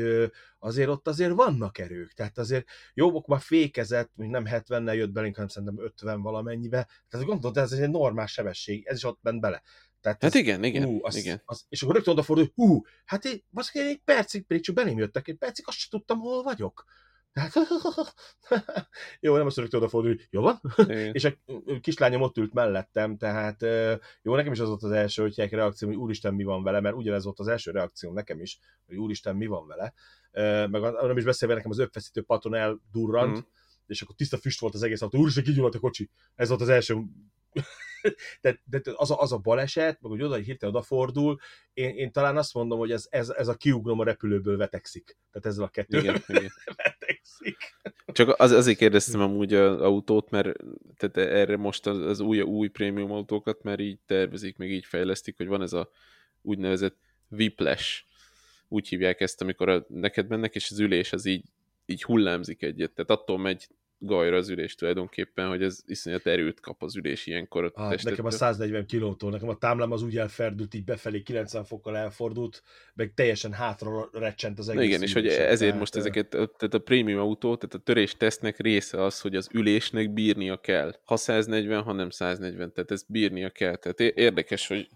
azért 0.59 0.89
ott 0.89 1.09
azért 1.09 1.33
vannak 1.33 1.79
erők, 1.79 2.13
tehát 2.13 2.39
azért 2.39 2.67
jobbok 2.95 3.27
már 3.27 3.41
fékezett, 3.41 4.11
még 4.15 4.29
nem 4.29 4.45
70-nel 4.47 4.95
jött 4.95 5.13
belénk, 5.13 5.35
hanem 5.35 5.49
szerintem 5.49 5.85
50 5.85 6.23
valamennyibe, 6.23 6.89
tehát 7.09 7.27
gondolod, 7.27 7.57
ez 7.57 7.73
egy 7.73 7.91
normál 7.91 8.27
sebesség, 8.27 8.87
ez 8.87 8.97
is 8.97 9.05
ott 9.05 9.19
ment 9.23 9.41
bele. 9.41 9.63
Tehát 10.01 10.23
Hát 10.23 10.35
ez- 10.35 10.41
igen, 10.41 10.65
igen, 10.65 10.85
Hú, 10.85 10.99
az, 11.03 11.17
igen. 11.17 11.43
Az, 11.45 11.65
és 11.69 11.83
akkor 11.83 11.95
rögtön 11.95 12.13
odafordul, 12.13 12.45
hogy 12.45 12.55
hú, 12.55 12.83
hát 13.05 13.25
én, 13.25 13.43
baszki, 13.51 13.79
egy 13.79 14.01
percig, 14.05 14.47
pedig 14.47 14.63
csak 14.63 14.75
belém 14.75 14.99
jöttek, 14.99 15.29
egy 15.29 15.37
percig 15.37 15.65
azt 15.69 15.79
sem 15.79 15.91
tudtam, 15.91 16.19
hol 16.19 16.43
vagyok. 16.43 16.85
Tehát, 17.35 17.53
jó, 19.21 19.37
nem 19.37 19.47
azt 19.47 19.57
rögtön 19.57 19.81
odafordul, 19.81 20.11
hogy 20.11 20.27
jó 20.31 20.43
van? 20.43 20.61
És 21.13 21.25
a 21.25 21.33
kislányom 21.81 22.23
ott 22.23 22.37
ült 22.37 22.53
mellettem, 22.53 23.17
tehát 23.17 23.63
jó, 24.23 24.35
nekem 24.35 24.53
is 24.53 24.59
az 24.59 24.69
volt 24.69 24.83
az 24.83 24.91
első 24.91 25.23
hogy 25.23 25.35
hívják, 25.35 25.53
reakció, 25.53 25.89
hogy 25.89 25.97
úristen, 25.97 26.35
mi 26.35 26.43
van 26.45 26.63
vele, 26.63 26.81
mert 26.81 26.95
ugyanez 26.97 27.25
volt 27.25 27.39
az 27.39 27.49
első 27.49 27.71
reakció 27.71 28.13
nekem 28.13 28.41
is, 28.41 28.59
hogy 28.87 28.97
úristen, 28.97 29.37
mi 29.37 29.47
van 29.47 29.67
vele. 29.67 29.95
Meg 30.67 30.81
nem 30.81 31.17
is 31.17 31.25
beszélve 31.25 31.55
nekem 31.55 31.71
az 31.71 31.79
öpfeszítő 31.79 32.23
paton 32.23 32.55
eldurrant, 32.55 33.37
Mhm. 33.37 33.47
és 33.87 34.03
akkor 34.03 34.15
tiszta 34.15 34.37
füst 34.37 34.61
volt 34.61 34.75
az 34.75 34.83
egész 34.83 35.03
autó, 35.03 35.19
úristen, 35.19 35.45
kigyulladt 35.45 35.75
a 35.75 35.79
kocsi. 35.79 36.11
Ez 36.35 36.49
volt 36.49 36.61
az 36.61 36.69
első 36.69 36.97
de, 38.41 38.61
de 38.65 38.81
az, 38.95 39.11
a, 39.11 39.21
az 39.21 39.33
a 39.33 39.39
baleset, 39.39 39.99
meg 40.01 40.11
hogy 40.11 40.23
oda 40.23 40.35
hirtelen 40.35 40.75
odafordul, 40.75 41.39
én, 41.73 41.97
én 41.97 42.13
talán 42.13 42.37
azt 42.37 42.55
mondom, 42.55 42.79
hogy 42.79 42.91
ez, 42.91 43.07
ez, 43.11 43.29
ez 43.29 43.49
a 43.49 43.55
kiugrom 43.55 44.01
a 44.01 44.05
repülőből 44.05 44.57
vetekszik. 44.57 45.17
Tehát 45.31 45.47
ezzel 45.47 45.65
a 45.65 45.69
kettő 45.69 45.99
igen, 45.99 46.15
igen. 46.29 46.53
vetekszik. 46.77 47.57
Csak 48.07 48.41
az, 48.41 48.51
azért 48.51 48.79
kérdeztem 48.79 49.21
amúgy 49.21 49.55
az 49.55 49.81
autót, 49.81 50.31
mert 50.31 50.57
tehát 50.97 51.17
erre 51.17 51.57
most 51.57 51.87
az, 51.87 51.99
az 51.99 52.21
új, 52.21 52.41
új 52.41 52.69
prémium 52.69 53.13
autókat 53.13 53.63
már 53.63 53.81
így 53.81 53.99
tervezik, 54.07 54.57
meg 54.57 54.71
így 54.71 54.85
fejlesztik, 54.85 55.37
hogy 55.37 55.47
van 55.47 55.63
ez 55.63 55.73
a 55.73 55.91
úgynevezett 56.43 56.97
whiplash, 57.31 58.03
úgy 58.69 58.89
hívják 58.89 59.21
ezt, 59.21 59.41
amikor 59.41 59.69
a, 59.69 59.85
neked 59.89 60.29
mennek, 60.29 60.55
és 60.55 60.71
az 60.71 60.79
ülés 60.79 61.13
az 61.13 61.25
így, 61.25 61.45
így 61.87 62.03
hullámzik 62.03 62.63
egyet. 62.63 62.93
Tehát 62.93 63.11
attól 63.11 63.39
megy 63.39 63.69
gajra 64.07 64.37
az 64.37 64.49
ülés 64.49 64.75
tulajdonképpen, 64.75 65.49
hogy 65.49 65.63
ez 65.63 65.79
iszonyat 65.87 66.27
erőt 66.27 66.61
kap 66.61 66.83
az 66.83 66.97
ülés 66.97 67.27
ilyenkor 67.27 67.65
a 67.65 67.71
Ah, 67.75 68.03
nekem 68.03 68.25
a 68.25 68.31
140 68.31 68.87
kilótól, 68.87 69.31
nekem 69.31 69.49
a 69.49 69.57
támlám 69.57 69.93
az 69.93 70.03
úgy 70.03 70.19
elferdült, 70.19 70.75
így 70.75 70.85
befelé 70.85 71.23
90 71.23 71.65
fokkal 71.65 71.97
elfordult, 71.97 72.63
meg 72.95 73.13
teljesen 73.15 73.53
hátra 73.53 74.09
recsent 74.13 74.59
az 74.59 74.67
Na 74.67 74.73
egész 74.73 74.87
igen, 74.87 75.03
és 75.03 75.13
hogy 75.13 75.25
ülésem. 75.25 75.45
ezért 75.45 75.59
Tehát, 75.59 75.79
most 75.79 75.97
ezeket, 75.97 76.29
tehát 76.29 76.75
a 76.75 76.79
prémium 76.79 77.19
autó, 77.19 77.57
tehát 77.57 77.75
a 77.75 77.79
törés 77.79 78.17
tesznek 78.17 78.59
része 78.59 79.03
az, 79.03 79.21
hogy 79.21 79.37
az 79.37 79.49
ülésnek 79.53 80.13
bírnia 80.13 80.57
kell. 80.57 80.95
Ha 81.05 81.17
140, 81.17 81.83
ha 81.83 81.93
nem 81.93 82.11
140, 82.11 82.73
tehát 82.73 82.91
ezt 82.91 83.05
bírnia 83.09 83.51
kell. 83.51 83.77
Tehát 83.77 84.01
érdekes, 84.01 84.67
hogy 84.67 84.89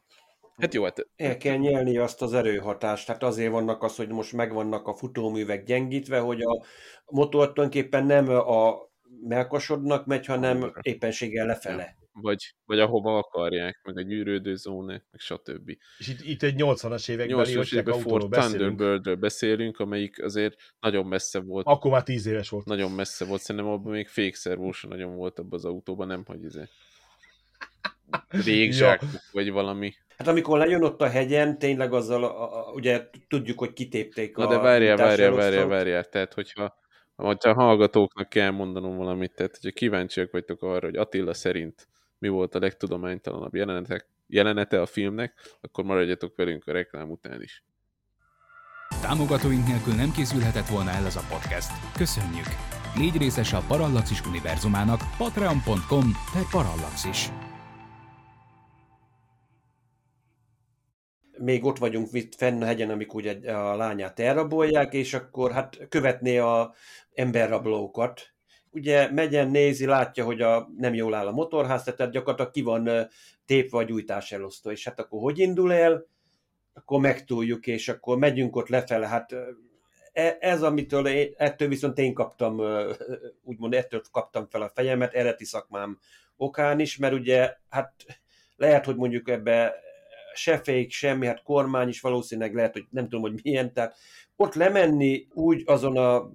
hát 0.57 0.75
jó, 0.75 0.85
hát 0.85 1.07
El 1.17 1.37
kell 1.37 1.57
nyelni 1.57 1.97
azt 1.97 2.23
az 2.23 2.35
erőhatást, 2.35 3.07
tehát 3.07 3.23
azért 3.23 3.51
vannak 3.51 3.83
az, 3.83 3.97
hogy 3.97 4.09
most 4.09 4.33
megvannak 4.33 4.87
a 4.87 4.95
futóművek 4.95 5.65
gyengítve, 5.65 6.19
hogy 6.19 6.41
a 6.41 6.65
motor 7.07 7.53
tulajdonképpen 7.53 8.07
nem 8.07 8.29
a 8.29 8.89
melkasodnak 9.23 10.07
megy, 10.07 10.27
hanem 10.27 10.73
éppenséggel 10.81 11.47
lefele. 11.47 11.97
vagy, 12.13 12.55
vagy 12.65 12.81
ahova 12.81 13.19
akarják, 13.19 13.81
meg 13.83 13.97
a 13.97 14.03
gyűrődő 14.03 14.55
zónák, 14.55 15.05
meg 15.11 15.21
stb. 15.21 15.77
És 15.99 16.09
itt, 16.09 16.21
itt 16.21 16.43
egy 16.43 16.55
80-as 16.59 17.09
években 17.09 17.45
80-as 17.45 17.55
hogy 17.57 17.73
években 17.73 17.99
Ford 18.01 18.29
beszélünk, 18.29 18.77
Thunderbirdről 18.77 19.17
beszélünk, 19.17 19.79
amelyik 19.79 20.23
azért 20.23 20.57
nagyon 20.81 21.07
messze 21.07 21.41
volt. 21.41 21.67
akkor 21.67 21.91
már 21.91 22.03
10 22.03 22.27
éves 22.27 22.49
volt. 22.49 22.65
Nagyon 22.65 22.91
messze 22.91 23.25
volt, 23.25 23.41
szerintem 23.41 23.71
abban 23.71 23.93
még 23.93 24.09
fékszervó 24.09 24.73
sem 24.73 24.91
nagyon 24.91 25.17
volt 25.17 25.39
abban 25.39 25.59
az 25.59 25.65
autóban, 25.65 26.07
nem, 26.07 26.23
hogy 26.27 26.45
izé 26.45 26.63
régzsákok, 28.45 29.09
vagy 29.33 29.51
valami. 29.51 29.93
Hát 30.17 30.29
amikor 30.29 30.59
lejön 30.59 30.83
ott 30.83 31.01
a 31.01 31.09
hegyen, 31.09 31.59
tényleg 31.59 31.93
azzal, 31.93 32.25
a, 32.25 32.69
a, 32.69 32.73
ugye 32.73 33.09
tudjuk, 33.29 33.59
hogy 33.59 33.73
kitépték 33.73 34.37
Na 34.37 34.47
a 34.47 34.49
de 34.49 34.59
várjál, 34.59 34.97
várjál, 34.97 35.33
várjál, 35.33 35.67
várjál, 35.67 36.05
tehát 36.05 36.35
hogyha, 36.35 36.79
hogyha 37.25 37.51
a 37.51 37.55
hallgatóknak 37.55 38.29
kell 38.29 38.51
mondanom 38.51 38.97
valamit, 38.97 39.35
tehát 39.35 39.59
hogyha 39.61 39.79
kíváncsiak 39.79 40.31
vagytok 40.31 40.63
arra, 40.63 40.87
hogy 40.87 40.97
Attila 40.97 41.35
szerint 41.35 41.89
mi 42.19 42.29
volt 42.29 42.55
a 42.55 42.59
legtudománytalanabb 42.59 43.55
jelenetek, 43.55 44.07
jelenete 44.27 44.81
a 44.81 44.87
filmnek, 44.87 45.35
akkor 45.61 45.85
maradjatok 45.85 46.37
velünk 46.37 46.67
a 46.67 46.73
reklám 46.73 47.11
után 47.11 47.43
is. 47.43 47.63
Támogatóink 49.01 49.67
nélkül 49.67 49.95
nem 49.95 50.13
készülhetett 50.13 50.67
volna 50.67 50.91
el 50.91 51.07
ez 51.07 51.17
a 51.17 51.27
podcast. 51.29 51.71
Köszönjük! 51.97 52.47
Légy 52.97 53.17
részes 53.17 53.53
a 53.53 53.63
Parallaxis 53.69 54.27
univerzumának 54.27 55.01
patreon.com 55.17 56.13
per 56.33 56.43
Parallaxis. 56.51 57.29
Még 61.39 61.65
ott 61.65 61.79
vagyunk 61.79 62.09
itt 62.13 62.35
fenn 62.35 62.63
a 62.63 62.65
hegyen, 62.65 62.91
amikor 62.91 63.21
ugye 63.21 63.53
a 63.53 63.77
lányát 63.77 64.21
elrabolják, 64.21 64.93
és 64.93 65.15
akkor 65.15 65.53
hát 65.53 65.89
követné 65.89 66.39
a 66.39 66.75
emberrablókat. 67.15 68.33
Ugye 68.71 69.11
megyen, 69.11 69.51
nézi, 69.51 69.87
látja, 69.87 70.25
hogy 70.25 70.41
a, 70.41 70.69
nem 70.77 70.95
jól 70.95 71.15
áll 71.15 71.27
a 71.27 71.33
motorház, 71.33 71.83
tehát 71.83 72.13
gyakorlatilag 72.13 72.53
ki 72.53 72.63
van 72.63 73.09
tépve 73.47 73.79
a 73.79 73.83
gyújtás 73.83 74.33
elosztó, 74.33 74.71
és 74.71 74.85
hát 74.85 75.01
akkor 75.01 75.21
hogy 75.21 75.39
indul 75.39 75.73
el? 75.73 76.07
Akkor 76.75 77.01
megtúljuk, 77.01 77.67
és 77.67 77.89
akkor 77.89 78.19
megyünk 78.19 78.57
ott 78.57 78.69
lefele, 78.69 79.07
hát 79.07 79.33
e, 80.13 80.37
ez, 80.41 80.63
amitől 80.63 81.07
én, 81.07 81.33
ettől 81.37 81.69
viszont 81.69 81.99
én 81.99 82.15
kaptam, 82.15 82.61
úgymond 83.43 83.75
ettől 83.75 84.03
kaptam 84.11 84.47
fel 84.47 84.63
a 84.63 84.71
fejemet, 84.75 85.15
eredeti 85.15 85.45
szakmám 85.45 85.99
okán 86.37 86.81
is, 86.81 86.97
mert 86.97 87.15
ugye, 87.15 87.57
hát 87.69 87.93
lehet, 88.57 88.85
hogy 88.85 88.97
mondjuk 88.97 89.29
ebbe 89.29 89.75
se 90.39 90.59
fék, 90.59 90.91
semmi, 90.91 91.27
hát 91.27 91.43
kormány 91.43 91.89
is 91.89 92.01
valószínűleg 92.01 92.55
lehet, 92.55 92.73
hogy 92.73 92.85
nem 92.91 93.05
tudom, 93.05 93.21
hogy 93.21 93.41
milyen, 93.43 93.73
tehát 93.73 93.97
ott 94.37 94.55
lemenni 94.55 95.27
úgy 95.33 95.63
azon 95.67 95.97
a, 95.97 96.31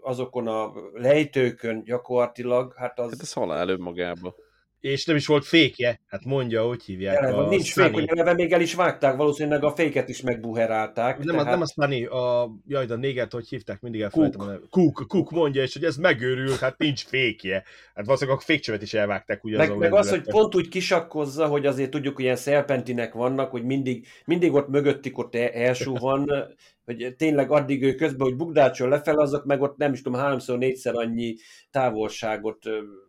azokon 0.00 0.46
a 0.48 0.72
lejtőkön 0.92 1.82
gyakorlatilag, 1.84 2.74
hát 2.76 2.98
az... 2.98 3.10
Hát 3.10 3.22
ez 3.22 3.32
halál 3.32 3.68
önmagába. 3.68 4.34
És 4.80 5.04
nem 5.04 5.16
is 5.16 5.26
volt 5.26 5.44
fékje, 5.44 6.00
hát 6.06 6.24
mondja, 6.24 6.62
hogy 6.62 6.82
hívják. 6.82 7.16
Eleve, 7.16 7.36
a 7.36 7.48
nincs 7.48 7.72
fék, 7.72 7.92
hogy 7.92 8.08
eleve 8.08 8.34
még 8.34 8.52
el 8.52 8.60
is 8.60 8.74
vágták, 8.74 9.16
valószínűleg 9.16 9.64
a 9.64 9.70
féket 9.70 10.08
is 10.08 10.20
megbuherálták. 10.20 11.18
Nem, 11.18 11.36
tehát... 11.36 11.50
nem 11.50 11.60
a 11.60 11.66
Sunny, 11.66 12.04
a, 12.04 12.50
jaj, 12.66 12.86
de 12.86 12.94
a 12.94 12.96
négert, 12.96 13.32
hogy 13.32 13.48
hívták, 13.48 13.80
mindig 13.80 14.00
elfelejtem. 14.00 14.60
Cook. 14.70 15.04
Cook, 15.08 15.30
mondja, 15.30 15.62
és 15.62 15.72
hogy 15.72 15.84
ez 15.84 15.96
megőrül, 15.96 16.54
hát 16.60 16.78
nincs 16.78 17.04
fékje. 17.04 17.64
Hát 17.94 18.04
valószínűleg 18.04 18.38
a 18.38 18.42
fékcsövet 18.44 18.82
is 18.82 18.94
elvágták. 18.94 19.44
Ugye 19.44 19.56
meg, 19.56 19.76
meg 19.76 19.94
az, 19.94 20.10
hogy 20.10 20.22
pont 20.22 20.54
úgy 20.54 20.68
kisakkozza, 20.68 21.46
hogy 21.46 21.66
azért 21.66 21.90
tudjuk, 21.90 22.14
hogy 22.14 22.24
ilyen 22.24 22.36
szerpentinek 22.36 23.12
vannak, 23.12 23.50
hogy 23.50 23.64
mindig, 23.64 24.06
mindig 24.24 24.52
ott 24.52 24.68
mögöttik 24.68 25.18
ott 25.18 25.36
van, 25.84 26.30
hogy 26.88 27.14
tényleg 27.16 27.50
addig 27.50 27.82
ő 27.82 27.94
közben, 27.94 28.26
hogy 28.26 28.36
bugdácsol 28.36 28.88
lefel, 28.88 29.18
azok 29.18 29.44
meg 29.44 29.60
ott 29.60 29.76
nem 29.76 29.92
is 29.92 30.02
tudom, 30.02 30.20
háromszor, 30.20 30.58
négyszer 30.58 30.94
annyi 30.94 31.36
távolságot. 31.70 32.62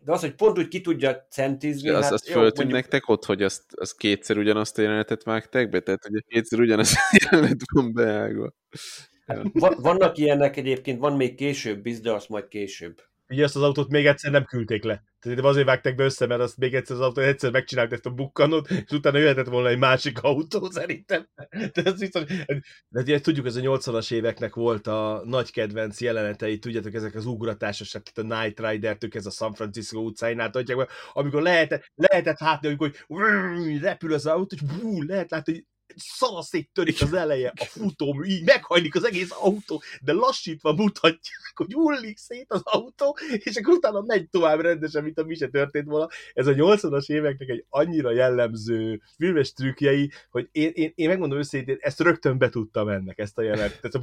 De 0.05 0.11
az, 0.11 0.19
hogy 0.21 0.35
pont 0.35 0.57
úgy 0.57 0.67
ki 0.67 0.81
tudja 0.81 1.25
centizni. 1.29 1.89
Az, 1.89 2.03
hát, 2.03 2.11
azt 2.11 2.25
föltűnt 2.29 2.55
mondjuk... 2.55 2.79
nektek 2.79 3.09
ott, 3.09 3.25
hogy 3.25 3.43
azt, 3.43 3.63
azt 3.75 3.97
kétszer 3.97 4.37
ugyanazt 4.37 4.77
a 4.77 4.81
jelenetet 4.81 5.23
vágták 5.23 5.69
be? 5.69 5.79
Tehát, 5.79 6.03
hogy 6.03 6.23
kétszer 6.27 6.59
ugyanazt 6.59 6.95
a 6.95 7.17
jelenet 7.31 7.59
van 7.73 7.93
beágva. 7.93 8.53
Hát, 9.25 9.41
vannak 9.77 10.17
ilyenek 10.17 10.57
egyébként, 10.57 10.99
van 10.99 11.15
még 11.15 11.35
később 11.35 11.85
is, 11.85 11.99
de 11.99 12.11
azt 12.11 12.29
majd 12.29 12.47
később. 12.47 13.01
Ugye 13.29 13.43
ezt 13.43 13.55
az 13.55 13.61
autót 13.61 13.89
még 13.89 14.05
egyszer 14.05 14.31
nem 14.31 14.45
küldték 14.45 14.83
le. 14.83 15.03
Tehát 15.19 15.39
azért 15.39 15.65
vágták 15.65 15.95
be 15.95 16.03
össze, 16.03 16.25
mert 16.25 16.41
azt 16.41 16.57
még 16.57 16.75
egyszer 16.75 16.95
az 16.95 17.01
autó 17.01 17.21
egyszer 17.21 17.51
megcsinált 17.51 17.93
ezt 17.93 18.05
a 18.05 18.09
bukkanot, 18.09 18.69
és 18.69 18.91
utána 18.91 19.17
jöhetett 19.17 19.47
volna 19.47 19.69
egy 19.69 19.77
másik 19.77 20.21
autó 20.21 20.69
szerintem. 20.71 21.27
De, 21.49 21.81
ez 21.83 21.99
biztos, 21.99 22.23
de 22.89 23.01
ugye 23.01 23.19
tudjuk, 23.19 23.45
ez 23.45 23.55
a 23.55 23.61
80-as 23.61 24.11
éveknek 24.11 24.55
volt 24.55 24.87
a 24.87 25.21
nagy 25.25 25.51
kedvenc 25.51 26.01
jelenetei, 26.01 26.59
tudjátok, 26.59 26.93
ezek 26.93 27.15
az 27.15 27.25
ugratásos, 27.25 27.93
itt 27.93 28.17
a 28.17 28.21
Night 28.21 28.59
Rider-tök, 28.59 29.15
ez 29.15 29.25
a 29.25 29.31
San 29.31 29.53
Francisco 29.53 29.99
utcáin 29.99 30.39
átadják, 30.39 30.91
amikor 31.13 31.41
lehetett, 31.41 31.91
lehetett 31.95 32.39
látni, 32.39 32.67
amikor 32.67 32.91
hogy 33.07 33.79
repül 33.81 34.13
az 34.13 34.25
autó, 34.25 34.55
és 34.55 34.61
bú, 34.61 35.01
lehet 35.01 35.31
látni, 35.31 35.53
hogy 35.53 35.65
szanaszét 35.95 36.69
törik 36.73 37.01
az 37.01 37.13
eleje, 37.13 37.53
a 37.55 37.63
futó, 37.63 38.23
így 38.25 38.43
meghajlik 38.45 38.95
az 38.95 39.05
egész 39.05 39.31
autó, 39.31 39.81
de 40.01 40.13
lassítva 40.13 40.73
mutatják, 40.73 41.53
hogy 41.53 41.73
hullik 41.73 42.17
szét 42.17 42.45
az 42.47 42.61
autó, 42.63 43.17
és 43.31 43.55
akkor 43.55 43.73
utána 43.73 44.03
megy 44.05 44.29
tovább 44.29 44.59
rendesen, 44.59 45.03
mint 45.03 45.19
a 45.19 45.23
mi 45.23 45.35
se 45.35 45.47
történt 45.47 45.87
volna. 45.87 46.07
Ez 46.33 46.47
a 46.47 46.53
80-as 46.53 47.09
éveknek 47.09 47.49
egy 47.49 47.65
annyira 47.69 48.11
jellemző 48.11 49.01
filmes 49.17 49.53
trükkjei, 49.53 50.11
hogy 50.31 50.49
én, 50.51 50.71
én, 50.73 50.91
én 50.95 51.07
megmondom 51.07 51.37
őszintén, 51.37 51.77
ezt 51.79 51.99
rögtön 51.99 52.37
betudtam 52.37 52.87
ennek, 52.87 53.19
ezt 53.19 53.37
a 53.37 53.41
jelenet. 53.41 53.81
Tehát 53.81 53.95
a 53.95 53.99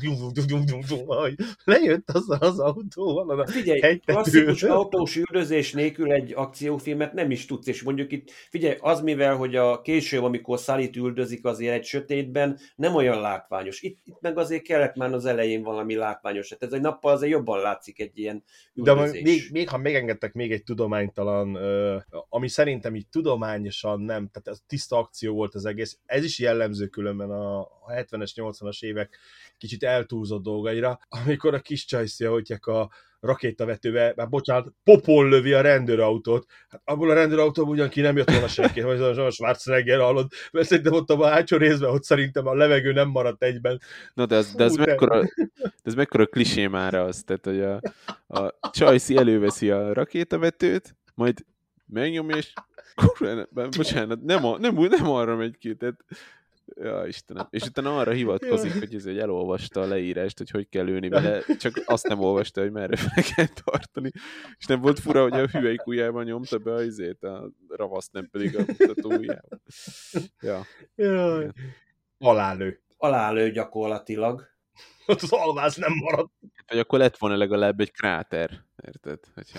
hogy 1.07 1.35
lejött 1.65 2.11
az 2.11 2.25
az 2.39 2.59
autó, 2.59 3.15
van 3.15 3.39
a 3.39 3.47
Figyelj, 3.47 3.99
klasszikus 3.99 4.63
autós 4.63 5.17
üldözés 5.17 5.73
nélkül 5.73 6.13
egy 6.13 6.33
akciófilmet 6.35 7.13
nem 7.13 7.31
is 7.31 7.47
tudsz, 7.47 7.67
és 7.67 7.83
mondjuk 7.83 8.13
itt, 8.13 8.31
figyelj, 8.31 8.77
az 8.81 9.01
mivel, 9.01 9.37
hogy 9.37 9.57
a 9.57 9.81
később, 9.81 10.23
amikor 10.23 10.59
Szalit 10.59 10.97
üldözik, 10.97 11.45
azért 11.45 11.76
egy 11.77 11.85
sötétben 11.85 12.59
nem 12.77 12.95
olyan 12.95 13.21
látványos. 13.21 13.81
Itt, 13.81 14.01
itt 14.05 14.21
meg 14.21 14.39
azért 14.39 14.63
kellett 14.63 14.95
már 14.95 15.13
az 15.13 15.25
elején 15.25 15.63
valami 15.63 15.95
látványos. 15.95 16.51
Hát 16.51 16.63
ez 16.63 16.73
egy 16.73 16.81
nappal 16.81 17.13
azért 17.13 17.33
jobban 17.33 17.61
látszik 17.61 18.01
egy 18.01 18.19
ilyen 18.19 18.45
üldözés. 18.75 19.23
De 19.23 19.31
még, 19.31 19.49
még, 19.53 19.69
ha 19.69 19.79
megengedtek 19.79 20.33
még 20.33 20.53
egy 20.53 20.65
tudománytalan, 20.65 21.59
ami 22.29 22.49
szerintem 22.49 22.95
így 22.95 23.09
tudományosan 23.09 24.01
nem, 24.01 24.29
tehát 24.33 24.49
ez 24.49 24.59
tiszta 24.67 24.99
akció 24.99 25.35
volt 25.35 25.55
az 25.55 25.65
egész, 25.65 25.99
ez 26.07 26.25
is 26.25 26.39
jellemző 26.39 26.87
különben 26.87 27.31
a 27.31 27.69
70-es, 27.89 28.33
80-as 28.35 28.83
évek 28.83 29.19
kicsit 29.59 29.83
eltúlzott 29.83 30.43
dolgaira, 30.43 30.99
amikor 31.09 31.55
a 31.55 31.61
kis 31.61 31.85
csajszia, 31.85 32.31
hogy 32.31 32.53
a 32.61 32.91
rakétavetővel, 33.21 34.13
már 34.17 34.29
bocsánat, 34.29 34.73
popol 34.85 35.29
lövi 35.29 35.53
a 35.53 35.61
rendőrautót. 35.61 36.47
Hát 36.69 36.81
abból 36.85 37.11
a 37.11 37.15
rendőrautóból 37.15 37.75
ugyan 37.75 37.89
ki 37.89 38.01
nem 38.01 38.17
jött 38.17 38.31
volna 38.31 38.49
senki, 38.49 38.81
hogy 38.81 39.01
a 39.01 39.31
Schwarzenegger 39.31 40.01
hallod, 40.01 40.31
mert 40.53 40.67
szerintem 40.67 40.93
ott 40.93 41.11
a 41.11 41.27
hátsó 41.27 41.57
részben, 41.57 41.91
ott 41.91 42.03
szerintem 42.03 42.47
a 42.47 42.55
levegő 42.55 42.93
nem 42.93 43.09
maradt 43.09 43.43
egyben. 43.43 43.81
Na 44.15 44.27
de 44.27 44.37
ez, 44.37 44.55
de 44.55 44.65
ez, 44.65 44.75
Fú, 44.75 44.83
mekkora, 44.85 45.21
de 45.21 45.71
ez 45.83 45.95
mekkora 45.95 46.27
klisé 46.27 46.67
már 46.67 46.95
az, 46.95 47.23
tehát 47.27 47.45
hogy 47.45 47.61
a, 47.61 47.81
a 48.41 48.71
Csajci 48.71 49.17
előveszi 49.17 49.71
a 49.71 49.93
rakétavetőt, 49.93 50.97
majd 51.15 51.45
megnyomja, 51.87 52.37
és 52.37 52.53
kurva, 52.95 53.47
bocsánat, 53.77 54.23
nem, 54.23 54.45
a, 54.45 54.59
nem, 54.59 54.75
nem 54.75 55.11
arra 55.11 55.37
megy 55.37 55.59
ki, 55.59 55.75
tehát 55.75 56.05
Ja, 56.81 57.07
Istenem. 57.07 57.47
És 57.51 57.63
utána 57.69 57.99
arra 57.99 58.11
hivatkozik, 58.11 58.79
hogy 58.79 58.95
ez 58.95 59.07
egy 59.07 59.19
elolvasta 59.19 59.81
a 59.81 59.87
leírást, 59.87 60.39
hogy 60.39 60.51
hogy 60.51 60.69
kell 60.69 60.85
lőni 60.85 61.09
vele, 61.09 61.43
csak 61.59 61.83
azt 61.87 62.09
nem 62.09 62.21
olvasta, 62.21 62.61
hogy 62.61 62.73
merre 62.73 62.97
fel 62.97 63.25
kell 63.35 63.47
tartani. 63.65 64.11
És 64.59 64.67
nem 64.67 64.81
volt 64.81 64.99
fura, 64.99 65.23
hogy 65.23 65.33
a 65.33 65.47
hüvelyk 65.47 65.87
ujjában 65.87 66.25
nyomta 66.25 66.59
be 66.59 66.73
a 66.73 66.83
izét, 66.83 67.23
a 67.23 67.51
ravaszt, 67.69 68.13
nem 68.13 68.29
pedig 68.31 68.57
a 68.57 68.65
mutató 68.67 69.13
ujjában. 69.13 69.63
Ja. 70.41 70.67
Jaj. 70.95 71.51
Alálő. 72.19 72.81
Alálő 72.97 73.51
gyakorlatilag. 73.51 74.55
Ott 75.07 75.23
az 75.27 75.33
alvász 75.33 75.77
nem 75.77 75.93
maradt. 75.93 76.33
Hát, 76.57 76.71
vagy 76.71 76.79
akkor 76.79 76.99
lett 76.99 77.17
volna 77.17 77.37
legalább 77.37 77.81
egy 77.81 77.93
kráter, 77.93 78.65
érted? 78.87 79.19
Hogyha... 79.35 79.59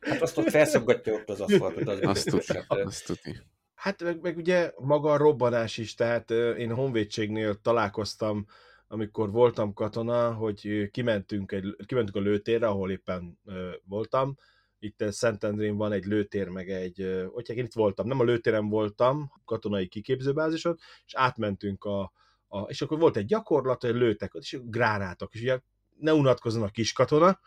Hát 0.00 0.22
azt 0.22 0.38
ott 0.38 0.50
felszabgatja 0.50 1.12
ott 1.14 1.28
az 1.28 1.40
aszfaltot. 1.40 1.88
Az 1.88 1.98
azt 2.02 2.28
tuti, 2.28 2.58
azt 2.68 3.06
tuti. 3.06 3.40
Hát 3.80 4.02
meg, 4.02 4.20
meg 4.20 4.36
ugye 4.36 4.72
maga 4.78 5.12
a 5.12 5.16
robbanás 5.16 5.78
is, 5.78 5.94
tehát 5.94 6.30
én 6.30 6.72
honvédségnél 6.72 7.54
találkoztam, 7.54 8.46
amikor 8.88 9.30
voltam 9.30 9.72
katona, 9.72 10.32
hogy 10.32 10.90
kimentünk, 10.90 11.52
egy, 11.52 11.76
kimentünk 11.86 12.16
a 12.16 12.20
lőtérre, 12.20 12.66
ahol 12.66 12.90
éppen 12.90 13.38
voltam, 13.84 14.36
itt 14.78 15.04
Szentendrén 15.08 15.76
van 15.76 15.92
egy 15.92 16.04
lőtér, 16.04 16.48
meg 16.48 16.70
egy, 16.70 17.26
hogy 17.32 17.50
én 17.50 17.64
itt 17.64 17.72
voltam, 17.72 18.06
nem 18.06 18.20
a 18.20 18.24
lőtéren 18.24 18.68
voltam, 18.68 19.32
katonai 19.44 19.86
kiképzőbázison, 19.86 20.78
és 21.04 21.14
átmentünk 21.14 21.84
a, 21.84 22.12
a 22.48 22.60
és 22.60 22.82
akkor 22.82 22.98
volt 22.98 23.16
egy 23.16 23.26
gyakorlat, 23.26 23.82
hogy 23.82 23.94
lőtek, 23.94 24.32
és 24.40 24.58
gránátok, 24.62 25.34
és 25.34 25.40
ugye 25.40 25.60
ne 25.96 26.14
unatkozzon 26.14 26.62
a 26.62 26.70
kis 26.70 26.92
katona, 26.92 27.40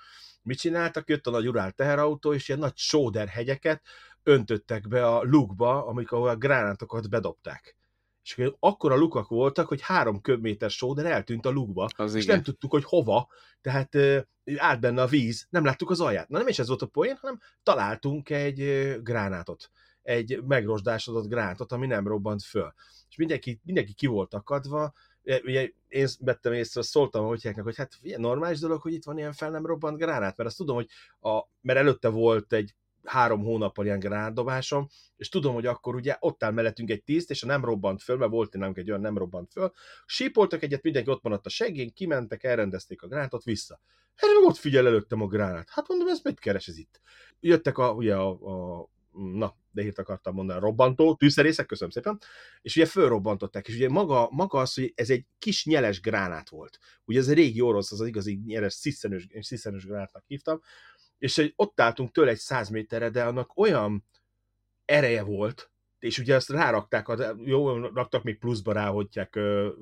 mit 0.44 0.60
csináltak? 0.60 1.10
Jött 1.10 1.28
a 1.28 1.32
nagy 1.32 1.48
urál 1.48 1.72
teherautó, 1.72 2.34
és 2.34 2.48
ilyen 2.48 2.60
nagy 2.60 2.78
sóder 2.78 3.28
hegyeket 3.28 3.82
öntöttek 4.24 4.88
be 4.88 5.08
a 5.08 5.24
lukba, 5.24 5.86
amikor 5.86 6.30
a 6.30 6.36
gránátokat 6.36 7.10
bedobták. 7.10 7.78
És 8.24 8.52
akkor 8.60 8.92
a 8.92 8.96
lukak 8.96 9.28
voltak, 9.28 9.68
hogy 9.68 9.82
három 9.82 10.22
köbméter 10.22 10.70
sóder 10.70 11.06
eltűnt 11.06 11.46
a 11.46 11.50
lukba, 11.50 11.90
az 11.96 12.16
és 12.16 12.24
igen. 12.24 12.36
nem 12.36 12.44
tudtuk, 12.44 12.72
hogy 12.72 12.84
hova, 12.84 13.28
tehát 13.62 13.96
állt 14.56 14.80
benne 14.80 15.02
a 15.02 15.08
víz, 15.08 15.48
nem 15.50 15.66
láttuk 15.66 15.90
az 15.90 16.02
alját. 16.02 16.30
Na 16.30 16.38
nem 16.38 16.48
is 16.48 16.60
ez 16.60 16.68
volt 16.68 16.82
a 16.82 16.86
poén, 16.86 17.18
hanem 17.22 17.40
találtunk 17.64 18.30
egy 18.30 18.94
gránátot, 19.02 19.72
egy 20.02 20.44
megrosdásodott 20.44 21.28
gránátot, 21.28 21.72
ami 21.72 21.88
nem 21.88 22.08
robbant 22.08 22.44
föl. 22.44 22.74
És 23.10 23.16
mindenki, 23.16 23.60
mindenki 23.64 23.94
ki 23.94 24.06
volt 24.06 24.34
akadva, 24.34 24.94
ugye 25.44 25.70
én 25.88 26.08
vettem 26.20 26.54
észre, 26.54 26.82
szóltam 26.82 27.24
a 27.24 27.28
hotyáknak, 27.28 27.64
hogy 27.64 27.76
hát 27.76 27.98
ilyen 28.02 28.22
normális 28.22 28.60
dolog, 28.60 28.82
hogy 28.82 28.94
itt 28.94 29.04
van 29.04 29.18
ilyen 29.18 29.34
fel 29.34 29.50
nem 29.50 29.66
robbant 29.66 29.98
gránát, 29.98 30.38
mert 30.38 30.50
azt 30.50 30.58
tudom, 30.58 30.76
hogy 30.76 30.90
a, 31.20 31.44
mert 31.62 31.80
előtte 31.80 32.08
volt 32.08 32.54
egy 32.54 32.76
három 33.04 33.44
hónappal 33.44 33.86
ilyen 33.86 34.00
gránátdobásom, 34.00 34.88
és 35.16 35.30
tudom, 35.30 35.54
hogy 35.54 35.66
akkor 35.66 35.96
ugye 35.96 36.18
ott 36.20 36.44
áll 36.44 36.52
mellettünk 36.52 36.90
egy 36.90 37.04
tiszt, 37.04 37.30
és 37.30 37.44
a 37.44 37.46
nem 37.46 37.66
robbant 37.66 38.02
föl, 38.02 38.18
mert 38.18 38.32
volt 38.32 38.54
nálunk 38.54 38.78
egy 38.78 38.90
olyan 38.90 39.02
nem 39.02 39.18
robbant 39.18 39.52
föl, 39.52 39.72
sípoltak 40.06 40.64
egyet, 40.64 40.84
mindenki 40.84 41.10
ott 41.10 41.24
maradt 41.24 41.46
a 41.46 41.50
segén, 41.50 41.94
kimentek, 41.94 42.44
elrendezték 42.44 43.02
a 43.02 43.08
gránátot 43.08 43.44
vissza. 43.44 43.80
Erre 44.16 44.34
meg 44.34 44.44
ott 44.50 44.58
figyel 44.58 44.88
előttem 44.88 45.22
a 45.22 45.28
gránát. 45.28 45.70
Hát 45.70 45.88
mondom, 45.88 46.08
ez 46.08 46.20
mit 46.24 46.40
keres 46.40 46.68
ez 46.68 46.78
itt? 46.78 47.02
Jöttek 47.40 47.78
a, 47.78 47.92
ugye 47.92 48.16
a, 48.16 48.30
a 48.30 48.88
na, 49.14 49.58
de 49.72 49.82
hírt 49.82 50.00
akartam 50.00 50.34
mondani, 50.34 50.60
robbantó, 50.60 51.16
tűzszerészek, 51.16 51.66
köszönöm 51.66 51.92
szépen, 51.92 52.20
és 52.62 52.76
ugye 52.76 52.86
fölrobbantották, 52.86 53.68
és 53.68 53.76
ugye 53.76 53.90
maga, 53.90 54.28
maga 54.32 54.60
az, 54.60 54.74
hogy 54.74 54.94
ez 54.96 55.10
egy 55.10 55.26
kis 55.40 55.66
nyeles 55.66 56.02
gránát 56.02 56.50
volt. 56.50 56.80
Ugye 57.06 57.20
ez 57.20 57.28
egy 57.28 57.36
régi 57.36 57.62
orosz, 57.62 57.92
az 57.92 58.02
az 58.02 58.08
igazi 58.08 58.42
nyeles 58.46 58.74
sziszenős, 58.74 59.28
sziszenős 59.40 59.86
gránátnak 59.86 60.24
hívtam, 60.28 60.62
és 61.24 61.36
hogy 61.36 61.54
ott 61.56 61.82
álltunk 61.82 62.12
tőle 62.12 62.30
egy 62.30 62.38
száz 62.38 62.70
méterre, 62.70 63.10
de 63.10 63.24
annak 63.24 63.58
olyan 63.58 64.06
ereje 64.86 65.24
volt, 65.24 65.72
és 66.04 66.20
ugye 66.20 66.36
ezt 66.36 66.50
rárakták, 66.50 67.08
jó, 67.46 67.78
raktak 67.78 68.24
még 68.24 68.40
pluszba 68.40 68.74
rá, 68.74 68.88
hogyják 68.88 69.40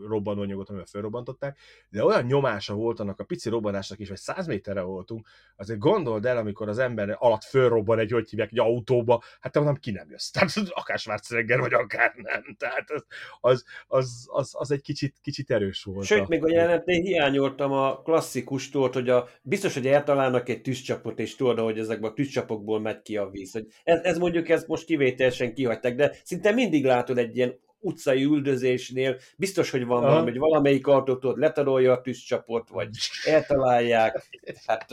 robbanóanyagot, 0.08 0.70
amivel 0.70 0.86
felrobbantották, 0.86 1.58
de 1.90 2.04
olyan 2.04 2.26
nyomása 2.26 2.74
volt 2.74 3.00
annak 3.00 3.20
a 3.20 3.24
pici 3.24 3.50
robbanásnak 3.50 4.00
is, 4.00 4.08
hogy 4.08 4.18
100 4.18 4.48
méterre 4.48 4.82
voltunk, 4.82 5.28
azért 5.56 5.80
gondold 5.80 6.26
el, 6.26 6.38
amikor 6.38 6.70
az 6.70 6.78
ember 6.78 7.16
alatt 7.20 7.44
fölrobban 7.44 8.00
egy, 8.00 8.12
hogy 8.12 8.30
hívják, 8.30 8.52
egy 8.52 8.60
autóba, 8.60 9.24
hát 9.40 9.56
mondom, 9.56 9.76
ki 9.76 9.92
nem 9.92 10.10
jössz. 10.10 10.30
Tehát 10.30 10.52
akár 10.70 11.00
Schwarzenegger, 11.00 11.60
vagy 11.60 11.74
akár 11.74 12.14
nem. 12.16 12.56
Tehát 12.58 12.90
az, 12.92 13.06
az, 13.40 13.66
az, 13.88 14.28
az, 14.28 14.52
az 14.54 14.72
egy 14.72 14.82
kicsit, 14.82 15.16
kicsit 15.22 15.52
erős 15.52 15.84
volt. 15.84 16.06
Sőt, 16.06 16.28
még 16.28 16.44
a 16.44 16.50
jelenetnél 16.50 17.02
hiányoltam 17.02 17.72
a 17.72 18.02
klasszikustól, 18.02 18.90
hogy 18.94 19.10
a, 19.10 19.28
biztos, 19.42 19.74
hogy 19.74 19.88
eltalálnak 19.88 20.50
egy 20.50 20.62
tűzcsapot, 20.62 21.20
és 21.20 21.36
tudod, 21.36 21.60
hogy 21.60 21.80
ezekben 21.80 22.12
a 22.12 22.14
tűzcsapokból 22.14 22.80
megy 22.80 23.02
ki 23.02 23.18
a 23.18 23.30
víz. 23.30 23.52
Hogy 23.52 23.68
ez, 23.84 24.00
ez 24.04 24.18
mondjuk, 24.18 24.50
ez 24.50 24.66
most 24.68 24.86
kivételesen 24.86 25.54
kihagyták, 25.54 25.96
de 25.96 26.11
szinte 26.24 26.52
mindig 26.52 26.86
látod 26.86 27.18
egy 27.18 27.38
ilyen 27.38 27.60
utcai 27.80 28.24
üldözésnél, 28.24 29.18
biztos, 29.38 29.70
hogy 29.70 29.86
van 29.86 29.98
Aha. 30.04 30.08
valami, 30.12 30.30
hogy 30.30 30.40
valamelyik 30.40 30.88
autótól 30.88 31.38
letarolja 31.38 31.92
a 31.92 32.02
tűzcsapot, 32.02 32.70
vagy 32.70 32.90
eltalálják. 33.26 34.28
Hát, 34.66 34.86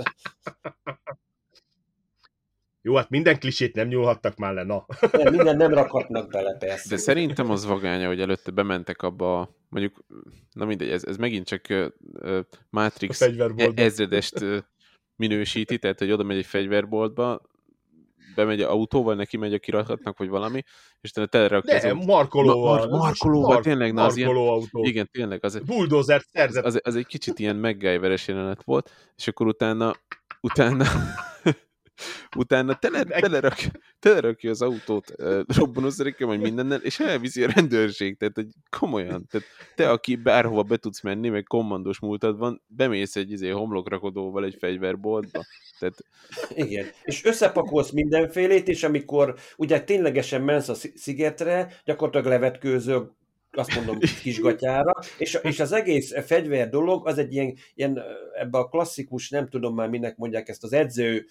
Jó, 2.83 2.95
hát 2.95 3.11
minden 3.11 3.39
klisét 3.39 3.75
nem 3.75 3.89
nyúlhattak 3.89 4.37
már 4.37 4.55
le, 4.55 4.63
na. 4.63 4.87
nem, 5.13 5.33
minden 5.33 5.57
nem 5.57 5.75
rakhatnak 5.75 6.31
bele, 6.31 6.57
persze. 6.57 6.89
De 6.89 6.97
szerintem 6.97 7.51
az 7.51 7.67
vagánya, 7.67 8.07
hogy 8.07 8.21
előtte 8.21 8.51
bementek 8.51 9.03
abba, 9.03 9.41
a- 9.41 9.55
mondjuk, 9.69 10.05
na 10.53 10.65
mindegy, 10.65 10.91
ez, 10.91 11.05
ez 11.05 11.17
megint 11.17 11.47
csak 11.47 11.65
A 11.69 12.47
Matrix 12.71 13.21
e- 13.21 13.73
ezredest 13.75 14.41
ö, 14.41 14.59
minősíti, 15.17 15.79
tehát 15.79 15.99
hogy 15.99 16.13
oda 16.13 16.23
megy 16.23 16.37
egy 16.37 16.47
fegyverboltba, 16.47 17.43
bemegy 18.39 18.61
a 18.61 18.71
autóval, 18.71 19.15
neki 19.15 19.37
megy 19.37 19.55
a 19.55 19.59
kirakatnak, 19.59 20.19
vagy 20.19 20.29
valami, 20.29 20.63
és 21.01 21.11
utána 21.11 21.27
telerakja 21.27 21.75
az 21.77 21.83
De, 21.83 21.89
autó- 21.91 22.05
markolóval. 22.05 22.79
Mar- 22.79 22.91
markolóval, 22.91 23.61
tényleg, 23.61 23.93
na, 23.93 24.05
az 24.05 24.17
ilyen- 24.17 24.29
Markoló 24.33 24.53
autó. 24.53 24.85
Igen, 24.85 25.09
tényleg, 25.13 25.45
az, 25.45 25.59
Bulldozert 25.67 26.27
szerzett. 26.33 26.65
az, 26.65 26.81
az 26.83 26.97
egy 26.97 27.07
kicsit 27.07 27.39
ilyen 27.39 27.57
MacGyveres 27.57 28.29
jelenet 28.29 28.63
volt, 28.65 28.91
és 29.17 29.29
akkor 29.29 29.47
utána, 29.47 29.95
utána, 30.41 30.85
utána 32.37 32.75
tele, 32.75 33.05
telerak, 33.05 33.59
telerakja 33.99 34.51
az 34.51 34.63
autót 34.63 35.13
uh, 35.19 35.41
robbanószerekkel, 35.47 36.27
vagy 36.27 36.41
mindennel, 36.41 36.81
és 36.81 37.01
elviszi 37.01 37.45
a 37.45 37.51
rendőrség, 37.55 38.17
tehát 38.17 38.35
hogy 38.35 38.49
komolyan, 38.79 39.27
tehát 39.31 39.47
te, 39.75 39.91
aki 39.91 40.17
bárhova 40.17 40.63
be 40.63 40.77
tudsz 40.77 41.01
menni, 41.01 41.29
meg 41.29 41.43
kommandós 41.43 42.01
múltad 42.01 42.39
van, 42.39 42.63
bemész 42.67 43.17
egy 43.17 43.31
izé, 43.31 43.49
homlokrakodóval 43.49 44.45
egy 44.45 44.57
fegyverboltba, 44.59 45.45
tehát 45.79 46.05
Igen, 46.55 46.87
és 47.03 47.25
összepakolsz 47.25 47.91
mindenfélét, 47.91 48.69
és 48.69 48.83
amikor 48.83 49.35
ugye 49.57 49.81
ténylegesen 49.81 50.43
mensz 50.43 50.69
a 50.69 50.75
szi- 50.75 50.97
szigetre, 50.97 51.81
gyakorlatilag 51.85 52.27
levetkőzöl, 52.27 53.17
azt 53.53 53.75
mondom, 53.75 53.99
kisgatyára, 54.23 54.93
és, 55.19 55.39
és 55.43 55.61
az 55.61 55.73
egész 55.73 56.15
fegyver 56.27 56.69
dolog, 56.69 57.07
az 57.07 57.19
egy 57.19 57.33
ilyen, 57.33 57.55
ilyen 57.75 58.03
ebbe 58.35 58.59
a 58.59 58.69
klasszikus, 58.69 59.31
nem 59.31 59.49
tudom 59.49 59.75
már 59.75 59.89
minek 59.89 60.17
mondják 60.17 60.49
ezt, 60.49 60.65
az 60.65 60.73
edző 60.73 61.27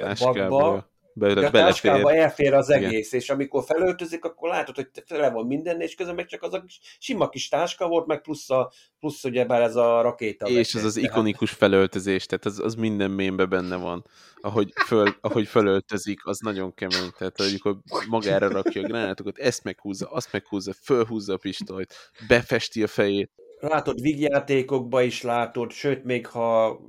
táskába 0.00 0.90
be, 1.16 1.34
de 1.34 1.46
a 1.46 1.50
táskába 1.50 2.14
elfér 2.14 2.54
az 2.54 2.68
Igen. 2.68 2.84
egész, 2.84 3.12
és 3.12 3.30
amikor 3.30 3.64
felöltözik, 3.64 4.24
akkor 4.24 4.48
látod, 4.48 4.74
hogy 4.74 4.88
tele 5.06 5.30
van 5.30 5.46
minden, 5.46 5.80
és 5.80 5.94
közben 5.94 6.14
meg 6.14 6.26
csak 6.26 6.42
az 6.42 6.54
a 6.54 6.62
kis, 6.62 6.80
sima 6.98 7.28
kis 7.28 7.48
táska 7.48 7.88
volt, 7.88 8.06
meg 8.06 8.20
plusz, 8.20 8.50
a, 8.50 8.72
plusz 9.00 9.24
ugyebár 9.24 9.60
ez 9.60 9.76
a 9.76 10.00
rakéta. 10.00 10.46
És 10.46 10.74
az 10.74 10.84
az 10.84 10.96
ikonikus 10.96 11.50
felöltözés, 11.50 12.26
tehát 12.26 12.44
az, 12.44 12.58
az 12.58 12.74
minden 12.74 13.10
mémbe 13.10 13.44
benne 13.44 13.76
van. 13.76 14.04
Ahogy, 14.40 14.72
föl, 14.86 15.14
ahogy 15.20 15.46
felöltözik, 15.46 16.26
az 16.26 16.38
nagyon 16.38 16.74
kemény. 16.74 17.10
Tehát 17.18 17.40
amikor 17.40 17.78
magára 18.08 18.48
rakja 18.48 18.82
a 18.82 18.86
gránátokat, 18.86 19.38
ezt 19.38 19.64
meghúzza, 19.64 20.10
azt 20.10 20.32
meghúzza, 20.32 20.72
fölhúzza 20.82 21.32
a 21.32 21.36
pistolyt, 21.36 21.94
befesti 22.28 22.82
a 22.82 22.86
fejét. 22.86 23.30
látod, 23.60 24.00
vígjátékokba 24.00 25.02
is 25.02 25.22
látod, 25.22 25.72
sőt, 25.72 26.04
még 26.04 26.26
ha 26.26 26.80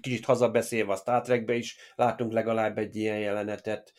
kicsit 0.00 0.24
hazabeszélve 0.24 0.92
a 0.92 0.96
Star 0.96 1.22
Trekbe 1.22 1.54
is 1.54 1.76
látunk 1.94 2.32
legalább 2.32 2.78
egy 2.78 2.96
ilyen 2.96 3.18
jelenetet. 3.18 3.92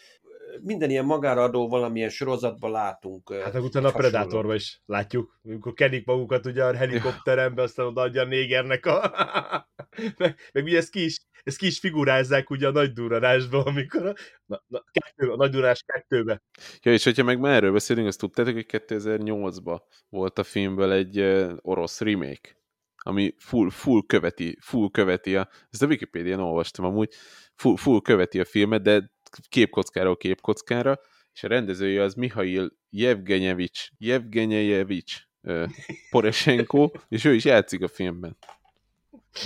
Minden 0.62 0.90
ilyen 0.90 1.06
magára 1.06 1.44
adó 1.44 1.70
valamilyen 1.70 2.10
sorozatban 2.10 2.72
látunk. 2.72 3.34
Hát 3.34 3.54
meg 3.54 3.64
utána 3.64 3.88
a. 3.88 3.92
Predatorban 3.92 4.56
is 4.56 4.82
látjuk, 4.86 5.40
amikor 5.44 5.74
kenik 5.74 6.06
magukat 6.06 6.46
ugye 6.46 6.64
a 6.64 6.76
helikopterembe, 6.76 7.62
aztán 7.62 7.86
odaadja 7.86 8.22
a 8.22 8.26
négernek 8.26 8.86
a... 8.86 9.12
meg, 10.18 10.36
meg 10.52 10.64
ugye 10.64 10.78
ezt 10.78 10.90
ki 10.90 11.04
is, 11.04 11.20
ezt 11.44 11.58
ki 11.58 11.66
is 11.66 11.80
figurázzák 11.80 12.50
ugye 12.50 12.68
a 12.68 12.72
nagy 12.72 12.94
durranásban, 12.94 13.66
amikor 13.66 14.06
a, 14.06 14.14
na, 14.46 14.64
na, 14.68 14.84
kettő, 14.92 15.32
a 15.32 15.36
nagy 15.36 15.52
durranás 15.52 15.84
kettőbe. 15.86 16.44
Ja, 16.82 16.92
és 16.92 17.04
hogyha 17.04 17.24
meg 17.24 17.40
már 17.40 17.54
erről 17.54 17.72
beszélünk, 17.72 18.08
azt 18.08 18.20
tudtátok, 18.20 18.54
hogy 18.54 18.66
2008-ban 18.68 19.82
volt 20.10 20.40
a 20.40 20.44
filmből 20.44 20.92
egy 20.92 21.20
orosz 21.62 22.02
remake, 22.02 22.63
ami 23.04 23.36
full, 23.38 23.70
full 23.70 24.02
követi, 24.08 24.58
full 24.62 24.90
követi 24.92 25.36
a, 25.36 25.50
ezt 25.70 25.84
a 25.84 25.88
Wikipédián 25.88 26.40
olvastam 26.40 26.86
amúgy, 26.86 27.14
full, 27.56 27.76
full 27.76 28.02
követi 28.02 28.40
a 28.40 28.46
filmet, 28.46 28.82
de 28.82 29.12
képkockáról 29.50 30.18
képkockára, 30.18 31.00
és 31.34 31.44
a 31.44 31.48
rendezője 31.48 32.02
az 32.02 32.14
Mihail 32.14 32.72
Jevgenyevics, 32.90 33.88
Jevgenyevics 33.98 35.16
uh, 35.42 35.70
Poroshenko, 36.10 36.92
és 37.10 37.26
ő 37.26 37.34
is 37.34 37.46
játszik 37.46 37.82
a 37.84 37.88
filmben. 37.88 38.38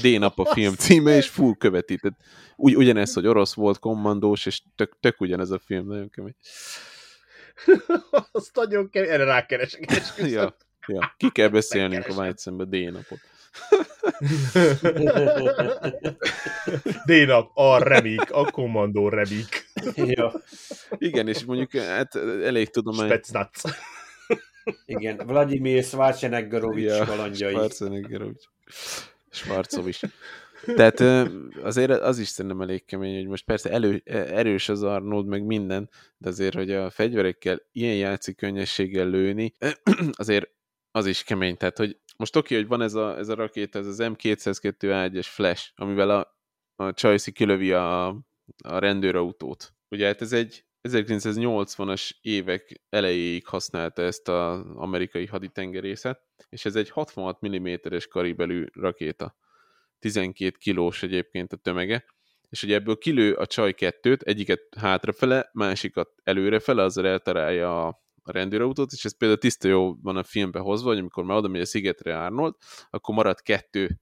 D-nap 0.01 0.39
a 0.39 0.45
film 0.53 0.73
címe, 0.73 1.15
és 1.15 1.29
full 1.29 1.55
követi. 1.57 1.97
Tehát 1.97 2.19
ugy, 2.55 2.75
ugyanez, 2.75 3.13
hogy 3.13 3.27
orosz 3.27 3.53
volt, 3.53 3.79
kommandós, 3.79 4.45
és 4.45 4.61
tök, 4.75 4.97
tök 4.99 5.21
ugyanez 5.21 5.51
a 5.51 5.59
film, 5.59 5.87
nagyon 5.87 6.09
kemény. 6.09 6.35
Azt 8.31 8.55
nagyon 8.55 8.89
kell, 8.89 9.03
erre 9.03 9.23
rákeresek. 9.23 9.91
Ja, 10.17 10.55
ja. 10.87 11.13
Ki 11.17 11.29
kell 11.29 11.47
beszélnünk 11.49 12.07
a 12.07 12.13
White 12.13 12.37
Szembe 12.37 12.63
D-napot. 12.63 13.19
D-nap, 17.05 17.51
a 17.53 17.77
remik, 17.83 18.31
a 18.31 18.51
kommandó 18.51 19.09
remik. 19.09 19.69
ja, 19.95 20.41
Igen, 20.97 21.27
és 21.27 21.43
mondjuk 21.43 21.71
hát 21.71 22.15
elég 22.43 22.69
tudomány. 22.69 23.07
Spetsnaz. 23.07 23.61
igen, 24.85 25.17
Vladimir 25.17 25.83
Schwarzeneggerovics 25.83 26.89
ja, 26.89 27.05
kalandjai. 27.05 27.53
Schwarzeneggerovics. 27.53 28.43
Schwarzovics. 29.29 29.99
Tehát 30.75 30.99
azért 31.63 31.91
az 31.91 32.19
is 32.19 32.27
szerintem 32.27 32.61
elég 32.61 32.85
kemény, 32.85 33.15
hogy 33.15 33.27
most 33.27 33.45
persze 33.45 33.69
elő, 33.69 34.01
erős 34.05 34.69
az 34.69 34.83
Arnold, 34.83 35.25
meg 35.25 35.43
minden, 35.43 35.89
de 36.17 36.29
azért, 36.29 36.55
hogy 36.55 36.71
a 36.71 36.89
fegyverekkel 36.89 37.61
ilyen 37.71 37.95
játszik 37.95 38.35
könnyességgel 38.35 39.09
lőni, 39.09 39.53
azért 40.11 40.49
az 40.91 41.05
is 41.05 41.23
kemény. 41.23 41.57
Tehát, 41.57 41.77
hogy 41.77 41.97
most 42.17 42.35
oké, 42.35 42.55
hogy 42.55 42.67
van 42.67 42.81
ez 42.81 42.93
a, 42.93 43.17
ez 43.17 43.29
a 43.29 43.35
rakéta, 43.35 43.79
ez 43.79 43.87
az 43.87 43.97
M202A1-es 44.01 45.27
Flash, 45.29 45.71
amivel 45.75 46.09
a, 46.09 46.37
a 46.75 46.93
Csajci 46.93 47.31
kilövi 47.31 47.71
a, 47.71 48.07
a 48.63 48.77
rendőrautót. 48.79 49.73
Ugye 49.89 50.05
hát 50.05 50.21
ez 50.21 50.33
egy 50.33 50.65
1980-as 50.89 52.11
évek 52.21 52.81
elejéig 52.89 53.45
használta 53.45 54.01
ezt 54.01 54.27
az 54.27 54.61
amerikai 54.75 55.25
haditengerészet, 55.25 56.21
és 56.49 56.65
ez 56.65 56.75
egy 56.75 56.89
66 56.89 57.47
mm-es 57.47 58.07
karibelű 58.07 58.65
rakéta. 58.73 59.35
12 59.99 60.55
kilós 60.59 61.03
egyébként 61.03 61.53
a 61.53 61.57
tömege, 61.57 62.05
és 62.49 62.63
ugye 62.63 62.75
ebből 62.75 62.97
kilő 62.97 63.33
a 63.33 63.45
csaj 63.45 63.73
kettőt, 63.73 64.21
egyiket 64.21 64.61
hátrafele, 64.79 65.49
másikat 65.53 66.09
előrefele, 66.23 66.83
azzal 66.83 67.07
eltalálja 67.07 67.87
a, 67.87 68.05
a 68.27 68.31
rendőrautót, 68.31 68.91
és 68.91 69.05
ez 69.05 69.17
például 69.17 69.39
tiszta 69.39 69.67
jó 69.67 69.95
van 70.01 70.17
a 70.17 70.23
filmbe 70.23 70.59
hozva, 70.59 70.89
hogy 70.89 70.97
amikor 70.97 71.23
már 71.23 71.37
oda 71.37 71.47
megy 71.47 71.61
a 71.61 71.65
szigetre 71.65 72.23
Arnold, 72.23 72.53
akkor 72.89 73.15
marad 73.15 73.41
kettő 73.41 73.99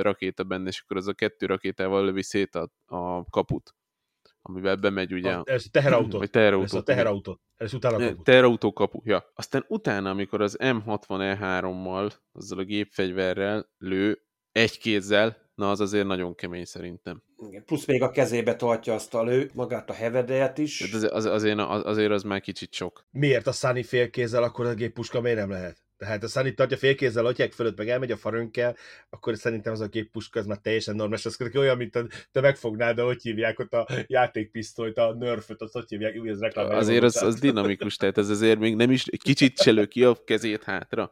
rakéta 0.00 0.44
benne, 0.44 0.68
és 0.68 0.80
akkor 0.80 0.96
az 0.96 1.06
a 1.06 1.12
kettő 1.12 1.46
rakétával 1.46 2.04
lövi 2.04 2.22
szét 2.22 2.54
a, 2.54 2.70
a 2.86 3.24
kaput, 3.24 3.74
amivel 4.42 4.76
bemegy 4.76 5.12
ugye... 5.12 5.32
A, 5.32 5.42
ez 5.44 5.64
a 5.66 5.70
teherautót. 5.70 6.20
Vagy 6.24 6.30
teherautót, 6.30 6.66
Ez 6.66 6.74
a 6.74 6.78
igen. 6.78 6.84
teherautót. 6.84 7.40
Ez 7.56 7.74
utána 7.74 7.98
kaput. 7.98 8.24
Teherautó 8.24 8.72
kapu, 8.72 9.00
ja. 9.04 9.32
Aztán 9.34 9.64
utána, 9.68 10.10
amikor 10.10 10.40
az 10.40 10.56
M60E3-mal, 10.60 12.12
azzal 12.32 12.58
a 12.58 12.64
gépfegyverrel 12.64 13.70
lő 13.78 14.22
egy 14.52 14.78
kézzel, 14.78 15.47
na 15.58 15.70
az 15.70 15.80
azért 15.80 16.06
nagyon 16.06 16.34
kemény 16.34 16.64
szerintem. 16.64 17.22
Igen, 17.48 17.64
Plusz 17.64 17.86
még 17.86 18.02
a 18.02 18.10
kezébe 18.10 18.56
tartja 18.56 18.94
azt 18.94 19.14
a 19.14 19.22
lő, 19.22 19.50
magát 19.54 19.90
a 19.90 19.92
hevedelyet 19.92 20.58
is. 20.58 20.92
Az, 20.92 21.08
az, 21.10 21.24
azért, 21.24 21.58
az, 21.58 21.82
azért 21.84 22.10
az 22.10 22.22
már 22.22 22.40
kicsit 22.40 22.72
sok. 22.72 23.06
Miért 23.10 23.46
a 23.46 23.52
Sunny 23.52 23.84
félkézzel, 23.84 24.42
akkor 24.42 24.66
a 24.66 24.74
géppuska 24.74 25.20
miért 25.20 25.38
nem 25.38 25.50
lehet? 25.50 25.76
Tehát 25.96 26.22
a 26.22 26.26
Sunny 26.26 26.54
tartja 26.54 26.76
félkézzel, 26.76 27.26
atyák 27.26 27.52
fölött, 27.52 27.76
meg 27.76 27.88
elmegy 27.88 28.10
a 28.10 28.16
farönkkel, 28.16 28.76
akkor 29.10 29.36
szerintem 29.36 29.72
az 29.72 29.80
a 29.80 29.86
géppuska 29.86 30.40
az 30.40 30.46
már 30.46 30.58
teljesen 30.58 30.96
normális. 30.96 31.26
Az 31.26 31.38
olyan, 31.54 31.76
mint 31.76 31.96
a, 31.96 32.06
te 32.32 32.40
megfognád, 32.40 32.96
de 32.96 33.02
hogy 33.02 33.22
hívják 33.22 33.58
ott 33.58 33.72
a 33.72 33.86
játékpisztolyt, 34.06 34.98
a 34.98 35.14
nerföt, 35.14 35.62
azt 35.62 35.72
hogy 35.72 35.88
hívják, 35.88 36.16
úgy 36.20 36.28
ez 36.28 36.40
reklám. 36.40 36.70
Azért 36.70 37.02
az, 37.02 37.22
az 37.22 37.40
dinamikus, 37.40 37.96
tehát 37.96 38.18
ez 38.18 38.28
azért 38.28 38.58
még 38.58 38.76
nem 38.76 38.90
is, 38.90 39.04
kicsit 39.22 39.60
se 39.60 39.86
ki 39.86 40.04
a 40.04 40.16
kezét 40.24 40.62
hátra. 40.62 41.10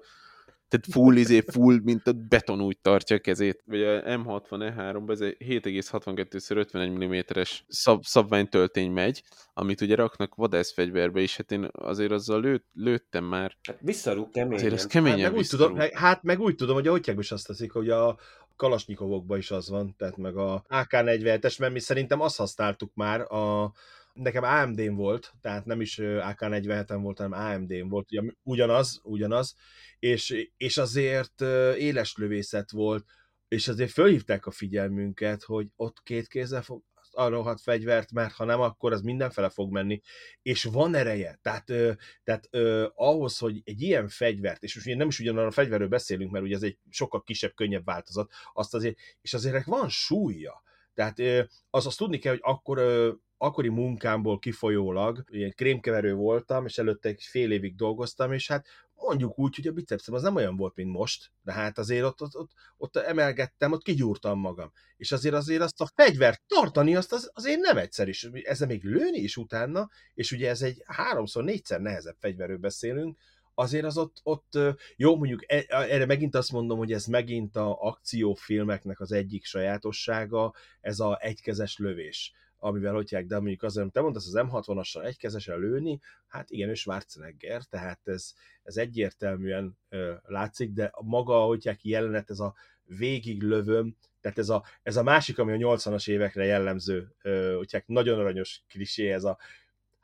Tehát 0.69 0.87
full, 0.91 1.17
izé, 1.17 1.41
full, 1.41 1.81
mint 1.83 2.07
a 2.07 2.13
beton 2.13 2.61
úgy 2.61 2.79
tartja 2.79 3.17
a 3.17 3.19
kezét. 3.19 3.63
Vagy 3.67 3.83
a 3.83 4.03
M60E3-ban 4.03 5.11
ez 5.11 5.21
egy 5.21 5.37
7,62x51 5.39 7.35
mm-es 7.35 7.65
szab, 7.69 8.05
szabványtöltény 8.05 8.91
megy, 8.91 9.23
amit 9.55 9.81
ugye 9.81 9.95
raknak 9.95 10.35
vadászfegyverbe 10.35 11.21
is, 11.21 11.37
hát 11.37 11.53
én 11.53 11.69
azért 11.73 12.11
azzal 12.11 12.41
lőtt, 12.41 12.67
lőttem 12.73 13.25
már. 13.25 13.57
Hát 13.63 13.79
visszarúg 13.81 14.31
keményen. 14.31 14.59
Azért 14.59 14.73
ez 14.73 14.87
keményen 14.87 15.19
Hát 15.19 15.31
meg, 15.31 15.39
úgy 15.39 15.49
tudom, 15.49 15.77
hát 15.93 16.23
meg 16.23 16.41
úgy 16.41 16.55
tudom, 16.55 16.75
hogy 16.75 16.87
a 16.87 16.91
hotyák 16.91 17.19
is 17.19 17.33
azt 17.33 17.47
teszik, 17.47 17.73
hogy 17.73 17.91
a 17.91 18.19
kalasnyikovokban 18.57 19.39
is 19.39 19.51
az 19.51 19.69
van, 19.69 19.95
tehát 19.99 20.17
meg 20.17 20.37
a 20.37 20.65
AK-47-es, 20.69 21.59
mert 21.59 21.73
mi 21.73 21.81
szerintem 21.81 22.21
azt 22.21 22.37
használtuk 22.37 22.95
már, 22.95 23.21
a, 23.21 23.73
nekem 24.17 24.43
AMD-n 24.43 24.95
volt, 24.95 25.33
tehát 25.41 25.65
nem 25.65 25.81
is 25.81 25.99
ö, 25.99 26.19
AK-47-en 26.19 26.99
volt, 27.03 27.19
hanem 27.19 27.41
AMD-n 27.41 27.89
volt, 27.89 28.09
ugyanaz, 28.43 29.01
ugyanaz, 29.03 29.55
és, 29.99 30.49
és 30.57 30.77
azért 30.77 31.41
éles 31.77 32.17
lövészet 32.17 32.71
volt, 32.71 33.05
és 33.49 33.69
azért 33.69 33.91
fölhívták 33.91 34.47
a 34.47 34.51
figyelmünket, 34.51 35.43
hogy 35.43 35.69
ott 35.77 36.03
két 36.03 36.29
kézzel 36.29 36.63
fog 36.63 36.83
a 37.17 37.29
rohadt 37.29 37.61
fegyvert, 37.61 38.13
mert 38.13 38.35
ha 38.35 38.45
nem, 38.45 38.61
akkor 38.61 38.93
az 38.93 39.01
mindenfele 39.01 39.49
fog 39.49 39.73
menni, 39.73 40.01
és 40.43 40.65
van 40.65 40.95
ereje. 40.95 41.39
Tehát, 41.43 41.71
ö, 41.71 41.93
tehát 42.25 42.49
ö, 42.51 42.87
ahhoz, 42.95 43.39
hogy 43.39 43.61
egy 43.65 43.83
ilyen 43.83 44.09
fegyvert, 44.09 44.63
és 44.63 44.75
most 44.75 44.87
ugye 44.87 44.97
nem 44.97 45.09
is 45.09 45.19
ugyanarra 45.21 45.47
a 45.47 45.51
fegyverről 45.51 45.89
beszélünk, 45.89 46.31
mert 46.31 46.45
ugye 46.45 46.55
ez 46.55 46.63
egy 46.63 46.79
sokkal 46.91 47.23
kisebb, 47.23 47.55
könnyebb 47.55 47.85
változat, 47.85 48.33
azt 48.53 48.75
azért, 48.75 48.97
és 49.21 49.35
azért 49.35 49.65
van 49.65 49.89
súlya. 49.89 50.63
Tehát 50.95 51.19
ö, 51.19 51.43
az 51.71 51.87
azt 51.87 51.99
tudni 51.99 52.19
kell, 52.19 52.33
hogy 52.33 52.43
akkor 52.43 52.79
ö, 52.79 53.13
akkori 53.39 53.69
munkámból 53.69 54.39
kifolyólag, 54.39 55.25
ilyen 55.31 55.55
krémkeverő 55.55 56.15
voltam, 56.15 56.67
és 56.67 56.79
előtte 56.79 57.09
egy 57.09 57.23
fél 57.23 57.53
évig 57.53 57.77
dolgoztam, 57.77 58.33
és 58.33 58.49
hát 58.49 58.67
mondjuk 58.95 59.39
úgy, 59.39 59.55
hogy 59.57 59.67
a 59.67 59.73
bicepszem 59.73 60.15
az 60.15 60.23
nem 60.23 60.35
olyan 60.35 60.57
volt, 60.57 60.75
mint 60.75 60.93
most, 60.93 61.31
de 61.43 61.53
hát 61.53 61.79
azért 61.79 62.05
ott, 62.05 62.23
ott, 62.23 62.37
ott, 62.37 62.51
ott 62.77 62.97
emelgettem, 62.97 63.73
ott 63.73 63.83
kigyúrtam 63.83 64.39
magam. 64.39 64.73
És 64.97 65.13
azért 65.13 65.35
azért 65.35 65.63
azt 65.63 65.81
a 65.81 65.91
fegyvert 65.95 66.43
tartani, 66.47 66.97
azt 66.97 67.13
az, 67.13 67.31
azért 67.35 67.61
nem 67.61 67.77
egyszer 67.77 68.09
is. 68.09 68.25
Ezzel 68.25 68.67
még 68.67 68.85
lőni 68.85 69.19
is 69.19 69.37
utána, 69.37 69.91
és 70.15 70.33
ugye 70.33 70.49
ez 70.49 70.63
egy 70.63 70.83
háromszor, 70.87 71.45
négyszer 71.45 71.81
nehezebb 71.81 72.17
fegyverről 72.19 72.59
beszélünk, 72.59 73.19
azért 73.55 73.85
az 73.85 73.99
ott, 73.99 74.21
ott 74.23 74.59
jó, 74.97 75.17
mondjuk 75.17 75.53
e- 75.53 75.65
erre 75.69 76.07
megint 76.07 76.35
azt 76.35 76.53
mondom, 76.53 76.79
hogy 76.79 76.93
ez 76.93 77.07
megint 77.07 77.57
a 77.57 77.77
akciófilmeknek 77.81 79.01
az 79.01 79.13
egyik 79.13 79.45
sajátossága, 79.45 80.55
ez 80.81 81.01
a 81.01 81.19
egykezes 81.21 81.79
lövés 81.79 82.33
amivel 82.67 82.95
hogyják, 82.95 83.27
de 83.27 83.39
mondjuk 83.39 83.63
azért, 83.63 83.93
te 83.93 84.01
mondasz, 84.01 84.35
az 84.35 84.47
M60-assal 84.51 85.05
egykezesen 85.05 85.59
lőni, 85.59 86.01
hát 86.27 86.51
igen, 86.51 86.69
ő 86.69 86.75
Schwarzenegger, 86.75 87.63
tehát 87.63 88.01
ez, 88.05 88.33
ez 88.63 88.77
egyértelműen 88.77 89.79
ö, 89.89 90.15
látszik, 90.25 90.73
de 90.73 90.93
maga, 91.01 91.41
hogyják 91.41 91.85
jelenet, 91.85 92.31
ez 92.31 92.41
a 92.41 92.55
végig 92.85 93.43
lövöm, 93.43 93.97
tehát 94.21 94.39
ez 94.39 94.49
a, 94.49 94.65
ez 94.83 94.97
a 94.97 95.03
másik, 95.03 95.39
ami 95.39 95.63
a 95.65 95.77
80-as 95.77 96.09
évekre 96.09 96.45
jellemző, 96.45 97.15
ö, 97.23 97.63
nagyon 97.87 98.19
aranyos 98.19 98.63
klisé, 98.69 99.13
ez 99.13 99.25
a 99.25 99.39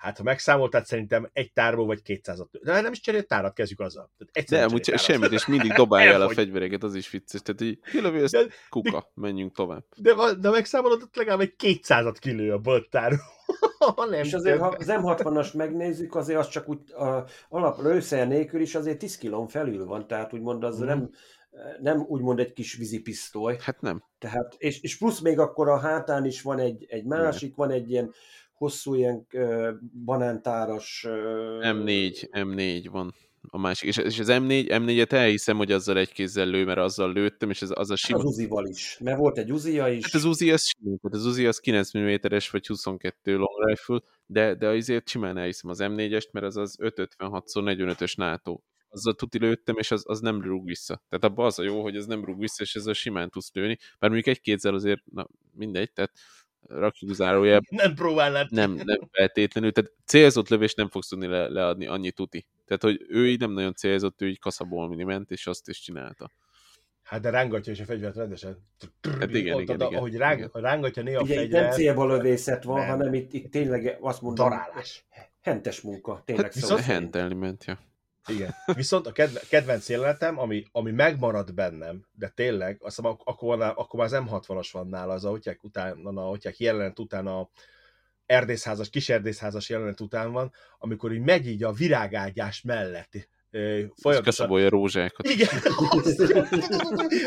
Hát 0.02 0.16
ha 0.16 0.22
megszámoltad, 0.22 0.84
szerintem 0.84 1.28
egy 1.32 1.52
tárból 1.52 1.86
vagy 1.86 2.00
200-at. 2.04 2.46
De 2.62 2.80
nem 2.80 2.92
is 2.92 3.00
cserélt 3.00 3.26
tárat, 3.26 3.54
kezdjük 3.54 3.80
azzal. 3.80 4.10
Tehát 4.18 4.32
De 4.34 4.40
egyszerűen 4.40 4.68
amúgy 4.68 4.80
cserélt 4.80 5.02
semmit, 5.02 5.22
tárat. 5.22 5.38
és 5.38 5.46
mindig 5.46 5.72
dobálja 5.72 6.12
el 6.12 6.22
a 6.22 6.28
fegyvereket, 6.40 6.82
az 6.82 6.94
is 6.94 7.10
vicces. 7.10 7.40
Tehát 7.42 7.60
így 7.60 7.78
kilövi 7.90 8.18
ezt, 8.22 8.32
De- 8.32 8.46
kuka, 8.68 9.10
menjünk 9.14 9.54
tovább. 9.54 9.84
De, 9.96 10.14
va- 10.14 10.38
de 10.40 10.50
megszámolod, 10.50 11.02
ott 11.02 11.16
legalább 11.16 11.40
egy 11.40 11.54
200-at 11.62 12.16
kilő 12.18 12.52
a 12.52 12.58
boltáró. 12.58 13.16
nem 14.10 14.12
És 14.12 14.32
azért, 14.34 14.58
ha 14.60 14.66
az 14.78 14.86
M60-as 14.88 15.56
megnézzük, 15.56 16.14
azért 16.14 16.38
az 16.38 16.48
csak 16.48 16.68
úgy 16.68 16.92
a, 16.92 17.24
alap 17.48 17.80
lőszer 17.82 18.28
nélkül 18.28 18.60
is 18.60 18.74
azért 18.74 18.98
10 18.98 19.16
kilón 19.18 19.48
felül 19.48 19.84
van, 19.84 20.06
tehát 20.06 20.32
úgymond 20.32 20.64
az 20.64 20.78
Mhm. 20.78 20.86
nem, 20.86 21.10
nem 21.80 22.04
úgymond 22.08 22.38
egy 22.40 22.52
kis 22.52 22.74
vízipisztoly. 22.74 23.56
Hát 23.60 23.80
nem. 23.80 24.04
Tehát, 24.18 24.54
és, 24.58 24.80
és 24.80 24.98
plusz 24.98 25.20
még 25.20 25.38
akkor 25.38 25.68
a 25.68 25.78
hátán 25.78 26.24
is 26.24 26.42
van 26.42 26.58
egy, 26.58 26.84
egy 26.88 27.04
másik, 27.04 27.54
van 27.54 27.70
egy 27.70 27.90
ilyen 27.90 28.12
hosszú 28.62 28.94
ilyen 28.94 29.26
banántáras... 30.04 31.04
Uh, 31.08 31.12
M4, 31.60 32.28
M4 32.32 32.88
van 32.90 33.14
a 33.48 33.58
másik. 33.58 33.88
És, 33.88 33.96
és 33.96 34.18
az 34.18 34.28
M4, 34.30 34.66
M4-et 34.68 35.12
elhiszem, 35.12 35.56
hogy 35.56 35.72
azzal 35.72 35.98
egy 35.98 36.12
kézzel 36.12 36.46
lő, 36.46 36.64
mert 36.64 36.78
azzal 36.78 37.12
lőttem, 37.12 37.50
és 37.50 37.62
ez, 37.62 37.70
az 37.74 37.90
a 37.90 37.96
sima. 37.96 38.18
Az 38.18 38.24
Uzival 38.24 38.66
is, 38.66 38.98
mert 39.00 39.18
volt 39.18 39.38
egy 39.38 39.52
Uzia 39.52 39.88
is. 39.88 40.04
Hát 40.04 40.14
az 40.14 40.24
Uzi 40.24 40.50
az 40.50 40.62
simán, 40.64 40.98
tehát 40.98 41.16
az 41.16 41.26
Uzi 41.26 41.46
az 41.46 41.58
9 41.58 41.98
mm-es 41.98 42.50
vagy 42.50 42.66
22 42.66 43.36
long 43.36 43.68
rifle, 43.68 44.00
de, 44.26 44.54
de 44.54 44.68
azért 44.68 45.08
simán 45.08 45.38
elhiszem 45.38 45.70
az 45.70 45.78
M4-est, 45.82 46.30
mert 46.32 46.46
az 46.46 46.56
az 46.56 46.76
556x45-ös 46.80 48.16
NATO. 48.16 48.60
Azzal 48.88 49.14
tuti 49.14 49.38
lőttem, 49.38 49.76
és 49.76 49.90
az, 49.90 50.02
az 50.06 50.20
nem 50.20 50.42
rúg 50.42 50.64
vissza. 50.64 51.02
Tehát 51.08 51.24
abban 51.24 51.46
az 51.46 51.58
a 51.58 51.62
jó, 51.62 51.82
hogy 51.82 51.96
ez 51.96 52.06
nem 52.06 52.24
rúg 52.24 52.38
vissza, 52.38 52.62
és 52.62 52.74
ezzel 52.74 52.92
simán 52.92 53.30
tudsz 53.30 53.50
lőni. 53.52 53.78
Bár 53.98 54.10
mondjuk 54.10 54.36
egy 54.36 54.40
kézzel 54.40 54.74
azért, 54.74 55.02
na 55.12 55.28
mindegy, 55.52 55.92
tehát 55.92 56.12
rakjuk 56.68 57.14
zárójelbe, 57.14 57.66
Nem 57.82 57.94
próbálnád. 57.94 58.50
nem, 58.50 58.72
nem 58.72 58.98
feltétlenül, 59.12 59.72
tehát 59.72 59.92
célzott 60.04 60.48
lövést 60.48 60.76
nem 60.76 60.88
fogsz 60.88 61.08
tudni 61.08 61.26
le, 61.26 61.48
leadni, 61.48 61.86
annyi 61.86 62.10
tuti. 62.10 62.46
Tehát, 62.66 62.82
hogy 62.82 63.04
ő 63.08 63.28
így 63.28 63.40
nem 63.40 63.52
nagyon 63.52 63.74
célzott, 63.74 64.22
ő 64.22 64.28
így 64.28 64.38
kaszabolni 64.38 65.02
ment, 65.04 65.30
és 65.30 65.46
azt 65.46 65.68
is 65.68 65.80
csinálta. 65.80 66.30
Hát 67.02 67.20
de 67.20 67.30
rángatja 67.30 67.72
is 67.72 67.80
a 67.80 67.84
fegyvert 67.84 68.16
rendesen. 68.16 68.56
Hát 69.20 69.34
igen, 69.34 69.54
Ott, 69.54 69.60
igen, 69.62 69.74
oda, 69.74 69.86
igen, 69.86 69.98
Ahogy 69.98 70.16
ráng, 70.16 70.38
igen. 70.38 70.50
rángatja 70.62 71.02
néha 71.02 71.20
a 71.20 71.22
Ugye 71.22 71.34
itt 71.34 71.38
nem 71.40 71.46
fegyvert, 71.50 71.74
célba 71.74 72.06
lövészet 72.06 72.64
van, 72.64 72.78
Nem. 72.78 72.88
hanem 72.88 73.14
itt, 73.14 73.32
itt 73.32 73.50
tényleg 73.50 73.96
azt 74.00 74.22
mondom, 74.22 74.48
darálás. 74.48 75.04
hentes 75.40 75.80
munka, 75.80 76.22
tényleg 76.24 76.44
Hát 76.44 76.54
viszont. 76.54 76.80
Hentelni 76.80 77.34
ment, 77.34 77.64
ja. 77.64 77.78
Igen. 78.26 78.54
Viszont 78.74 79.06
a 79.06 79.12
kedve, 79.12 79.40
kedvenc 79.48 79.88
jelenetem, 79.88 80.38
ami, 80.38 80.64
ami 80.72 80.90
megmaradt 80.90 81.54
bennem, 81.54 82.06
de 82.12 82.28
tényleg, 82.28 82.76
azt 82.80 82.96
hiszem, 82.96 83.10
ak- 83.10 83.28
akkor, 83.28 83.60
akkor 83.60 84.00
már 84.00 84.12
az 84.14 84.22
M60-as 84.26 84.68
van 84.72 84.88
nála, 84.88 85.12
az 85.12 85.24
a 85.24 85.28
hotyák 85.28 85.64
után, 85.64 86.06
a 86.06 86.20
hotyák 86.20 86.58
jelenet 86.58 86.98
után 86.98 87.26
a 87.26 87.50
erdészházas, 88.26 88.90
kis 88.90 89.08
erdészházas 89.08 89.68
jelenet 89.68 90.00
után 90.00 90.32
van, 90.32 90.52
amikor 90.78 91.12
így 91.12 91.20
megy 91.20 91.46
így 91.46 91.62
a 91.62 91.72
virágágyás 91.72 92.62
mellett. 92.62 93.28
Folyamatosan 93.52 94.22
kaszabolja 94.22 94.68
rózsákat. 94.68 95.28
Igen, 95.28 95.48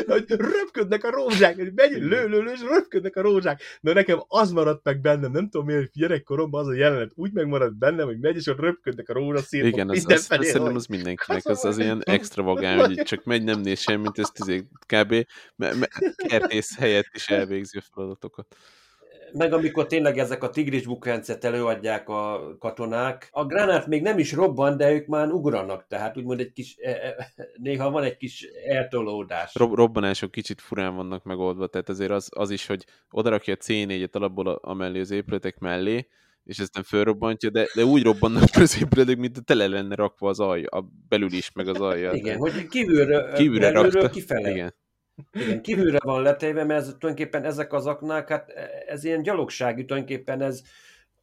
hogy 0.06 0.24
röpködnek 0.28 1.04
a 1.04 1.10
rózsák, 1.10 1.56
hogy 1.56 1.72
megy, 1.74 1.92
lő, 1.92 2.28
lő, 2.28 2.42
lő, 2.42 2.52
és 2.52 2.60
röpködnek 2.60 3.16
a 3.16 3.20
rózsák. 3.20 3.62
De 3.80 3.92
nekem 3.92 4.24
az 4.28 4.50
maradt 4.50 4.84
meg 4.84 5.00
bennem, 5.00 5.32
nem 5.32 5.48
tudom 5.48 5.66
miért, 5.66 5.92
gyerekkoromban 5.92 6.60
az 6.60 6.68
a 6.68 6.74
jelenet 6.74 7.10
úgy 7.14 7.32
megmaradt 7.32 7.78
bennem, 7.78 8.06
hogy 8.06 8.18
megy, 8.18 8.36
és 8.36 8.46
ott 8.46 8.58
röpködnek 8.58 9.08
a 9.08 9.12
rózsaszírmok 9.12 9.72
Igen, 9.72 9.88
az, 9.88 10.04
az, 10.06 10.12
az, 10.12 10.20
szerintem 10.20 10.74
az 10.74 10.86
mindenkinek, 10.86 11.46
az, 11.46 11.64
az 11.64 11.78
ilyen 11.78 12.02
extravagány, 12.04 12.78
hogy 12.78 13.02
csak 13.02 13.24
megy, 13.24 13.44
nem 13.44 13.60
néz 13.60 13.80
semmit, 13.80 14.18
ez 14.18 14.30
tizé, 14.30 14.68
kb. 14.86 15.26
Kertész 16.16 16.76
helyett 16.76 17.10
is 17.14 17.28
elvégzi 17.28 17.78
a 17.78 17.82
feladatokat. 17.94 18.56
Meg 19.32 19.52
amikor 19.52 19.86
tényleg 19.86 20.18
ezek 20.18 20.42
a 20.42 20.50
tigris 20.50 20.86
bukráncet 20.86 21.44
előadják 21.44 22.08
a 22.08 22.56
katonák, 22.58 23.28
a 23.32 23.44
gránát 23.44 23.86
még 23.86 24.02
nem 24.02 24.18
is 24.18 24.32
robban, 24.32 24.76
de 24.76 24.92
ők 24.92 25.06
már 25.06 25.28
ugranak, 25.28 25.86
tehát 25.88 26.16
úgymond 26.16 26.40
egy 26.40 26.52
kis, 26.52 26.76
e, 26.80 26.90
e, 26.90 27.32
néha 27.56 27.90
van 27.90 28.02
egy 28.02 28.16
kis 28.16 28.42
eltolódás. 28.68 29.54
Rob, 29.54 29.74
robbanások 29.74 30.30
kicsit 30.30 30.60
furán 30.60 30.94
vannak 30.94 31.24
megoldva, 31.24 31.66
tehát 31.66 31.88
azért 31.88 32.10
az, 32.10 32.28
az 32.34 32.50
is, 32.50 32.66
hogy 32.66 32.84
odarakja 33.10 33.54
a 33.54 33.64
C4-et 33.64 34.12
alapból 34.12 34.46
a- 34.48 34.58
amellé 34.62 35.00
az 35.00 35.10
épületek 35.10 35.58
mellé, 35.58 36.08
és 36.44 36.58
ezt 36.58 36.74
nem 36.74 36.82
fölrobbantja, 36.82 37.50
de, 37.50 37.68
de 37.74 37.84
úgy 37.84 38.02
robbannak 38.02 38.42
fel 38.48 38.62
az 38.62 38.78
épületek, 38.80 39.16
mint 39.16 39.36
a 39.36 39.40
tele 39.40 39.66
lenne 39.66 39.94
rakva 39.94 40.28
az 40.28 40.40
alja, 40.40 40.68
a 40.68 40.88
belül 41.08 41.32
is, 41.32 41.52
meg 41.52 41.68
az 41.68 41.80
alja. 41.80 42.12
Igen, 42.12 42.38
hogy 42.38 42.66
kívülről, 42.66 43.32
kívülre 43.32 43.72
belülről 43.72 43.90
rakta. 44.00 44.08
kifele. 44.08 44.50
Igen. 44.50 44.74
Igen, 45.32 45.62
kívülre 45.62 45.98
van 46.02 46.22
letéve, 46.22 46.64
mert 46.64 46.80
ez, 46.80 46.86
tulajdonképpen 46.98 47.44
ezek 47.44 47.72
az 47.72 47.86
aknák, 47.86 48.28
hát 48.28 48.50
ez 48.86 49.04
ilyen 49.04 49.22
gyalogsági, 49.22 49.84
tulajdonképpen 49.84 50.42
ez, 50.42 50.62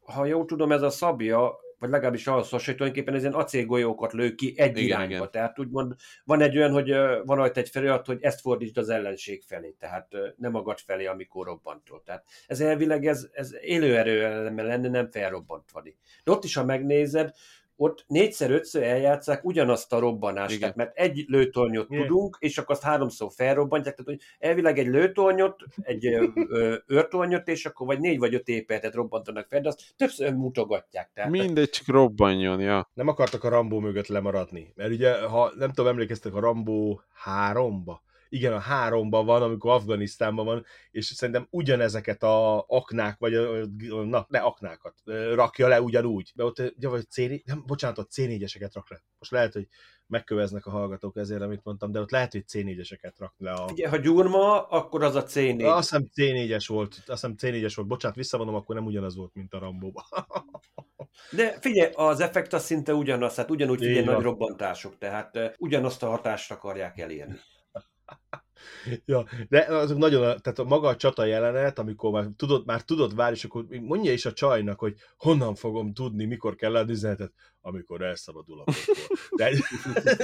ha 0.01 0.25
jól 0.25 0.45
tudom, 0.45 0.71
ez 0.71 0.81
a 0.81 0.89
szabja, 0.89 1.61
vagy 1.79 1.91
legalábbis 1.91 2.27
ahhoz 2.27 2.49
hasonlít, 2.49 2.65
hogy 2.65 2.75
tulajdonképpen 2.75 3.13
ez 3.15 3.21
ilyen 3.21 3.33
acélgolyókat 3.33 4.13
lő 4.13 4.35
ki 4.35 4.53
egy 4.57 4.77
Igen, 4.77 4.83
irányba. 4.83 5.13
igen. 5.13 5.31
Tehát 5.31 5.59
úgymond 5.59 5.95
van 6.23 6.41
egy 6.41 6.57
olyan, 6.57 6.71
hogy 6.71 6.89
van 7.25 7.37
rajta 7.37 7.59
egy 7.59 7.69
felirat, 7.69 8.05
hogy 8.05 8.17
ezt 8.21 8.41
fordítsd 8.41 8.77
az 8.77 8.89
ellenség 8.89 9.43
felé, 9.47 9.75
tehát 9.79 10.07
nem 10.37 10.51
magad 10.51 10.79
felé, 10.79 11.05
amikor 11.05 11.45
robbantol. 11.45 12.01
Tehát 12.05 12.25
ez 12.47 12.61
elvileg 12.61 13.05
ez, 13.05 13.27
ez 13.31 13.53
élő 13.61 13.97
erőeleme 13.97 14.63
lenne, 14.63 14.89
nem 14.89 15.11
felrobbantani. 15.11 15.95
De 16.23 16.31
ott 16.31 16.43
is, 16.43 16.55
ha 16.55 16.65
megnézed, 16.65 17.33
ott 17.75 18.03
négyszer-ötször 18.07 18.83
eljátszák 18.83 19.45
ugyanazt 19.45 19.93
a 19.93 19.99
robbanást, 19.99 20.55
Igen. 20.55 20.59
tehát 20.59 20.75
mert 20.75 20.97
egy 20.97 21.25
lőtornyot 21.27 21.89
Igen. 21.89 22.01
tudunk, 22.01 22.37
és 22.39 22.57
akkor 22.57 22.75
azt 22.75 22.83
háromszor 22.83 23.31
felrobbantják, 23.35 23.95
tehát 23.95 24.11
hogy 24.11 24.47
elvileg 24.49 24.79
egy 24.79 24.87
lőtornyot, 24.87 25.63
egy 25.81 26.05
őrtornyot, 26.87 27.47
és 27.47 27.65
akkor 27.65 27.87
vagy 27.87 27.99
négy 27.99 28.19
vagy 28.19 28.33
öt 28.33 28.47
épületet 28.47 28.93
robbantanak 28.93 29.47
fel, 29.49 29.61
de 29.61 29.67
azt 29.67 29.81
többször 29.95 30.33
mutogatják. 30.33 31.11
Tehát 31.13 31.31
Mindegy, 31.31 31.69
csak 31.69 31.87
robbanjon, 31.87 32.59
ja. 32.59 32.89
nem 32.93 33.07
akartak 33.07 33.43
a 33.43 33.49
Rambó 33.49 33.79
mögött 33.79 34.07
lemaradni. 34.07 34.73
Mert 34.75 34.91
ugye, 34.91 35.21
ha 35.21 35.51
nem 35.57 35.71
tudom, 35.71 35.91
emlékeztek 35.91 36.33
a 36.33 36.39
Rambó 36.39 37.01
3-ba, 37.25 37.95
igen, 38.33 38.53
a 38.53 38.59
háromban 38.59 39.25
van, 39.25 39.41
amikor 39.41 39.71
Afganisztánban 39.71 40.45
van, 40.45 40.65
és 40.91 41.05
szerintem 41.05 41.47
ugyanezeket 41.49 42.23
a 42.23 42.65
aknák, 42.67 43.17
vagy 43.19 43.33
a, 43.35 43.65
na, 44.03 44.25
ne 44.29 44.39
aknákat, 44.39 44.93
rakja 45.33 45.67
le 45.67 45.81
ugyanúgy. 45.81 46.31
De 46.35 46.43
ott, 46.43 46.73
ja, 46.77 46.89
vagy 46.89 47.09
C, 47.09 47.17
nem, 47.45 47.63
bocsánat, 47.65 47.97
ott 47.97 48.11
C4-eseket 48.15 48.69
rak 48.73 48.89
le. 48.89 49.03
Most 49.19 49.31
lehet, 49.31 49.53
hogy 49.53 49.67
megköveznek 50.07 50.65
a 50.65 50.69
hallgatók 50.69 51.17
ezért, 51.17 51.41
amit 51.41 51.63
mondtam, 51.63 51.91
de 51.91 51.99
ott 51.99 52.11
lehet, 52.11 52.31
hogy 52.31 52.43
C4-eseket 52.51 53.13
rak 53.17 53.33
le 53.37 53.51
a... 53.51 53.65
Ugye, 53.71 53.89
ha 53.89 53.97
gyurma, 53.97 54.67
akkor 54.67 55.03
az 55.03 55.15
a 55.15 55.23
C4. 55.23 55.65
Azt 55.65 55.89
hiszem 55.89 56.09
C4-es 56.15 56.65
volt, 56.67 56.93
azt 56.93 57.07
hiszem 57.07 57.35
C4-es 57.37 57.71
volt. 57.75 57.87
Bocsánat, 57.87 58.17
visszavonom, 58.17 58.55
akkor 58.55 58.75
nem 58.75 58.85
ugyanaz 58.85 59.15
volt, 59.15 59.33
mint 59.33 59.53
a 59.53 59.59
Rambóban. 59.59 60.03
De 61.31 61.57
figyelj, 61.59 61.91
az 61.93 62.19
effekt 62.19 62.53
az 62.53 62.63
szinte 62.63 62.93
ugyanaz, 62.93 63.35
hát 63.35 63.51
ugyanúgy 63.51 63.79
figyelj, 63.79 64.05
nagy 64.05 64.21
robbantások, 64.21 64.97
tehát 64.97 65.55
ugyanazt 65.57 66.03
a 66.03 66.09
hatást 66.09 66.51
akarják 66.51 66.99
elérni. 66.99 67.39
Ja, 69.05 69.25
de 69.49 69.59
azok 69.59 69.97
nagyon, 69.97 70.21
tehát 70.21 70.59
a 70.59 70.63
maga 70.63 70.87
a 70.87 70.95
csata 70.95 71.25
jelenet, 71.25 71.79
amikor 71.79 72.11
már 72.11 72.27
tudod, 72.35 72.65
már 72.65 72.81
tudod 72.81 73.15
várni, 73.15 73.35
és 73.35 73.43
akkor 73.43 73.65
mondja 73.81 74.11
is 74.11 74.25
a 74.25 74.33
csajnak, 74.33 74.79
hogy 74.79 74.95
honnan 75.17 75.55
fogom 75.55 75.93
tudni, 75.93 76.25
mikor 76.25 76.55
kell 76.55 76.71
leadni 76.71 76.91
üzenetet, 76.91 77.33
amikor 77.65 78.01
elszabadul 78.01 78.59
a 78.59 78.63
pokol. 78.63 79.17
De 79.35 79.51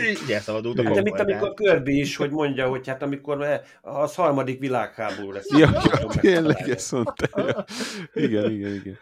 így 0.09 0.31
elszabadult 0.31 0.79
a 0.79 0.81
De 0.81 0.87
pokol. 0.87 1.03
mint 1.03 1.19
amikor 1.19 1.53
Kirby 1.53 1.99
is, 1.99 2.15
hogy 2.15 2.31
mondja, 2.31 2.67
hogy 2.67 2.87
hát 2.87 3.01
amikor 3.01 3.41
eh, 3.41 3.61
az 3.81 4.15
harmadik 4.15 4.59
világháború 4.59 5.31
lesz. 5.31 5.49
Ja, 5.49 5.69
ja, 5.83 6.07
tényleg 6.19 6.69
ezt 6.69 6.91
mondta. 6.91 7.27
Ja. 7.35 7.65
Igen, 8.13 8.51
igen, 8.51 8.73
igen. 8.73 8.97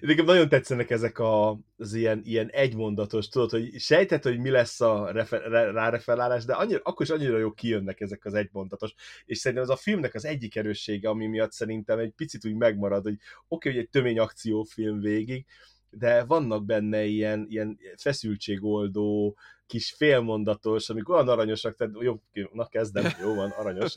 Nekem, 0.00 0.24
nagyon 0.24 0.48
tetszenek 0.48 0.90
ezek 0.90 1.18
a, 1.18 1.58
az 1.76 1.94
ilyen, 1.94 2.20
ilyen 2.24 2.48
egymondatos, 2.48 3.28
tudod, 3.28 3.50
hogy 3.50 3.78
sejtett, 3.78 4.22
hogy 4.22 4.38
mi 4.38 4.50
lesz 4.50 4.80
a 4.80 5.10
refer, 5.12 5.42
re, 5.42 5.70
ráreferálás, 5.70 6.44
de 6.44 6.52
annyira, 6.52 6.80
akkor 6.82 7.06
is 7.06 7.12
annyira 7.12 7.38
jó 7.38 7.52
kijönnek 7.52 8.00
ezek 8.00 8.24
az 8.24 8.34
egymondatos, 8.34 8.94
és 9.24 9.38
szerintem 9.38 9.66
ez 9.66 9.72
a 9.78 9.82
filmnek 9.82 10.14
az 10.14 10.24
egyik 10.24 10.56
erőssége, 10.56 11.08
ami 11.08 11.26
miatt 11.26 11.52
szerintem 11.52 11.98
egy 11.98 12.12
picit 12.16 12.46
úgy 12.46 12.54
megmarad, 12.54 13.02
hogy 13.02 13.12
oké, 13.14 13.24
okay, 13.48 13.72
hogy 13.72 13.80
egy 13.80 13.90
tömény 13.90 14.18
akciófilm 14.18 15.00
végig, 15.00 15.46
de 15.92 16.24
vannak 16.24 16.64
benne 16.64 17.04
ilyen, 17.04 17.46
ilyen 17.48 17.78
feszültségoldó, 17.96 19.36
kis 19.72 19.94
félmondatos, 19.96 20.88
amik 20.88 21.08
olyan 21.08 21.28
aranyosak, 21.28 21.76
tehát 21.76 21.94
jó, 22.00 22.20
na 22.52 22.66
kezdem, 22.66 23.04
jó 23.22 23.34
van, 23.34 23.50
aranyos. 23.50 23.94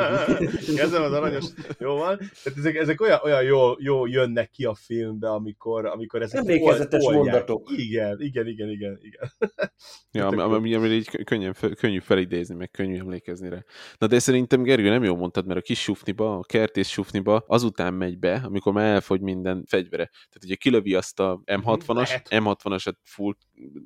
kezdem 0.80 1.02
az 1.02 1.12
aranyos, 1.12 1.44
jó 1.78 1.94
van. 1.94 2.16
Tehát 2.16 2.58
ezek, 2.58 2.74
ezek 2.74 3.00
olyan, 3.00 3.20
olyan 3.22 3.42
jól, 3.42 3.76
jól 3.80 4.08
jönnek 4.08 4.50
ki 4.50 4.64
a 4.64 4.74
filmbe, 4.74 5.30
amikor, 5.30 5.86
amikor 5.86 6.22
ezek 6.22 6.38
Emlékezetes 6.38 7.04
oldják. 7.04 7.24
mondatok. 7.24 7.70
Igen, 7.76 8.20
igen, 8.20 8.46
igen, 8.46 8.68
igen, 8.68 8.98
igen. 9.00 9.32
Ja, 10.10 10.26
ami, 10.26 10.40
ami, 10.40 10.74
ami 10.74 10.88
így 10.88 11.24
könnyen, 11.24 11.54
könnyű 11.74 11.98
felidézni, 11.98 12.54
meg 12.54 12.70
könnyű 12.70 12.98
emlékezni 12.98 13.48
rá. 13.48 13.64
Na 13.98 14.06
de 14.06 14.18
szerintem, 14.18 14.62
Gergő, 14.62 14.88
nem 14.88 15.04
jól 15.04 15.16
mondtad, 15.16 15.46
mert 15.46 15.58
a 15.58 15.62
kis 15.62 15.80
sufniba, 15.80 16.38
a 16.38 16.42
kertész 16.42 16.88
sufniba 16.88 17.44
azután 17.46 17.94
megy 17.94 18.18
be, 18.18 18.42
amikor 18.44 18.72
már 18.72 18.94
elfogy 18.94 19.20
minden 19.20 19.64
fegyvere. 19.66 20.04
Tehát 20.04 20.44
ugye 20.44 20.54
kilövi 20.54 20.94
azt 20.94 21.20
a 21.20 21.40
M60-as, 21.44 22.08
Lehet. 22.08 22.28
M60-asat 22.30 22.94
full 23.02 23.34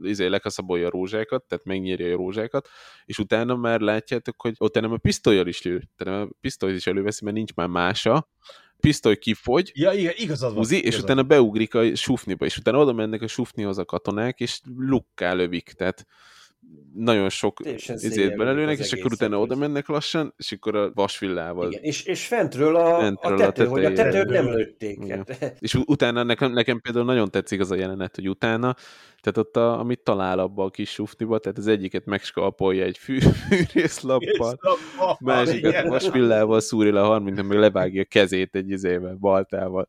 izé, 0.02 0.26
lekaszabolja 0.26 0.86
a 0.86 0.90
rózsákat, 1.10 1.44
tehát 1.44 1.64
megnyírja 1.64 2.14
a 2.14 2.16
rózsákat, 2.16 2.68
és 3.04 3.18
utána 3.18 3.56
már 3.56 3.80
látjátok, 3.80 4.40
hogy 4.42 4.54
ott 4.58 4.80
nem 4.80 4.92
a 4.92 4.96
pisztolyjal 4.96 5.46
is 5.46 5.62
lő, 5.62 5.82
tehát 5.96 6.24
a 6.24 6.30
pisztolyt 6.40 6.76
is 6.76 6.86
előveszi, 6.86 7.24
mert 7.24 7.36
nincs 7.36 7.54
már 7.54 7.68
mása, 7.68 8.28
pisztoly 8.80 9.16
kifogy, 9.16 9.70
Ja, 9.74 9.92
igen, 9.92 10.12
igazad 10.16 10.54
van. 10.54 10.62
És 10.62 10.70
igazad 10.70 11.02
utána 11.02 11.20
van. 11.20 11.28
beugrik 11.28 11.74
a 11.74 11.94
sufniba, 11.94 12.44
és 12.44 12.56
utána 12.56 12.78
oda 12.78 12.92
mennek 12.92 13.22
a 13.22 13.26
sufnihoz 13.26 13.78
a 13.78 13.84
katonák, 13.84 14.40
és 14.40 14.60
lukká 14.76 15.32
lövik, 15.32 15.72
tehát 15.72 16.06
nagyon 16.96 17.28
sok 17.28 17.60
izét 17.94 18.36
belelőnek, 18.36 18.78
és 18.78 18.92
akkor 18.92 19.12
utána 19.12 19.40
oda 19.40 19.56
mennek 19.56 19.88
lassan, 19.88 20.34
és 20.36 20.52
akkor 20.52 20.76
a 20.76 20.90
vasvillával. 20.94 21.70
Igen, 21.70 21.82
és, 21.82 22.04
és 22.04 22.26
fentről 22.26 22.76
a, 22.76 22.98
Fentről 22.98 23.32
a 23.32 23.34
a 23.34 23.38
tető, 23.38 23.66
hogy 23.66 23.84
a 23.84 23.92
tetőt 23.92 24.28
nem 24.28 24.52
lőtték. 24.52 25.12
Hát, 25.12 25.56
És 25.60 25.74
utána 25.74 26.22
nekem, 26.22 26.52
nekem 26.52 26.80
például 26.80 27.04
nagyon 27.04 27.30
tetszik 27.30 27.60
az 27.60 27.70
a 27.70 27.74
jelenet, 27.74 28.14
hogy 28.14 28.28
utána, 28.28 28.74
tehát 29.20 29.36
ott, 29.36 29.56
a, 29.56 29.78
amit 29.78 30.00
talál 30.00 30.38
abba 30.38 30.64
a 30.64 30.70
kis 30.70 30.90
sufniba, 30.90 31.38
tehát 31.38 31.58
az 31.58 31.66
egyiket 31.66 32.04
megskalpolja 32.04 32.84
egy 32.84 32.98
fű, 32.98 33.18
fűrészlappal, 33.48 34.58
másikat 35.20 35.86
vasvillával 35.86 36.60
szúri 36.60 36.90
le 36.90 37.00
a 37.00 37.06
harminten, 37.06 37.44
meg 37.44 37.58
levágja 37.58 38.02
a 38.02 38.06
kezét 38.08 38.54
egy 38.54 38.70
izével, 38.70 39.16
baltával. 39.20 39.88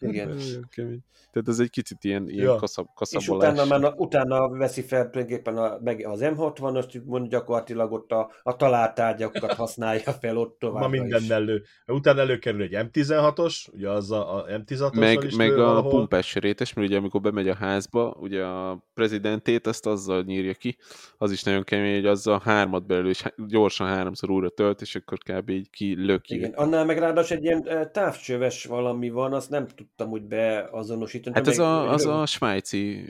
Igen. 0.00 0.38
Kemény. 0.70 1.00
Tehát 1.32 1.48
ez 1.48 1.58
egy 1.58 1.70
kicsit 1.70 2.04
ilyen, 2.04 2.28
ilyen 2.28 2.44
Ja. 2.44 2.56
kaszab, 2.56 2.86
És 3.10 3.28
utána, 3.28 3.64
már, 3.64 3.92
utána 3.96 4.48
veszi 4.48 4.82
fel 4.82 5.10
tulajdonképpen 5.10 5.56
a, 5.56 5.78
meg 5.82 6.06
az 6.06 6.20
M60-ast, 6.22 6.96
úgymond 6.96 7.28
gyakorlatilag 7.28 7.92
ott 7.92 8.10
a, 8.12 8.30
a 8.42 8.56
találtárgyakat 8.56 9.52
használja 9.62 10.12
fel 10.12 10.36
ott 10.36 10.58
tovább. 10.58 10.82
Ma 10.82 10.88
minden 10.88 11.22
elő. 11.28 11.62
Utána 11.86 12.20
előkerül 12.20 12.62
egy 12.62 12.88
M16-os, 12.92 13.72
ugye 13.72 13.90
az 13.90 14.10
a, 14.10 14.34
a 14.36 14.44
M16-os 14.46 14.98
meg, 14.98 15.22
is 15.24 15.34
meg 15.36 15.52
a 15.52 15.56
valahol. 15.64 15.90
pumpás 15.90 16.34
rétes, 16.34 16.72
mert 16.72 16.88
ugye 16.88 16.98
amikor 16.98 17.20
bemegy 17.20 17.48
a 17.48 17.54
házba, 17.54 18.16
ugye 18.20 18.44
a 18.44 18.86
prezidentét 18.94 19.66
azt 19.66 19.86
azzal 19.86 20.22
nyírja 20.22 20.54
ki, 20.54 20.76
az 21.16 21.30
is 21.32 21.42
nagyon 21.42 21.62
kemény, 21.64 21.94
hogy 21.94 22.06
azzal 22.06 22.40
hármat 22.44 22.86
belül, 22.86 23.08
és 23.08 23.22
gyorsan 23.48 23.86
háromszor 23.86 24.30
újra 24.30 24.48
tölt, 24.48 24.80
és 24.80 24.94
akkor 24.94 25.18
kb. 25.18 25.48
így 25.50 25.70
kilöki. 25.70 26.34
Igen, 26.34 26.52
annál 26.52 26.84
meg 26.84 26.98
ráadásul 26.98 27.36
egy 27.36 27.44
ilyen 27.44 27.88
távcsöves 27.92 28.64
valami 28.64 29.10
van, 29.10 29.32
azt 29.32 29.50
nem 29.50 29.66
tudtam 29.86 30.10
úgy 30.10 30.22
beazonosítani. 30.22 31.36
Hát 31.36 31.46
ez 31.46 31.56
Meg- 31.56 31.66
a, 31.66 31.90
az 31.90 32.06
a 32.06 32.26
svájci, 32.26 33.04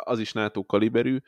az 0.00 0.18
is 0.18 0.32
NATO 0.32 0.64
kaliberű, 0.64 1.18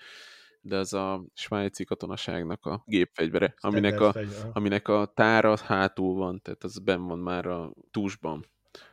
de 0.60 0.76
az 0.76 0.92
a 0.92 1.24
svájci 1.34 1.84
katonaságnak 1.84 2.66
a 2.66 2.82
gépfegyvere, 2.86 3.54
aminek 3.56 4.00
a, 4.00 4.14
aminek 4.52 4.88
a 4.88 5.12
tára 5.14 5.56
hátul 5.56 6.14
van, 6.14 6.40
tehát 6.42 6.64
az 6.64 6.78
benn 6.78 7.06
van 7.06 7.18
már 7.18 7.46
a 7.46 7.72
túsban. 7.90 8.44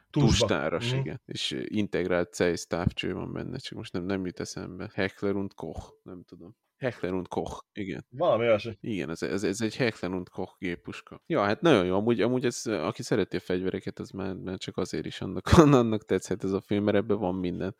Túsba. 0.09 0.29
Tústáras, 0.29 0.89
Mhm. 0.91 0.99
igen. 0.99 1.21
És 1.25 1.63
integrált 1.67 2.33
Zeiss 2.33 2.65
távcső 2.65 3.13
van 3.13 3.33
benne, 3.33 3.57
csak 3.57 3.77
most 3.77 3.93
nem, 3.93 4.03
nem 4.03 4.25
jut 4.25 4.39
eszembe. 4.39 4.91
Heckler 4.93 5.35
und 5.35 5.53
Koch, 5.53 5.93
nem 6.03 6.23
tudom. 6.23 6.55
Heckler 6.78 7.13
und 7.13 7.28
Koch, 7.28 7.63
igen. 7.73 8.05
Valami 8.09 8.45
olyasmi. 8.45 8.78
Igen, 8.82 9.09
ez, 9.09 9.21
ez, 9.21 9.43
ez 9.43 9.61
egy 9.61 9.75
Heckler 9.75 10.11
und 10.11 10.30
Koch 10.30 10.55
géppuska. 10.59 11.21
Ja, 11.25 11.43
hát 11.43 11.61
nagyon 11.61 11.86
jó. 11.86 11.95
Amúgy, 11.95 12.21
amúgy 12.21 12.45
ez, 12.45 12.65
aki 12.65 13.03
szereti 13.03 13.36
a 13.36 13.39
fegyvereket, 13.39 13.99
az 13.99 14.09
már, 14.09 14.34
már 14.34 14.57
csak 14.57 14.78
azért 14.78 15.05
is 15.05 15.21
annak, 15.21 15.47
annak 15.82 16.05
tetszett 16.05 16.43
ez 16.43 16.51
a 16.51 16.61
film, 16.61 16.84
mert 16.84 16.97
ebben 16.97 17.17
van 17.17 17.36
minden. 17.36 17.75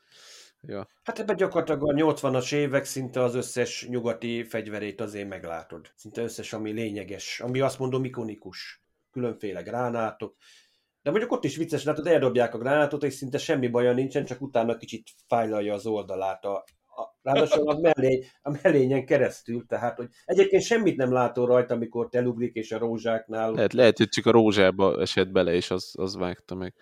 Ja. 0.62 0.88
Hát 1.04 1.20
ebben 1.20 1.36
gyakorlatilag 1.36 1.90
a 1.90 1.94
80-as 1.94 2.54
évek 2.54 2.86
szinte 2.86 3.24
az 3.24 3.36
összes 3.36 3.88
nyugati 3.88 4.44
fegyverét 4.44 5.02
azért 5.02 5.28
meglátod. 5.28 5.92
Szinte 5.96 6.22
összes, 6.22 6.54
ami 6.54 6.72
lényeges, 6.72 7.40
ami 7.40 7.60
azt 7.60 7.80
mondom 7.80 8.04
ikonikus. 8.04 8.84
Különféle 9.12 9.62
gránátok. 9.62 10.36
De 11.02 11.10
mondjuk 11.10 11.32
ott 11.32 11.44
is 11.44 11.56
vicces, 11.56 11.84
látod, 11.84 12.08
eldobják 12.08 12.54
a 12.54 12.58
gránátot, 12.58 13.04
és 13.04 13.14
szinte 13.14 13.38
semmi 13.38 13.68
baja 13.68 13.94
nincsen, 13.94 14.26
csak 14.26 14.42
utána 14.42 14.78
kicsit 14.78 15.10
fájlalja 15.28 15.74
az 15.74 15.86
oldalát 15.86 16.46
a 16.46 16.64
ráadásul 17.22 17.70
a, 17.70 17.80
mellény, 17.80 18.26
a 18.42 18.60
mellényen 18.62 19.06
keresztül, 19.06 19.66
tehát 19.66 19.98
hogy 19.98 20.08
egyébként 20.26 20.64
semmit 20.64 20.98
nem 20.98 21.12
látod 21.12 21.48
rajta, 21.48 21.74
amikor 21.74 22.10
te 22.10 22.18
elugrik, 22.18 22.56
és 22.56 22.72
a 22.72 22.78
rózsáknál 22.78 23.52
Lehet, 23.52 23.74
lehet, 23.74 23.98
hogy 23.98 24.10
csak 24.10 24.26
a 24.26 24.32
rózsába 24.32 25.02
esett 25.02 25.32
bele, 25.32 25.54
és 25.54 25.72
az, 25.72 25.94
az 25.98 26.16
vágta 26.16 26.56
meg. 26.56 26.74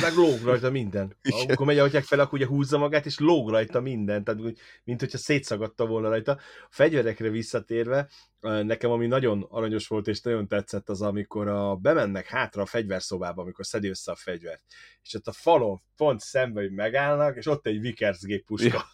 Meg 0.00 0.14
lóg 0.14 0.42
rajta 0.44 0.70
minden. 0.70 1.16
Amikor 1.44 1.66
megy 1.66 1.78
ahogy 1.78 2.04
fel, 2.04 2.20
akkor 2.20 2.38
ugye 2.38 2.46
húzza 2.46 2.78
magát, 2.78 3.06
és 3.06 3.18
lóg 3.18 3.50
rajta 3.50 3.80
minden. 3.80 4.24
Tehát, 4.24 4.40
úgy, 4.40 4.58
mint 4.84 5.00
hogyha 5.00 5.18
szétszagadta 5.18 5.86
volna 5.86 6.08
rajta. 6.08 6.32
A 6.32 6.68
fegyverekre 6.70 7.28
visszatérve, 7.28 8.08
nekem 8.40 8.90
ami 8.90 9.06
nagyon 9.06 9.46
aranyos 9.50 9.86
volt, 9.88 10.06
és 10.06 10.20
nagyon 10.20 10.48
tetszett 10.48 10.88
az, 10.88 11.02
amikor 11.02 11.48
a, 11.48 11.76
bemennek 11.76 12.26
hátra 12.26 12.62
a 12.62 12.66
fegyverszobába, 12.66 13.42
amikor 13.42 13.66
szedi 13.66 13.88
össze 13.88 14.12
a 14.12 14.16
fegyvert. 14.16 14.62
És 15.02 15.14
ott 15.14 15.26
a 15.26 15.32
falon 15.32 15.82
pont 15.96 16.20
szembe, 16.20 16.60
hogy 16.60 16.72
megállnak, 16.72 17.36
és 17.36 17.46
ott 17.46 17.66
egy 17.66 17.80
Vickers 17.80 18.20
géppuska. 18.20 18.84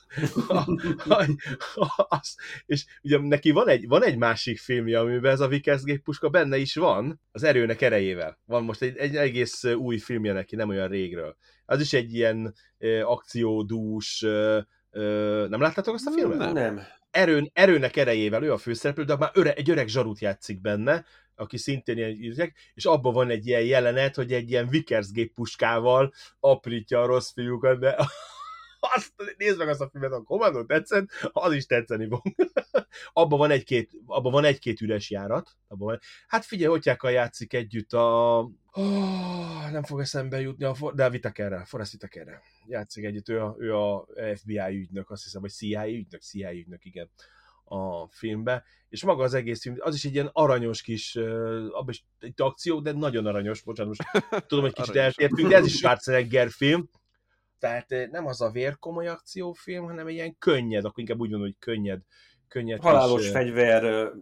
Az- 2.08 2.36
és 2.66 2.84
ugye 3.02 3.18
neki 3.18 3.50
van 3.50 3.68
egy, 3.68 3.88
van 3.88 4.04
egy 4.04 4.16
másik 4.16 4.58
filmje, 4.58 4.98
amiben 4.98 5.32
ez 5.32 5.40
a 5.40 5.48
Vickers 5.48 5.82
géppuska 5.82 6.28
benne 6.28 6.56
is 6.56 6.74
van, 6.74 7.20
az 7.32 7.42
erőnek 7.42 7.80
erejével. 7.80 8.38
Van 8.44 8.64
most 8.64 8.82
egy, 8.82 8.96
egy 8.96 9.16
egész 9.16 9.64
új 9.64 9.98
filmje 9.98 10.32
neki, 10.32 10.56
nem 10.56 10.68
olyan 10.68 10.83
régről. 10.86 11.36
Az 11.66 11.80
is 11.80 11.92
egy 11.92 12.14
ilyen 12.14 12.54
ö, 12.78 13.00
akciódús, 13.00 14.22
ö, 14.22 14.60
nem 15.48 15.60
láttátok 15.60 15.94
azt 15.94 16.06
a 16.06 16.10
filmet? 16.10 16.38
Nem. 16.38 16.52
nem. 16.52 16.80
Erőn, 17.10 17.50
erőnek 17.52 17.96
erejével 17.96 18.42
ő 18.42 18.52
a 18.52 18.58
főszereplő, 18.58 19.04
de 19.04 19.16
már 19.16 19.30
öre, 19.34 19.52
egy 19.52 19.70
öreg 19.70 19.88
zsarut 19.88 20.20
játszik 20.20 20.60
benne, 20.60 21.04
aki 21.36 21.56
szintén 21.56 21.96
ilyen 21.96 22.10
írják, 22.10 22.56
és 22.74 22.84
abban 22.84 23.12
van 23.12 23.30
egy 23.30 23.46
ilyen 23.46 23.62
jelenet, 23.62 24.14
hogy 24.14 24.32
egy 24.32 24.50
ilyen 24.50 24.68
Vickers 24.68 25.10
géppuskával 25.10 26.12
aprítja 26.40 27.02
a 27.02 27.06
rossz 27.06 27.32
fiúkat, 27.32 27.78
de 27.78 27.96
azt, 28.94 29.12
nézd 29.36 29.58
meg 29.58 29.68
azt 29.68 29.80
a 29.80 29.88
filmet, 29.88 30.12
a 30.12 30.22
kommandó 30.22 30.64
tetszett, 30.64 31.08
az 31.32 31.52
is 31.52 31.66
tetszeni 31.66 32.08
fog. 32.08 32.22
abban 33.12 33.38
van 33.38 33.50
egy-két, 33.50 33.90
abban 34.06 34.32
van 34.32 34.44
egy-két 34.44 34.80
üres 34.80 35.10
járat. 35.10 35.56
Abban 35.68 35.86
van, 35.86 35.98
hát 36.26 36.44
figyelj, 36.44 36.72
Otyákkal 36.72 37.10
játszik 37.10 37.52
együtt 37.52 37.92
a... 37.92 38.38
Oh, 38.72 39.70
nem 39.70 39.82
fog 39.82 40.00
eszembe 40.00 40.40
jutni, 40.40 40.64
a, 40.64 40.74
For- 40.74 40.94
de 40.94 41.04
a 41.04 41.08
Whitakerrel, 41.08 41.64
Forrest 41.64 41.92
Whitakerrel 41.92 42.42
játszik 42.66 43.04
együtt, 43.04 43.28
ő 43.28 43.40
a, 43.40 43.56
ő 43.58 43.76
a 43.76 44.06
FBI 44.34 44.78
ügynök, 44.78 45.10
azt 45.10 45.22
hiszem, 45.22 45.40
vagy 45.40 45.50
CIA 45.50 45.88
ügynök, 45.88 46.20
CIA 46.20 46.52
ügynök, 46.52 46.84
igen. 46.84 47.10
a 47.64 48.08
filmbe, 48.08 48.64
és 48.88 49.04
maga 49.04 49.22
az 49.22 49.34
egész 49.34 49.60
film, 49.60 49.76
az 49.78 49.94
is 49.94 50.04
egy 50.04 50.14
ilyen 50.14 50.30
aranyos 50.32 50.82
kis, 50.82 51.16
abban 51.70 51.88
is 51.88 52.04
egy 52.18 52.32
akció, 52.36 52.80
de 52.80 52.92
nagyon 52.92 53.26
aranyos, 53.26 53.62
bocsánat, 53.62 53.96
most 53.96 54.26
tudom, 54.48 54.64
hogy 54.64 54.74
kicsit 54.74 54.96
eltértünk, 54.96 55.48
de 55.48 55.56
ez 55.56 55.66
is 55.66 55.76
Schwarzenegger 55.76 56.50
film, 56.50 56.88
tehát 57.58 57.92
eh, 57.92 58.08
nem 58.10 58.26
az 58.26 58.40
a 58.40 58.50
vérkomoly 58.50 59.08
akciófilm, 59.08 59.84
hanem 59.84 60.06
egy 60.06 60.14
ilyen 60.14 60.36
könnyed, 60.38 60.84
akkor 60.84 60.98
inkább 60.98 61.20
úgy 61.20 61.30
mondom, 61.30 61.48
hogy 61.48 61.56
könnyed, 61.58 62.00
könnyed 62.48 62.80
Halálos 62.80 63.26
eh, 63.26 63.32
fegyver 63.32 64.12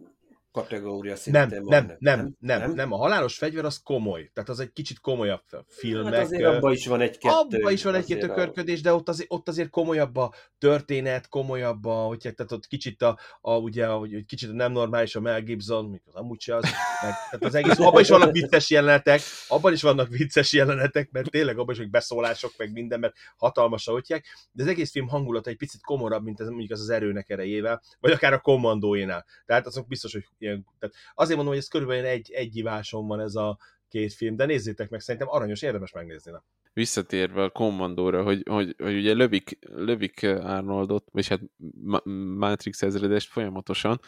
kategória 0.52 1.16
szinte 1.16 1.46
nem, 1.46 1.62
van. 1.62 1.84
nem, 1.84 1.96
nem, 1.98 2.34
nem, 2.38 2.72
nem, 2.72 2.92
a 2.92 2.96
halálos 2.96 3.36
fegyver 3.36 3.64
az 3.64 3.80
komoly, 3.82 4.30
tehát 4.32 4.48
az 4.48 4.60
egy 4.60 4.72
kicsit 4.72 5.00
komolyabb 5.00 5.42
filmek. 5.66 6.14
Hát 6.14 6.24
azért 6.24 6.44
abban 6.44 6.72
is 6.72 6.86
van 6.86 7.00
egy-kettő. 7.00 7.34
Abban 7.34 7.72
is 7.72 7.82
van 7.82 7.94
a- 7.94 8.02
tökörködés, 8.02 8.80
de 8.80 8.94
ott 8.94 9.08
azért, 9.08 9.32
ott 9.32 9.48
azért 9.48 9.70
komolyabb 9.70 10.16
a 10.16 10.34
történet, 10.58 11.28
komolyabb 11.28 11.84
a, 11.84 11.94
hogy 11.94 12.18
tehát 12.18 12.52
ott 12.52 12.66
kicsit 12.66 13.02
a, 13.02 13.18
a 13.40 13.56
ugye, 13.56 13.86
hogy 13.86 14.24
kicsit 14.26 14.50
a 14.50 14.52
nem 14.52 14.72
normális 14.72 15.16
a 15.16 15.20
Mel 15.20 15.42
Gibson, 15.42 15.84
mikor 15.84 16.12
amúgy 16.16 16.40
se 16.40 16.56
az, 16.56 16.62
meg, 16.62 16.72
tehát 17.00 17.44
az 17.44 17.54
egész, 17.54 17.78
abban 17.78 18.00
is 18.00 18.08
vannak 18.08 18.32
vicces 18.40 18.70
jelenetek, 18.70 19.20
abban 19.48 19.72
is 19.72 19.82
vannak 19.82 20.08
vicces 20.08 20.52
jelenetek, 20.52 21.10
mert 21.10 21.30
tényleg 21.30 21.58
abban 21.58 21.74
is, 21.74 21.80
hogy 21.80 21.90
beszólások, 21.90 22.52
meg 22.56 22.72
minden, 22.72 23.00
mert 23.00 23.14
hatalmas, 23.36 23.88
ahogy 23.88 24.06
hívják, 24.06 24.26
de 24.52 24.62
az 24.62 24.68
egész 24.68 24.90
film 24.90 25.08
hangulata 25.08 25.50
egy 25.50 25.56
picit 25.56 25.82
komorabb, 25.82 26.24
mint 26.24 26.40
ez, 26.40 26.48
mondjuk 26.48 26.70
az 26.70 26.80
az 26.80 26.88
erőnek 26.88 27.30
erejével, 27.30 27.82
vagy 28.00 28.12
akár 28.12 28.32
a 28.32 28.38
kommandóénál. 28.40 29.24
Tehát 29.46 29.66
azok 29.66 29.86
biztos, 29.86 30.12
hogy 30.12 30.26
ilyen, 30.42 30.66
tehát 30.78 30.94
azért 31.14 31.36
mondom, 31.36 31.54
hogy 31.54 31.62
ez 31.62 31.68
körülbelül 31.68 32.04
egy, 32.04 32.30
egy 32.30 32.62
van 32.90 33.20
ez 33.20 33.34
a 33.34 33.58
két 33.88 34.12
film, 34.12 34.36
de 34.36 34.46
nézzétek 34.46 34.88
meg, 34.88 35.00
szerintem 35.00 35.30
aranyos, 35.30 35.62
érdemes 35.62 35.92
megnézni. 35.92 36.30
Na. 36.30 36.44
visszatérve 36.72 37.42
a 37.42 37.50
kommandóra, 37.50 38.22
hogy, 38.22 38.42
hogy, 38.48 38.74
hogy 38.78 38.96
ugye 38.96 39.12
lövik, 39.12 39.58
lövik 39.60 40.22
Arnoldot, 40.22 41.08
vagy 41.12 41.28
hát 41.28 41.40
Ma- 41.82 42.04
Matrix 42.36 42.82
ezredest 42.82 43.28
folyamatosan, 43.28 44.00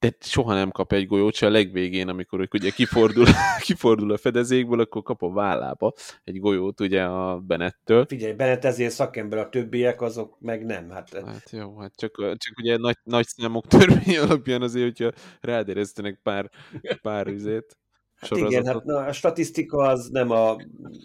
de 0.00 0.16
soha 0.20 0.54
nem 0.54 0.70
kap 0.70 0.92
egy 0.92 1.06
golyót, 1.06 1.34
se 1.34 1.46
a 1.46 1.50
legvégén, 1.50 2.08
amikor 2.08 2.48
ugye 2.52 2.70
kifordul, 2.70 3.26
kifordul 3.66 4.12
a 4.12 4.16
fedezékből, 4.16 4.80
akkor 4.80 5.02
kap 5.02 5.22
a 5.22 5.32
vállába 5.32 5.92
egy 6.24 6.40
golyót 6.40 6.80
ugye 6.80 7.02
a 7.02 7.38
Benettől. 7.38 8.04
Figyelj, 8.06 8.32
Bennett 8.32 8.64
ezért 8.64 8.92
szakember, 8.92 9.38
a 9.38 9.48
többiek 9.48 10.00
azok 10.00 10.36
meg 10.40 10.64
nem. 10.64 10.90
Hát, 10.90 11.22
Hát 11.26 11.50
jó, 11.50 11.78
hát 11.78 11.96
csak, 11.96 12.16
csak 12.16 12.58
ugye 12.58 12.76
nagy, 12.76 12.96
nagy 13.02 13.26
számok 13.26 13.66
törvény 13.66 14.18
alapján 14.18 14.62
azért, 14.62 14.98
hogyha 14.98 15.20
rádereztenek 15.40 16.20
pár, 16.22 16.50
pár 17.02 17.26
üzét, 17.26 17.78
hát 18.14 18.36
igen, 18.36 18.66
hát 18.66 18.84
na, 18.84 18.96
a 18.96 19.12
statisztika 19.12 19.78
az 19.78 20.08
nem 20.08 20.30
a, 20.30 20.56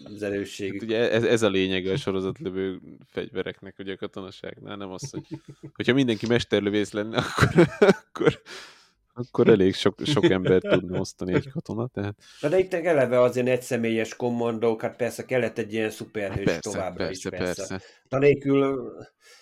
az 0.04 0.22
erősségük. 0.22 0.80
Hát 0.80 0.82
ugye 0.82 1.10
ez, 1.10 1.24
ez 1.24 1.42
a 1.42 1.48
lényege 1.48 1.92
a 1.92 1.96
sorozatlövő 1.96 2.80
fegyvereknek, 3.06 3.74
ugye 3.78 3.92
a 3.92 3.96
katonaságnál, 3.96 4.76
nem 4.76 4.90
az, 4.90 5.10
hogy 5.10 5.26
hogyha 5.74 5.94
mindenki 5.94 6.26
mesterlövész 6.26 6.92
lenne, 6.92 7.16
akkor, 7.36 7.66
akkor, 7.78 8.40
akkor 9.18 9.48
elég 9.48 9.74
sok, 9.74 9.98
sok 10.04 10.30
embert 10.30 10.68
tudna 10.68 10.98
osztani 10.98 11.34
egy 11.34 11.50
katona, 11.50 11.86
tehát 11.86 12.16
Na 12.40 12.48
de 12.48 12.58
itt 12.58 12.74
eleve 12.74 13.20
azért 13.20 13.48
egyszemélyes 13.48 14.16
kommandók, 14.16 14.82
hát 14.82 14.96
persze 14.96 15.24
kellett 15.24 15.58
egy 15.58 15.72
ilyen 15.72 15.90
szuperhős 15.90 16.44
persze, 16.44 16.60
továbbra 16.60 17.04
persze, 17.06 17.28
is, 17.28 17.38
persze. 17.38 17.66
persze. 17.66 17.86
Tanélkül 18.08 18.92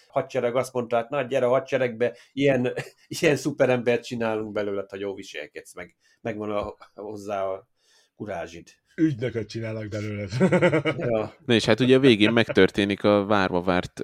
hadsereg 0.09 0.57
azt 0.57 0.73
mondta, 0.73 0.97
hát 0.97 1.11
na 1.11 1.23
gyere 1.23 1.47
a 1.47 1.49
hadseregbe, 1.49 2.17
ilyen, 2.33 2.73
ilyen 3.21 3.37
szuperembert 3.37 4.05
csinálunk 4.05 4.53
belőle, 4.53 4.85
ha 4.89 4.97
jó 4.97 5.15
viselkedsz, 5.15 5.75
meg, 5.75 5.97
megvan 6.21 6.51
a, 6.51 6.75
hozzá 6.95 7.45
a 7.45 7.69
kurázsid. 8.17 8.69
Ügynököt 8.97 9.49
csinálnak 9.49 9.89
belőle. 9.89 10.27
Ja, 11.09 11.35
Na 11.47 11.55
és 11.55 11.65
hát 11.65 11.81
ugye 11.81 11.97
a 11.97 12.01
végén 12.01 12.33
megtörténik 12.33 13.05
a 13.05 13.25
várva 13.25 13.63
várt, 13.63 14.01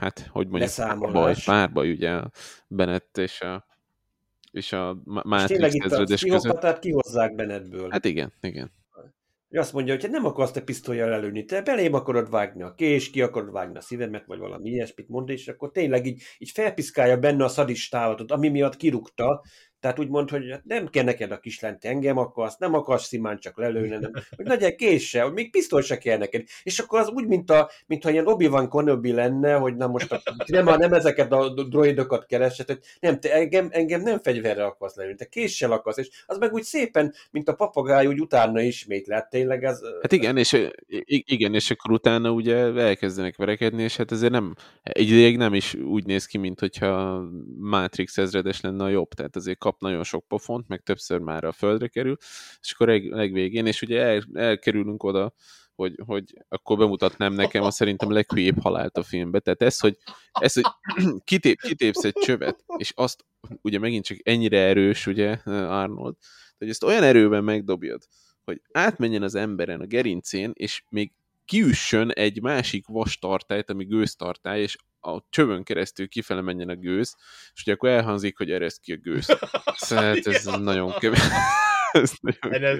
hát 0.00 0.26
hogy 0.30 0.48
mondjuk, 0.48 1.10
baj, 1.12 1.34
párbaj 1.44 1.90
ugye 1.90 2.10
a 2.10 2.30
Bennett 2.68 3.18
és 3.18 3.40
a, 3.40 3.66
és 4.52 4.72
a 4.72 5.00
Ma- 5.04 5.40
és 5.40 5.44
tényleg 5.44 5.72
Matrix 5.72 5.84
itt 5.84 5.92
a 5.92 6.14
pszichopatát 6.14 6.78
kihozzák 6.78 7.34
Bennettből. 7.34 7.90
Hát 7.90 8.04
igen, 8.04 8.32
igen. 8.40 8.72
Hogy 9.48 9.60
azt 9.60 9.72
mondja, 9.72 9.92
hogy 9.92 10.02
hát 10.02 10.12
nem 10.12 10.24
akarsz 10.24 10.50
te 10.50 10.60
pisztolyjal 10.60 11.12
előni, 11.12 11.44
te 11.44 11.62
belém 11.62 11.94
akarod 11.94 12.30
vágni 12.30 12.62
a 12.62 12.74
kés, 12.74 13.10
ki 13.10 13.22
akarod 13.22 13.52
vágni 13.52 13.76
a 13.76 13.80
szívemet, 13.80 14.26
vagy 14.26 14.38
valami 14.38 14.70
ilyesmit 14.70 15.08
mond, 15.08 15.28
és 15.28 15.48
akkor 15.48 15.70
tényleg 15.70 16.06
így, 16.06 16.22
így 16.38 16.50
felpiszkálja 16.50 17.16
benne 17.16 17.44
a 17.44 17.48
szadistálatot, 17.48 18.30
ami 18.30 18.48
miatt 18.48 18.76
kirúgta, 18.76 19.42
tehát 19.82 19.98
úgy 19.98 20.08
mond, 20.08 20.30
hogy 20.30 20.54
nem 20.64 20.88
kell 20.88 21.04
neked 21.04 21.30
a 21.30 21.38
kislány, 21.38 21.78
te 21.78 21.88
engem 21.88 22.18
akarsz, 22.18 22.56
nem 22.58 22.74
akarsz 22.74 23.06
szimán 23.06 23.38
csak 23.38 23.58
lelőni, 23.58 23.88
nem. 23.88 24.12
Hogy 24.36 24.46
legyen 24.46 24.76
késse, 24.76 25.22
hogy 25.22 25.32
még 25.32 25.50
pisztoly 25.50 25.82
se 25.82 25.98
kell 25.98 26.18
neked. 26.18 26.44
És 26.62 26.78
akkor 26.78 27.00
az 27.00 27.08
úgy, 27.08 27.26
mint 27.26 27.50
a, 27.50 27.70
mintha 27.86 28.10
ilyen 28.10 28.26
Obi-Wan 28.26 28.70
Kenobi 28.70 29.12
lenne, 29.12 29.54
hogy 29.54 29.76
na 29.76 29.86
most 29.86 30.12
a, 30.12 30.22
nem, 30.46 30.64
nem 30.64 30.92
ezeket 30.92 31.32
a 31.32 31.48
droidokat 31.48 32.26
keresed, 32.26 32.66
hogy 32.66 32.78
nem, 33.00 33.20
te 33.20 33.32
engem, 33.32 33.68
engem 33.70 34.00
nem 34.02 34.18
fegyverre 34.18 34.64
akarsz 34.64 34.96
lelőni, 34.96 35.16
te 35.16 35.24
késsel 35.24 35.72
akarsz, 35.72 35.96
és 35.96 36.08
az 36.26 36.38
meg 36.38 36.52
úgy 36.52 36.62
szépen, 36.62 37.14
mint 37.30 37.48
a 37.48 37.54
papagáj, 37.54 38.06
úgy 38.06 38.20
utána 38.20 38.60
ismétlet, 38.60 39.30
tényleg 39.30 39.64
ez... 39.64 39.80
Hát 40.02 40.12
igen, 40.12 40.36
és, 40.36 40.66
igen, 41.06 41.54
és 41.54 41.70
akkor 41.70 41.92
utána 41.92 42.30
ugye 42.30 42.56
elkezdenek 42.56 43.36
verekedni, 43.36 43.82
és 43.82 43.96
hát 43.96 44.12
ezért 44.12 44.32
nem, 44.32 44.54
egy 44.82 45.08
ideig 45.08 45.36
nem 45.36 45.54
is 45.54 45.74
úgy 45.74 46.06
néz 46.06 46.26
ki, 46.26 46.38
mint 46.38 46.60
hogyha 46.60 47.22
Matrix 47.56 48.18
ezredes 48.18 48.60
lenne 48.60 48.84
a 48.84 48.88
jobb, 48.88 49.08
tehát 49.08 49.36
azért 49.36 49.58
kap 49.58 49.71
nagyon 49.80 50.04
sok 50.04 50.28
pofont, 50.28 50.68
meg 50.68 50.80
többször 50.80 51.18
már 51.18 51.44
a 51.44 51.52
földre 51.52 51.88
kerül, 51.88 52.16
és 52.60 52.72
akkor 52.72 52.86
leg, 52.86 53.10
legvégén, 53.10 53.66
és 53.66 53.82
ugye 53.82 54.00
el, 54.00 54.22
elkerülünk 54.32 55.02
oda, 55.02 55.32
hogy, 55.74 56.00
hogy 56.06 56.44
akkor 56.48 56.78
bemutatnám 56.78 57.32
nekem 57.32 57.62
a 57.62 57.70
szerintem 57.70 58.10
leghülyébb 58.10 58.60
halált 58.60 58.96
a 58.96 59.02
filmbe. 59.02 59.40
Tehát 59.40 59.62
ez, 59.62 59.78
hogy, 59.78 59.98
ez, 60.32 60.54
hogy 60.54 60.64
kitép, 61.24 61.60
kitépsz 61.60 62.04
egy 62.04 62.12
csövet, 62.12 62.64
és 62.76 62.92
azt 62.96 63.24
ugye 63.62 63.78
megint 63.78 64.04
csak 64.04 64.18
ennyire 64.22 64.58
erős, 64.58 65.06
ugye 65.06 65.38
Arnold, 65.44 66.14
hogy 66.58 66.68
ezt 66.68 66.84
olyan 66.84 67.02
erőben 67.02 67.44
megdobjad, 67.44 68.02
hogy 68.44 68.60
átmenjen 68.72 69.22
az 69.22 69.34
emberen 69.34 69.80
a 69.80 69.86
gerincén, 69.86 70.50
és 70.54 70.82
még 70.88 71.12
kiüssön 71.44 72.10
egy 72.10 72.42
másik 72.42 72.86
vastartályt, 72.86 73.70
ami 73.70 73.84
gőztartály, 73.84 74.60
és 74.60 74.76
a 75.02 75.26
csövön 75.30 75.62
keresztül 75.62 76.08
kifele 76.08 76.40
menjen 76.40 76.68
a 76.68 76.76
gőz, 76.76 77.16
és 77.54 77.62
ugye 77.62 77.72
akkor 77.72 77.88
elhangzik, 77.88 78.36
hogy 78.36 78.50
ereszt 78.50 78.80
ki 78.80 78.92
a 78.92 78.96
gőz. 78.96 79.26
Szóval 79.76 80.16
ez 80.22 80.44
nagyon 80.44 80.92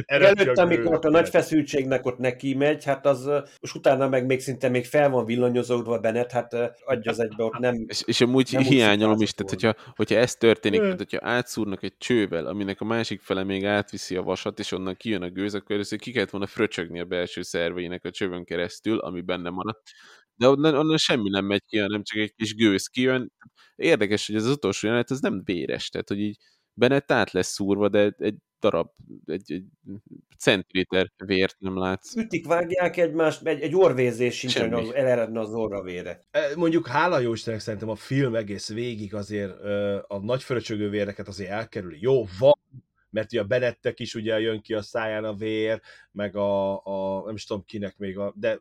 Előtte, 0.06 0.44
csak 0.44 0.56
amikor 0.56 0.98
a 1.06 1.08
nagy 1.08 1.28
feszültségnek 1.28 2.06
ott 2.06 2.18
neki 2.18 2.54
megy, 2.54 2.84
hát 2.84 3.06
az, 3.06 3.30
és 3.60 3.74
utána 3.74 4.08
meg 4.08 4.26
még 4.26 4.40
szinte 4.40 4.68
még 4.68 4.84
fel 4.86 5.10
van 5.10 5.24
villanyozódva 5.24 5.98
Bennett, 5.98 6.30
hát 6.30 6.54
adja 6.84 7.10
az 7.10 7.20
egybe 7.20 7.44
ott 7.44 7.58
nem... 7.58 7.84
És, 7.86 8.02
és 8.06 8.20
amúgy 8.20 8.48
Nem 8.52 8.62
hiányolom 8.62 9.20
is, 9.20 9.32
tehát 9.32 9.50
hogyha, 9.50 9.92
hogyha 9.96 10.16
ez 10.16 10.34
történik, 10.34 10.80
tehát 10.80 10.96
hogyha 10.96 11.28
átszúrnak 11.28 11.82
egy 11.82 11.96
csővel, 11.98 12.46
aminek 12.46 12.80
a 12.80 12.84
másik 12.84 13.20
fele 13.20 13.44
még 13.44 13.64
átviszi 13.64 14.16
a 14.16 14.22
vasat, 14.22 14.58
és 14.58 14.72
onnan 14.72 14.96
kijön 14.96 15.22
a 15.22 15.30
gőz, 15.30 15.54
akkor 15.54 15.74
először 15.74 15.98
ki 15.98 16.12
kellett 16.12 16.30
volna 16.30 16.46
fröcsögni 16.46 17.00
a 17.00 17.04
belső 17.04 17.42
szerveinek 17.42 18.04
a 18.04 18.10
csövön 18.10 18.44
keresztül, 18.44 18.98
ami 18.98 19.20
benne 19.20 19.50
maradt. 19.50 19.82
De 20.42 20.48
onnan, 20.48 20.74
onnan 20.74 20.96
semmi 20.96 21.28
nem 21.28 21.44
megy 21.44 21.64
ki, 21.66 21.78
hanem 21.78 22.02
csak 22.02 22.18
egy 22.18 22.34
kis 22.34 22.54
gőz 22.54 22.86
kijön. 22.86 23.32
Érdekes, 23.76 24.26
hogy 24.26 24.36
ez 24.36 24.44
az 24.44 24.50
utolsó 24.50 24.86
jelenet, 24.86 25.10
ez 25.10 25.20
nem 25.20 25.42
véres, 25.44 25.88
tehát 25.88 26.08
hogy 26.08 26.20
így 26.20 26.36
Bennett 26.74 27.12
át 27.12 27.30
lesz 27.30 27.52
szúrva, 27.52 27.88
de 27.88 28.14
egy 28.18 28.34
darab, 28.60 28.90
egy, 29.26 29.52
egy 29.52 29.64
centiliter 30.38 31.12
vért 31.24 31.56
nem 31.58 31.78
látsz. 31.78 32.16
Ütik, 32.16 32.46
vágják 32.46 32.96
egymást, 32.96 33.46
egy, 33.46 33.60
egy 33.60 33.74
orvézés 33.74 34.38
sincs, 34.38 34.58
hogy 34.58 34.72
az 34.72 34.94
eleredne 34.94 35.40
az 35.40 35.52
orra 35.52 35.82
vére. 35.82 36.20
E, 36.30 36.56
Mondjuk 36.56 36.86
hála 36.86 37.18
jó 37.18 37.32
Istennek 37.32 37.60
szerintem 37.60 37.88
a 37.88 37.94
film 37.94 38.34
egész 38.34 38.68
végig 38.68 39.14
azért 39.14 39.60
a 40.06 40.18
nagy 40.22 40.42
fröcsögő 40.42 40.88
véreket 40.88 41.28
azért 41.28 41.50
elkerüli. 41.50 41.98
Jó, 42.00 42.24
van, 42.38 42.58
mert 43.10 43.32
ugye 43.32 43.40
a 43.40 43.44
Benettek 43.44 44.00
is 44.00 44.14
ugye 44.14 44.40
jön 44.40 44.60
ki 44.60 44.74
a 44.74 44.82
száján 44.82 45.24
a 45.24 45.34
vér, 45.34 45.80
meg 46.12 46.36
a, 46.36 46.84
a 46.84 47.24
nem 47.24 47.34
is 47.34 47.44
tudom 47.44 47.64
kinek 47.64 47.98
még 47.98 48.18
a, 48.18 48.32
de 48.36 48.60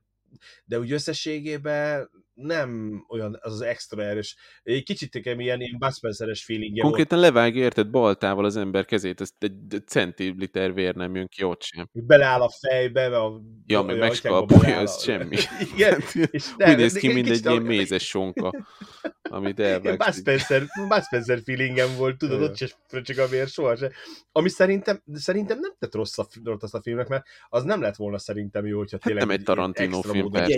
de 0.65 0.79
úgy 0.79 0.91
összességében 0.91 2.09
nem 2.33 3.03
olyan 3.07 3.37
az, 3.41 3.53
az 3.53 3.61
extra 3.61 4.03
erős. 4.03 4.35
Egy 4.63 4.83
kicsit 4.83 5.13
nekem 5.13 5.39
ilyen, 5.39 5.61
ilyen 5.61 5.75
Bud 5.79 5.93
Spencer-es 5.93 6.43
feelingje 6.43 6.81
volt. 6.83 6.93
Konkrétan 6.95 7.19
levágja, 7.19 7.61
érted, 7.63 7.89
baltával 7.89 8.45
az 8.45 8.57
ember 8.57 8.85
kezét, 8.85 9.21
ez 9.21 9.29
egy 9.39 9.83
centiliter 9.85 10.73
vér 10.73 10.95
nem 10.95 11.15
jön 11.15 11.27
ki 11.27 11.43
ott 11.43 11.61
sem. 11.61 11.89
Beleáll 11.91 12.41
a 12.41 12.49
fejbe, 12.67 13.19
a 13.19 13.41
Ja, 13.65 13.81
meg 13.81 13.95
a 13.95 13.99
megskalpolja, 13.99 14.43
atyákba 14.45 14.65
beleáll 14.65 14.83
ez 14.83 14.95
a- 14.95 14.99
semmi. 14.99 15.37
Igen, 15.75 16.01
és 16.31 16.51
Úgy 16.57 16.77
néz 16.77 16.93
ki, 16.93 17.07
egy 17.07 17.13
mint 17.13 17.29
egy 17.29 17.45
ilyen 17.45 17.61
mézes 17.61 18.07
sonka, 18.07 18.51
amit 19.21 19.59
Ilyen 19.59 19.81
Bud 19.81 19.89
elvágsz. 19.89 20.17
Spencer, 20.19 20.63
Bud 20.87 21.03
Spencer 21.03 21.41
feelingem 21.45 21.95
volt, 21.97 22.17
tudod, 22.17 22.41
ott 22.41 22.57
se 22.57 22.69
fröcsög 22.87 23.17
a 23.17 23.27
vér 23.27 23.47
sohasem. 23.47 23.89
Ami 24.31 24.49
szerintem, 24.49 25.03
szerintem 25.13 25.59
nem 25.59 25.73
tett 25.79 25.95
rossz 25.95 26.17
a, 26.17 26.27
rossz 26.43 26.73
a 26.73 26.81
filmnek, 26.81 27.07
mert 27.07 27.25
az 27.49 27.63
nem 27.63 27.81
lett 27.81 27.95
volna 27.95 28.17
szerintem 28.17 28.65
jó, 28.65 28.77
hogyha 28.77 28.97
tényleg 28.97 29.23
nem 29.25 29.35
egy 29.35 29.43
Tarantino 29.43 30.01
film, 30.01 30.15
módon 30.15 30.31
persze. 30.31 30.53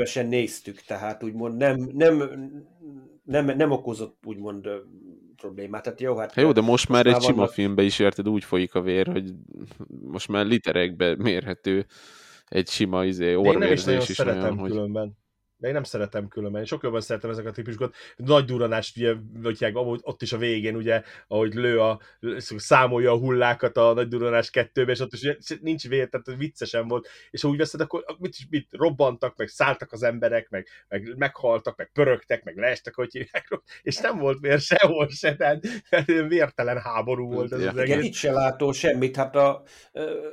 Ugye, 0.00 0.08
fröcsög. 0.08 0.20
13-14 0.20 0.20
évesen 0.20 0.26
néztük, 0.26 0.80
tehát 0.80 1.22
úgymond 1.22 1.56
nem, 1.56 1.90
nem, 1.94 2.18
nem, 3.24 3.46
nem 3.56 3.70
okozott 3.70 4.18
úgymond 4.24 4.68
problémát. 5.36 5.82
Tehát 5.82 6.00
jó, 6.00 6.16
hát 6.16 6.32
Hát 6.32 6.44
jó, 6.44 6.52
de 6.52 6.60
most 6.60 6.88
már 6.88 7.06
egy 7.06 7.22
sima 7.22 7.36
vannak- 7.36 7.52
filmbe 7.52 7.82
is 7.82 7.98
érted, 7.98 8.28
úgy 8.28 8.44
folyik 8.44 8.74
a 8.74 8.80
vér, 8.80 9.06
hogy 9.06 9.34
most 10.02 10.28
már 10.28 10.46
literekbe 10.46 11.16
mérhető 11.16 11.86
egy 12.48 12.68
sima 12.68 13.04
izé, 13.04 13.32
nem 13.32 13.40
is 13.42 13.48
orvérzés 13.48 14.08
is 14.08 14.16
szeretem 14.16 14.42
olyan, 14.42 14.58
hogy... 14.58 14.70
különben. 14.70 15.18
De 15.60 15.68
én 15.68 15.74
nem 15.74 15.82
szeretem 15.82 16.28
különben. 16.28 16.64
Sokkal 16.64 16.84
jobban 16.84 17.00
szeretem 17.00 17.30
ezeket 17.30 17.50
a 17.50 17.54
típusokat. 17.54 17.94
Nagy 18.16 18.44
duranást, 18.44 18.96
ugye, 18.96 19.14
vagy 19.32 19.74
ott 20.02 20.22
is 20.22 20.32
a 20.32 20.36
végén, 20.36 20.76
ugye, 20.76 21.02
ahogy 21.28 21.54
lő 21.54 21.80
a, 21.80 22.00
számolja 22.56 23.12
a 23.12 23.18
hullákat 23.18 23.76
a 23.76 23.92
nagy 23.92 24.08
duranás 24.08 24.50
kettőbe, 24.50 24.92
és 24.92 25.00
ott 25.00 25.12
is 25.12 25.22
ugye, 25.22 25.36
nincs 25.60 25.88
vér, 25.88 26.08
tehát 26.08 26.38
viccesen 26.38 26.88
volt, 26.88 27.08
és 27.30 27.42
ha 27.42 27.48
úgy 27.48 27.56
veszed, 27.56 27.80
akkor 27.80 28.04
mit, 28.18 28.36
mit 28.50 28.68
robbantak, 28.70 29.36
meg 29.36 29.48
szálltak 29.48 29.92
az 29.92 30.02
emberek, 30.02 30.48
meg, 30.50 30.66
meg 30.88 31.14
meghaltak, 31.16 31.76
meg 31.76 31.90
pörögtek, 31.92 32.44
meg 32.44 32.56
leestek, 32.56 32.94
hogy 32.94 33.12
hívják, 33.12 33.60
és 33.82 33.96
nem 33.96 34.18
volt 34.18 34.40
vér 34.40 34.58
sehol 34.58 35.08
se, 35.08 35.36
tehát, 35.36 35.66
vértelen 36.28 36.78
háború 36.78 37.32
volt 37.32 37.52
ez 37.52 37.60
ja. 37.60 37.70
az 37.70 37.76
egész. 37.76 37.94
Igen, 37.94 38.04
itt 38.04 38.14
se 38.14 38.32
látó 38.32 38.72
semmit, 38.72 39.16
hát 39.16 39.36
a, 39.36 39.62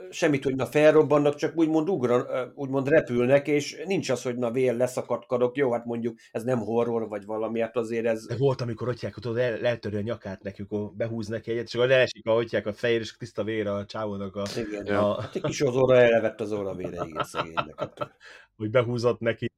semmit, 0.10 0.44
hogy 0.44 0.56
na 0.56 0.66
felrobbannak, 0.66 1.36
csak 1.36 1.58
úgymond 1.58 1.90
ugra, 1.90 2.52
úgymond 2.56 2.88
repülnek, 2.88 3.48
és 3.48 3.82
nincs 3.86 4.10
az, 4.10 4.22
hogy 4.24 4.38
na 4.38 4.52
vér 4.52 4.76
leszakadkadok, 5.18 5.58
jó, 5.58 5.72
hát 5.72 5.86
mondjuk 5.86 6.18
ez 6.32 6.44
nem 6.44 6.60
horror, 6.60 7.08
vagy 7.08 7.26
valami, 7.26 7.60
hát 7.60 7.78
azért 7.78 8.06
ez... 8.06 8.38
Volt, 8.38 8.62
amikor 8.62 8.88
hogy 8.88 9.14
tudod, 9.20 9.38
el, 9.38 9.66
eltörő 9.66 9.98
a 9.98 10.02
nyakát 10.02 10.44
nekik, 10.44 10.68
behúz 10.96 11.28
neki 11.28 11.52
egyet, 11.52 11.66
és 11.66 11.76
akkor 11.76 11.88
leesik 11.88 12.26
a 12.28 12.32
ottják 12.36 12.66
a 12.66 12.74
fejér, 12.74 13.00
és 13.00 13.18
tiszta 13.18 13.44
vér 13.44 13.68
a 13.68 13.86
csávónak 13.86 14.36
a... 14.36 14.44
Igen, 14.58 14.96
a... 14.96 15.22
hát 15.22 15.36
egy 15.36 15.42
kis 15.42 15.62
az 15.62 15.76
óra 15.76 16.02
elevett 16.02 16.42
az 16.42 16.52
óra 16.52 16.76
vére, 16.76 17.06
igen, 17.06 17.24
szegénynek. 17.24 17.74
Hát. 17.78 18.16
Hogy 18.58 18.70
behúzott 18.70 19.20
neki 19.20 19.52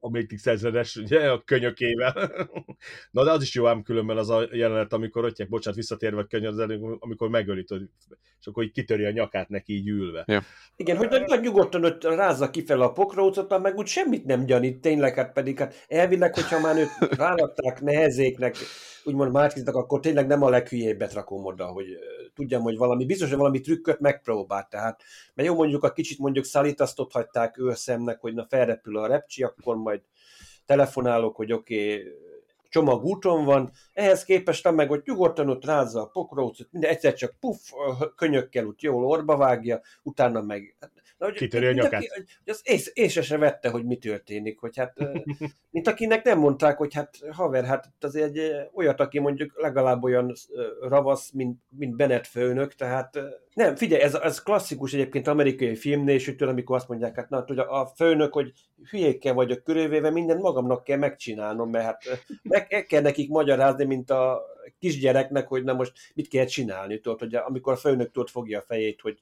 a 0.00 0.10
Matrix 0.10 0.46
ezredes, 0.46 0.96
ugye, 0.96 1.30
a 1.30 1.42
könyökével. 1.44 2.30
Na, 3.10 3.24
de 3.24 3.30
az 3.30 3.42
is 3.42 3.54
jó 3.54 3.66
ám 3.66 3.82
különben 3.82 4.16
az 4.16 4.30
a 4.30 4.48
jelenet, 4.52 4.92
amikor 4.92 5.24
ottják, 5.24 5.48
bocsánat, 5.48 5.78
visszatérve 5.78 6.20
a 6.20 6.24
könyv, 6.24 6.82
amikor 6.98 7.28
megölit, 7.28 7.70
és 8.40 8.46
akkor 8.46 8.64
így 8.64 8.72
kitöri 8.72 9.04
a 9.04 9.10
nyakát 9.10 9.48
neki 9.48 9.72
így 9.72 9.88
ülve. 9.88 10.24
Ja. 10.26 10.42
Igen, 10.76 10.96
hogy 10.96 11.08
nagy, 11.26 11.40
nyugodtan 11.40 11.84
ott 11.84 12.04
rázza 12.04 12.50
kifele 12.50 12.84
a 12.84 12.92
pokrócot, 12.92 13.62
meg 13.62 13.76
úgy 13.76 13.86
semmit 13.86 14.24
nem 14.24 14.44
gyanít, 14.44 14.80
tényleg, 14.80 15.14
hát 15.14 15.32
pedig 15.32 15.58
hát 15.58 15.84
elvileg, 15.88 16.34
hogyha 16.34 16.60
már 16.60 16.76
őt 16.76 16.90
rárakták 17.18 17.80
nehezéknek, 17.80 18.56
úgymond 19.04 19.32
Márkiznak, 19.32 19.74
akkor 19.74 20.00
tényleg 20.00 20.26
nem 20.26 20.42
a 20.42 20.48
leghülyébbet 20.48 21.12
rakom 21.12 21.44
oda, 21.44 21.66
hogy 21.66 21.86
tudjam, 22.36 22.62
hogy 22.62 22.76
valami, 22.76 23.04
biztos, 23.04 23.28
hogy 23.28 23.38
valami 23.38 23.60
trükköt 23.60 24.00
megpróbált, 24.00 24.68
tehát, 24.68 25.02
mert 25.34 25.48
jó 25.48 25.54
mondjuk 25.54 25.84
a 25.84 25.92
kicsit 25.92 26.18
mondjuk 26.18 26.44
Szalitaszt 26.44 26.98
ott 26.98 27.12
hagyták 27.12 27.58
őszemnek, 27.58 28.20
hogy 28.20 28.34
na 28.34 28.46
felrepül 28.48 28.98
a 28.98 29.06
repcsi, 29.06 29.42
akkor 29.42 29.76
majd 29.76 30.00
telefonálok, 30.66 31.36
hogy 31.36 31.52
oké, 31.52 31.94
okay, 31.94 32.12
csomag 32.68 33.04
úton 33.04 33.44
van, 33.44 33.70
ehhez 33.92 34.24
képest 34.24 34.70
meg, 34.70 34.88
hogy 34.88 35.02
nyugodtan 35.04 35.48
ott 35.48 35.64
rázza 35.64 36.00
a 36.00 36.06
pokrócot, 36.06 36.68
minden 36.70 36.90
egyszer 36.90 37.14
csak 37.14 37.34
puff, 37.40 37.70
könyökkel 38.16 38.64
úgy 38.64 38.82
jól 38.82 39.04
orba 39.04 39.36
vágja, 39.36 39.80
utána 40.02 40.42
meg 40.42 40.76
Na, 41.18 41.26
hogy, 41.26 41.34
Kitöri 41.34 41.66
a 41.66 41.72
nyakát. 41.72 42.02
Aki, 42.02 42.24
az 42.44 42.60
ész, 42.64 42.90
észre 42.94 43.22
se 43.22 43.38
vette, 43.38 43.68
hogy 43.68 43.84
mi 43.84 43.96
történik, 43.96 44.58
hogy 44.58 44.76
hát, 44.76 44.94
mint 45.70 45.86
akinek 45.86 46.24
nem 46.24 46.38
mondták, 46.38 46.76
hogy 46.76 46.94
hát 46.94 47.18
haver, 47.30 47.64
hát 47.64 47.92
azért 48.00 48.36
egy 48.36 48.52
olyat, 48.74 49.00
aki 49.00 49.18
mondjuk 49.18 49.60
legalább 49.60 50.02
olyan 50.02 50.32
ravasz, 50.80 51.30
mint, 51.30 51.60
mint 51.68 51.96
Bennett 51.96 52.26
főnök, 52.26 52.74
tehát 52.74 53.18
nem, 53.54 53.76
figyelj, 53.76 54.02
ez, 54.02 54.14
ez 54.14 54.42
klasszikus 54.42 54.92
egyébként 54.92 55.26
amerikai 55.26 55.74
filmnésítől, 55.74 56.48
amikor 56.48 56.76
azt 56.76 56.88
mondják, 56.88 57.16
hát 57.16 57.28
na, 57.28 57.44
hogy 57.46 57.58
a 57.58 57.92
főnök, 57.96 58.32
hogy 58.32 58.52
hülyékkel 58.90 59.34
vagyok 59.34 59.62
körülvéve, 59.62 60.10
mindent 60.10 60.40
magamnak 60.40 60.84
kell 60.84 60.98
megcsinálnom, 60.98 61.70
mert 61.70 61.84
hát 61.84 62.24
meg 62.42 62.86
kell 62.86 63.02
nekik 63.02 63.28
magyarázni, 63.28 63.84
mint 63.84 64.10
a 64.10 64.42
kisgyereknek, 64.78 65.48
hogy 65.48 65.64
na 65.64 65.72
most 65.72 65.92
mit 66.14 66.28
kell 66.28 66.44
csinálni, 66.44 67.00
tudod, 67.00 67.18
hogy 67.18 67.34
amikor 67.34 67.72
a 67.72 67.76
főnök 67.76 68.10
tudod 68.10 68.28
fogja 68.28 68.58
a 68.58 68.64
fejét, 68.66 69.00
hogy 69.00 69.18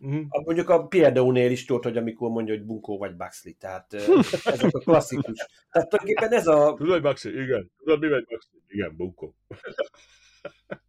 Uh-huh. 0.00 0.44
Mondjuk 0.44 0.68
a 0.68 0.86
Pierdónél 0.86 1.50
is 1.50 1.64
tudod, 1.64 1.82
hogy 1.82 1.96
amikor 1.96 2.30
mondja, 2.30 2.54
hogy 2.54 2.64
bunkó 2.64 2.98
vagy 2.98 3.16
Baxley, 3.16 3.54
tehát 3.58 3.92
ez 4.44 4.62
a 4.62 4.68
klasszikus. 4.68 5.46
Tehát 5.70 5.88
tulajdonképpen 5.88 6.32
ez 6.32 6.46
a... 6.46 6.74
Tudod, 6.76 7.02
Baxley, 7.02 7.42
igen. 7.42 7.70
Tudod, 7.78 8.00
mi 8.00 8.08
vagy 8.08 8.24
Baxley? 8.24 8.62
Igen, 8.68 8.96
bunkó. 8.96 9.34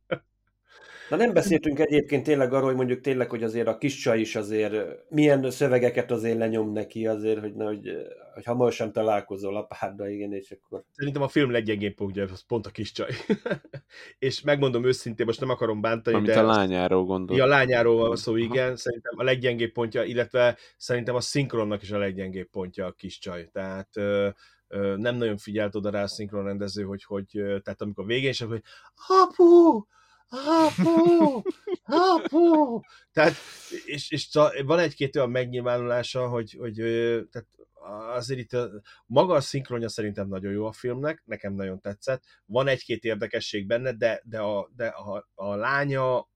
Na 1.09 1.15
nem 1.15 1.33
beszéltünk 1.33 1.79
egyébként 1.79 2.23
tényleg 2.23 2.53
arról, 2.53 2.67
hogy 2.67 2.75
mondjuk 2.75 3.01
tényleg, 3.01 3.29
hogy 3.29 3.43
azért 3.43 3.67
a 3.67 3.77
kis 3.77 3.95
csaj 3.95 4.19
is 4.19 4.35
azért 4.35 4.75
milyen 5.09 5.51
szövegeket 5.51 6.11
azért 6.11 6.37
lenyom 6.37 6.71
neki 6.71 7.07
azért, 7.07 7.39
hogy, 7.39 7.53
na, 7.53 7.65
hogy, 7.65 7.91
hogy 8.33 8.43
hamarosan 8.43 8.91
találkozol 8.91 9.55
apáddal, 9.57 10.07
igen, 10.07 10.33
és 10.33 10.51
akkor... 10.51 10.83
Szerintem 10.91 11.21
a 11.21 11.27
film 11.27 11.51
leggyengébb 11.51 11.93
pontja, 11.93 12.23
az 12.23 12.45
pont 12.47 12.65
a 12.65 12.69
kis 12.69 12.91
csaj. 12.91 13.09
és 14.19 14.41
megmondom 14.41 14.85
őszintén, 14.85 15.25
most 15.25 15.39
nem 15.39 15.49
akarom 15.49 15.81
bántani, 15.81 16.15
Amit 16.15 16.29
de... 16.29 16.39
a 16.39 16.45
lányáról 16.45 17.05
gondol. 17.05 17.37
Ja, 17.37 17.43
a 17.43 17.47
lányáról 17.47 18.07
van 18.07 18.15
szó, 18.15 18.35
igen. 18.35 18.75
Szerintem 18.75 19.13
a 19.17 19.23
leggyengébb 19.23 19.71
pontja, 19.71 20.03
illetve 20.03 20.57
szerintem 20.77 21.15
a 21.15 21.21
szinkronnak 21.21 21.81
is 21.81 21.91
a 21.91 21.97
leggyengébb 21.97 22.49
pontja 22.49 22.85
a 22.85 22.91
kis 22.91 23.19
csaj. 23.19 23.49
Tehát 23.51 23.89
nem 24.95 25.15
nagyon 25.15 25.37
figyelt 25.37 25.75
oda 25.75 25.89
rá 25.89 26.03
a 26.03 26.07
szinkronrendező, 26.07 26.83
hogy, 26.83 27.03
hogy 27.03 27.27
tehát 27.33 27.81
amikor 27.81 28.05
végén 28.05 28.29
is, 28.29 28.41
hogy 28.41 28.61
apu, 29.07 29.83
apu, 30.29 31.41
apu. 31.83 32.79
Tehát, 33.11 33.33
és, 33.85 34.11
és 34.11 34.29
van 34.65 34.79
egy-két 34.79 35.15
olyan 35.15 35.29
megnyilvánulása, 35.29 36.27
hogy, 36.27 36.55
hogy 36.59 36.75
tehát 37.31 37.47
azért 38.13 38.39
itt 38.39 38.53
a, 38.53 38.69
maga 39.05 39.33
a 39.33 39.41
szinkronja 39.41 39.89
szerintem 39.89 40.27
nagyon 40.27 40.51
jó 40.51 40.65
a 40.65 40.71
filmnek, 40.71 41.21
nekem 41.25 41.53
nagyon 41.53 41.81
tetszett. 41.81 42.23
Van 42.45 42.67
egy-két 42.67 43.03
érdekesség 43.03 43.67
benne, 43.67 43.91
de, 43.93 44.21
de, 44.23 44.39
a, 44.39 44.69
de 44.75 44.87
a, 44.87 45.29
a 45.35 45.55
lánya 45.55 46.27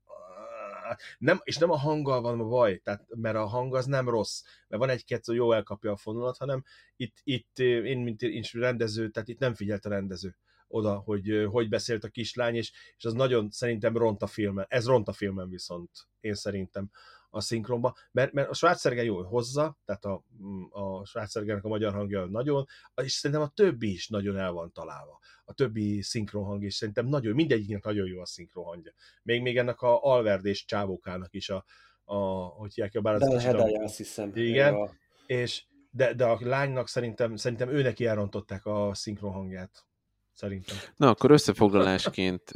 nem, 1.18 1.40
és 1.44 1.58
nem 1.58 1.72
a 1.72 1.78
hanggal 1.78 2.22
van 2.22 2.40
a 2.40 2.44
baj, 2.44 2.78
tehát, 2.78 3.06
mert 3.10 3.36
a 3.36 3.46
hang 3.46 3.76
az 3.76 3.86
nem 3.86 4.10
rossz, 4.10 4.42
mert 4.68 4.82
van 4.82 4.92
egy-két, 4.92 5.28
jó 5.28 5.52
elkapja 5.52 5.92
a 5.92 5.98
fonalat, 5.98 6.38
hanem 6.38 6.64
itt, 6.96 7.18
itt 7.24 7.60
én, 7.60 8.00
mint 8.00 8.22
én 8.22 8.44
rendező, 8.52 9.10
tehát 9.10 9.30
itt 9.30 9.40
nem 9.40 9.54
figyelt 9.54 9.86
a 9.86 9.90
rendező 9.90 10.36
oda, 10.70 10.96
hogy 10.96 11.46
hogy 11.52 11.70
beszélt 11.70 12.04
a 12.04 12.10
kislány, 12.10 12.56
és, 12.56 12.72
és 12.98 13.06
az 13.06 13.14
nagyon 13.14 13.50
szerintem 13.50 13.98
ront 13.98 14.22
a 14.22 14.28
filmen. 14.28 14.66
Ez 14.70 14.86
ront 14.86 15.08
a 15.08 15.14
filmen 15.14 15.50
viszont, 15.50 15.90
én 16.20 16.34
szerintem 16.34 16.90
a 17.30 17.42
szinkronba, 17.42 17.96
mert, 18.12 18.34
mert 18.34 18.50
a 18.50 18.54
Schwarzenegger 18.54 19.06
jól 19.06 19.24
hozza, 19.24 19.78
tehát 19.86 20.06
a, 20.06 20.24
a 20.70 21.06
Schwarzeneggernek 21.06 21.66
a 21.66 21.68
magyar 21.68 21.94
hangja 21.94 22.26
nagyon, 22.26 22.66
és 22.96 23.12
szerintem 23.12 23.46
a 23.46 23.52
többi 23.54 23.92
is 23.92 24.08
nagyon 24.08 24.38
el 24.38 24.52
van 24.52 24.72
találva. 24.72 25.20
A 25.46 25.54
többi 25.54 26.02
szinkronhang 26.02 26.64
is 26.64 26.76
szerintem 26.76 27.08
nagyon, 27.08 27.36
mindegyiknek 27.36 27.84
nagyon 27.84 28.08
jó 28.08 28.22
a 28.22 28.26
szinkronhangja. 28.26 28.94
Még, 29.24 29.42
még 29.42 29.58
ennek 29.58 29.82
a 29.82 30.04
alverdés 30.04 30.66
csávókának 30.66 31.34
is 31.34 31.50
a, 31.50 31.66
a 32.04 32.16
hogy 32.46 32.74
hívják 32.74 32.96
a 32.96 33.02
bár 33.02 33.16
az 33.16 33.22
azt 33.82 33.98
hiszem. 33.98 34.32
Igen, 34.36 34.74
a... 34.74 34.90
és 35.26 35.64
de, 35.92 36.14
de 36.14 36.26
a 36.26 36.38
lánynak 36.42 36.88
szerintem, 36.88 37.36
szerintem 37.36 37.70
ő 37.70 37.82
neki 37.82 38.06
elrontották 38.06 38.66
a 38.66 38.92
szinkronhangját 38.94 39.89
szerintem. 40.40 40.78
Na, 40.96 41.10
akkor 41.10 41.32
összefoglalásként 41.32 42.52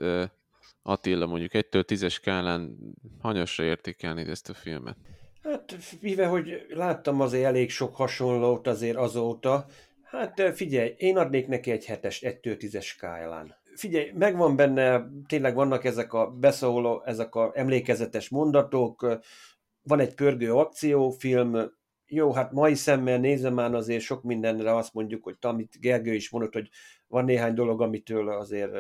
Attila 0.82 1.26
mondjuk 1.26 1.54
egytől 1.54 1.84
tízes 1.84 2.14
skálán 2.14 2.78
hanyasra 3.22 3.64
értékelni 3.64 4.30
ezt 4.30 4.50
a 4.50 4.54
filmet? 4.54 4.98
Hát, 5.44 5.78
mivel 6.02 6.30
hogy 6.30 6.66
láttam 6.70 7.22
azért 7.22 7.46
elég 7.46 7.70
sok 7.70 7.96
hasonlót 7.96 8.68
azért 8.68 8.98
azóta, 8.98 9.66
hát 10.04 10.42
figyelj, 10.54 10.94
én 10.98 11.18
adnék 11.18 11.48
neki 11.48 11.72
egy 11.72 11.86
hetes, 11.86 12.22
egytől 12.22 12.58
tízes 12.58 12.86
skálán. 12.86 13.56
Figyelj, 13.76 14.12
megvan 14.14 14.56
benne, 14.56 15.10
tényleg 15.28 15.56
vannak 15.56 15.84
ezek 15.84 16.14
a 16.14 16.30
beszóló, 16.32 17.04
ezek 17.06 17.36
a 17.36 17.52
emlékezetes 17.56 18.30
mondatok, 18.30 19.20
van 19.82 20.00
egy 20.00 20.16
pörgő 20.16 20.54
akciófilm, 20.54 21.72
jó, 22.08 22.34
hát 22.34 22.52
mai 22.52 22.76
szemmel 22.76 23.18
nézem 23.18 23.54
már 23.54 23.74
azért 23.74 24.04
sok 24.04 24.24
mindenre 24.24 24.76
azt 24.76 24.94
mondjuk, 24.94 25.24
hogy 25.24 25.38
amit 25.42 25.80
Gergő 25.80 26.14
is 26.14 26.30
mondott, 26.30 26.54
hogy 26.54 26.70
van 27.14 27.26
néhány 27.26 27.54
dolog, 27.54 27.82
amitől 27.82 28.30
azért 28.30 28.72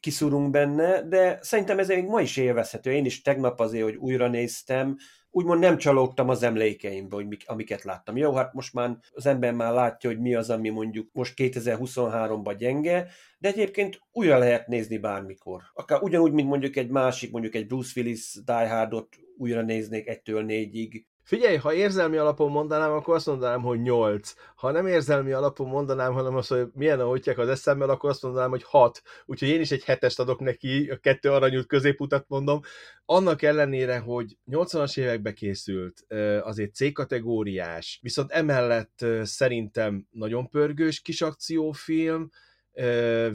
kiszúrunk 0.00 0.50
benne, 0.50 1.02
de 1.02 1.38
szerintem 1.42 1.78
ez 1.78 1.88
még 1.88 2.06
ma 2.06 2.20
is 2.20 2.36
élvezhető. 2.36 2.92
Én 2.92 3.04
is 3.04 3.22
tegnap 3.22 3.60
azért, 3.60 3.84
hogy 3.84 3.96
újra 3.96 4.28
néztem, 4.28 4.96
úgymond 5.30 5.60
nem 5.60 5.76
csalódtam 5.76 6.28
az 6.28 6.42
emlékeimbe, 6.42 7.14
hogy 7.14 7.26
mik, 7.26 7.42
amiket 7.46 7.82
láttam. 7.82 8.16
Jó, 8.16 8.32
hát 8.32 8.52
most 8.52 8.74
már 8.74 8.98
az 9.10 9.26
ember 9.26 9.52
már 9.52 9.72
látja, 9.72 10.10
hogy 10.10 10.20
mi 10.20 10.34
az, 10.34 10.50
ami 10.50 10.68
mondjuk 10.68 11.08
most 11.12 11.34
2023-ban 11.36 12.54
gyenge, 12.58 13.08
de 13.38 13.48
egyébként 13.48 14.00
újra 14.12 14.38
lehet 14.38 14.66
nézni 14.66 14.98
bármikor. 14.98 15.62
Akár 15.74 16.02
ugyanúgy, 16.02 16.32
mint 16.32 16.48
mondjuk 16.48 16.76
egy 16.76 16.90
másik, 16.90 17.30
mondjuk 17.30 17.54
egy 17.54 17.66
Bruce 17.66 18.00
Willis 18.00 18.38
Die 18.44 18.68
Hardot 18.68 19.16
újra 19.36 19.62
néznék 19.62 20.08
egytől 20.08 20.42
négyig, 20.42 21.06
Figyelj, 21.24 21.56
ha 21.56 21.72
érzelmi 21.72 22.16
alapon 22.16 22.50
mondanám, 22.50 22.92
akkor 22.92 23.14
azt 23.14 23.26
mondanám, 23.26 23.62
hogy 23.62 23.80
8. 23.80 24.34
Ha 24.54 24.70
nem 24.70 24.86
érzelmi 24.86 25.32
alapon 25.32 25.68
mondanám, 25.68 26.12
hanem 26.12 26.36
azt, 26.36 26.48
hogy 26.48 26.66
milyen 26.74 27.00
a 27.00 27.04
hogyják 27.04 27.38
az 27.38 27.48
eszemmel, 27.48 27.90
akkor 27.90 28.10
azt 28.10 28.22
mondanám, 28.22 28.50
hogy 28.50 28.62
6. 28.62 29.02
Úgyhogy 29.26 29.48
én 29.48 29.60
is 29.60 29.70
egy 29.70 29.84
hetest 29.84 30.20
adok 30.20 30.40
neki, 30.40 30.90
a 30.90 30.96
kettő 30.96 31.30
aranyút 31.30 31.66
középutat 31.66 32.24
mondom. 32.28 32.60
Annak 33.04 33.42
ellenére, 33.42 33.98
hogy 33.98 34.36
80-as 34.50 34.98
évekbe 34.98 35.32
készült, 35.32 36.06
azért 36.42 36.74
C-kategóriás, 36.74 37.98
viszont 38.02 38.30
emellett 38.30 39.06
szerintem 39.22 40.06
nagyon 40.10 40.48
pörgős 40.48 41.00
kis 41.00 41.22
akciófilm, 41.22 42.30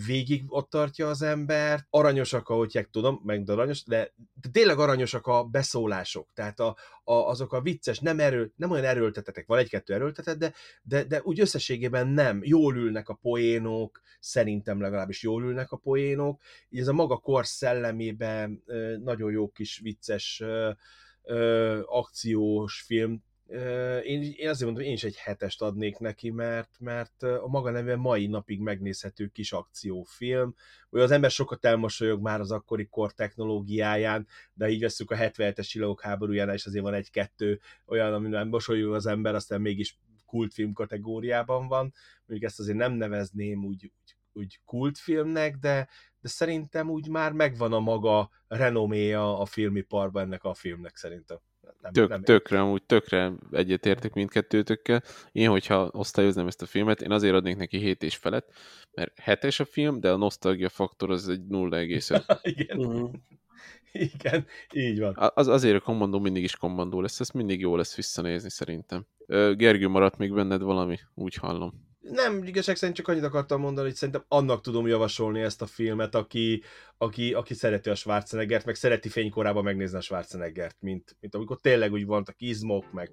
végig 0.06 0.44
ott 0.48 0.70
tartja 0.70 1.08
az 1.10 1.22
embert, 1.22 1.86
aranyosak, 1.90 2.50
ahogy 2.50 2.88
tudom, 2.92 3.22
meg 3.24 3.50
aranyos, 3.50 3.84
de, 3.84 4.14
de 4.42 4.50
tényleg 4.52 4.80
aranyosak 4.80 5.28
a 5.28 5.44
beszólások, 5.44 6.30
tehát 6.34 6.60
a, 6.60 6.78
a, 7.04 7.14
azok 7.14 7.54
a 7.54 7.62
vicces, 7.62 8.00
nem, 8.00 8.20
erő, 8.20 8.52
nem 8.56 8.72
olyan 8.72 8.86
erőltetetek, 8.86 9.48
van 9.48 9.58
egy-kettő 9.58 9.94
erőltetet, 9.94 10.38
de, 10.38 10.54
de, 10.82 11.04
de 11.04 11.22
úgy 11.24 11.40
összességében 11.40 12.08
nem, 12.08 12.40
jól 12.44 12.76
ülnek 12.76 13.10
a 13.10 13.14
poénok, 13.14 14.02
szerintem 14.20 14.82
legalábbis 14.82 15.24
jól 15.24 15.44
ülnek 15.44 15.72
a 15.72 15.78
poénok, 15.78 16.42
így 16.70 16.80
ez 16.80 16.88
a 16.88 16.94
maga 16.94 17.18
kor 17.18 17.46
szellemében 17.46 18.64
nagyon 19.04 19.32
jó 19.32 19.50
kis 19.50 19.80
vicces 19.80 20.44
akciós 21.86 22.82
film, 22.82 23.24
én, 24.04 24.34
én 24.36 24.50
azért 24.50 24.66
mondom, 24.66 24.84
én 24.84 24.93
is 24.93 25.04
egy 25.04 25.18
hetest 25.18 25.62
adnék 25.62 25.98
neki, 25.98 26.30
mert, 26.30 26.70
mert 26.80 27.24
a 27.24 27.48
maga 27.48 27.72
neve 27.72 27.95
mai 27.95 28.28
napig 28.28 28.60
megnézhető 28.60 29.28
kis 29.28 29.52
akciófilm, 29.52 30.56
hogy 30.89 31.02
az 31.02 31.12
ember 31.12 31.32
sokat 31.32 31.66
elmosolyog 31.66 32.22
már 32.22 32.39
az 32.39 32.52
akkori 32.52 32.88
kor 32.88 33.14
technológiáján, 33.14 34.28
de 34.54 34.70
így 34.70 34.82
veszük 34.82 35.12
a 35.12 35.16
77-es 35.16 35.68
csillagok 35.68 36.02
háborújánál, 36.02 36.56
és 36.56 36.66
azért 36.66 36.84
van 36.84 36.93
egy-kettő 36.93 37.60
olyan, 37.86 38.14
amiben 38.14 38.48
mosolyog 38.48 38.93
az 38.93 39.06
ember, 39.06 39.36
aztán 39.36 39.62
mégis 39.62 40.00
kultfilm 40.26 40.74
kategóriában 40.74 41.68
van. 41.68 41.93
Mondjuk 42.26 42.50
ezt 42.50 42.60
azért 42.60 42.78
nem 42.78 42.93
nevezném 42.93 43.66
úgy, 43.66 43.84
úgy, 43.84 44.16
úgy 44.34 44.60
kultfilmnek, 44.66 45.56
de, 45.56 45.88
de 46.20 46.28
szerintem 46.28 46.89
úgy 46.89 47.10
már 47.10 47.32
megvan 47.32 47.74
a 47.74 47.80
maga 47.80 48.30
renoméja 48.48 49.39
a 49.39 49.45
filmiparban 49.45 50.24
ennek 50.24 50.43
a 50.43 50.54
filmnek 50.54 50.95
szerintem 50.95 51.38
nem, 51.82 51.91
Tök, 51.91 52.09
nem 52.09 52.24
tökre, 52.24 52.59
amúgy 52.59 52.84
tökre 52.84 53.32
egyetértek 53.51 54.13
mindkettőtökkel. 54.13 55.03
Én, 55.32 55.49
hogyha 55.49 55.89
osztályoznám 55.91 56.47
ezt 56.47 56.61
a 56.61 56.65
filmet, 56.65 57.01
én 57.01 57.11
azért 57.11 57.34
adnék 57.34 57.57
neki 57.57 57.78
7 57.78 58.03
és 58.03 58.15
felett, 58.15 58.49
mert 58.93 59.20
hetes 59.20 59.59
a 59.59 59.65
film, 59.65 59.99
de 59.99 60.11
a 60.11 60.18
nosztalgia 60.18 60.70
faktor 60.70 61.11
az 61.11 61.30
egy 61.30 61.41
0,5. 61.49 62.38
Igen. 62.57 62.78
Uh-huh. 62.78 63.11
Igen, 64.14 64.45
így 64.74 64.99
van. 64.99 65.32
Az, 65.34 65.47
azért 65.47 65.76
a 65.76 65.80
kommandó 65.80 66.20
mindig 66.20 66.43
is 66.43 66.55
kommandó 66.55 67.01
lesz, 67.01 67.20
ezt 67.20 67.34
mindig 67.34 67.60
jó 67.60 67.76
lesz 67.76 67.95
visszanézni 67.95 68.49
szerintem. 68.49 69.05
Gergő 69.55 69.88
maradt 69.88 70.18
még 70.18 70.34
benned 70.34 70.62
valami, 70.62 70.97
úgy 71.14 71.36
hallom. 71.36 71.86
Nem, 72.12 72.43
igazság 72.43 72.76
szerint 72.76 72.97
csak 72.97 73.08
annyit 73.08 73.24
akartam 73.24 73.62
mondani, 73.62 73.88
hogy 73.88 73.95
szerintem 73.95 74.24
annak 74.28 74.62
tudom 74.62 74.88
javasolni 74.88 75.41
ezt 75.41 75.62
a 75.62 75.66
filmet, 75.66 76.16
aki, 76.16 76.64
aki, 76.97 77.34
aki 77.34 77.53
szereti 77.53 77.89
a 77.89 77.95
Schwarzeneggert, 77.95 78.66
meg 78.66 78.76
szereti 78.76 79.10
fénykorában 79.10 79.64
megnézni 79.64 79.97
a 79.97 80.01
Schwarzeneggert, 80.01 80.76
mint, 80.80 81.18
mint 81.20 81.36
amikor 81.36 81.60
tényleg 81.62 81.91
úgy 81.91 82.05
vannak 82.05 82.36
izmok, 82.38 82.91
meg, 82.91 83.12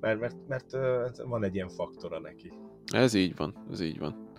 mert, 0.00 0.20
mert, 0.20 0.36
mert, 0.48 0.72
mert 0.72 1.16
van 1.22 1.44
egy 1.44 1.54
ilyen 1.54 1.68
faktora 1.68 2.20
neki. 2.20 2.52
Ez 2.92 3.14
így 3.14 3.36
van, 3.36 3.66
ez 3.70 3.80
így 3.80 3.98
van. 3.98 4.32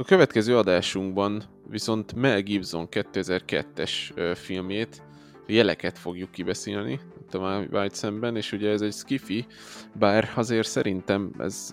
A 0.00 0.04
következő 0.04 0.56
adásunkban 0.56 1.42
viszont 1.68 2.14
Mel 2.14 2.42
Gibson 2.42 2.88
2002-es 2.90 3.90
filmjét, 4.34 5.02
jeleket 5.46 5.98
fogjuk 5.98 6.30
kibeszélni, 6.30 7.00
a 7.32 7.66
White 7.70 7.94
szemben, 7.94 8.36
és 8.36 8.52
ugye 8.52 8.70
ez 8.70 8.80
egy 8.80 8.92
skifi, 8.92 9.46
bár 9.98 10.30
azért 10.34 10.68
szerintem 10.68 11.30
ez, 11.38 11.70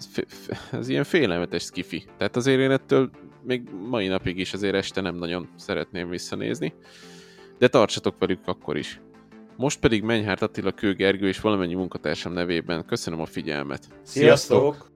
ez 0.71 0.87
ilyen 0.89 1.03
félelmetes 1.03 1.63
skifi. 1.63 2.05
Tehát 2.17 2.35
azért 2.35 2.59
én 2.59 2.71
ettől 2.71 3.09
még 3.43 3.69
mai 3.89 4.07
napig 4.07 4.37
is 4.37 4.53
azért 4.53 4.75
este 4.75 5.01
nem 5.01 5.15
nagyon 5.15 5.49
szeretném 5.55 6.09
visszanézni, 6.09 6.73
de 7.57 7.67
tartsatok 7.67 8.15
velük 8.19 8.41
akkor 8.45 8.77
is. 8.77 9.01
Most 9.55 9.79
pedig 9.79 10.03
Menyhárt 10.03 10.41
Attila 10.41 10.71
Kő 10.71 10.93
Gergő 10.93 11.27
és 11.27 11.39
valamennyi 11.39 11.75
munkatársam 11.75 12.33
nevében 12.33 12.85
köszönöm 12.85 13.21
a 13.21 13.25
figyelmet. 13.25 13.87
Sziasztok! 14.03 14.95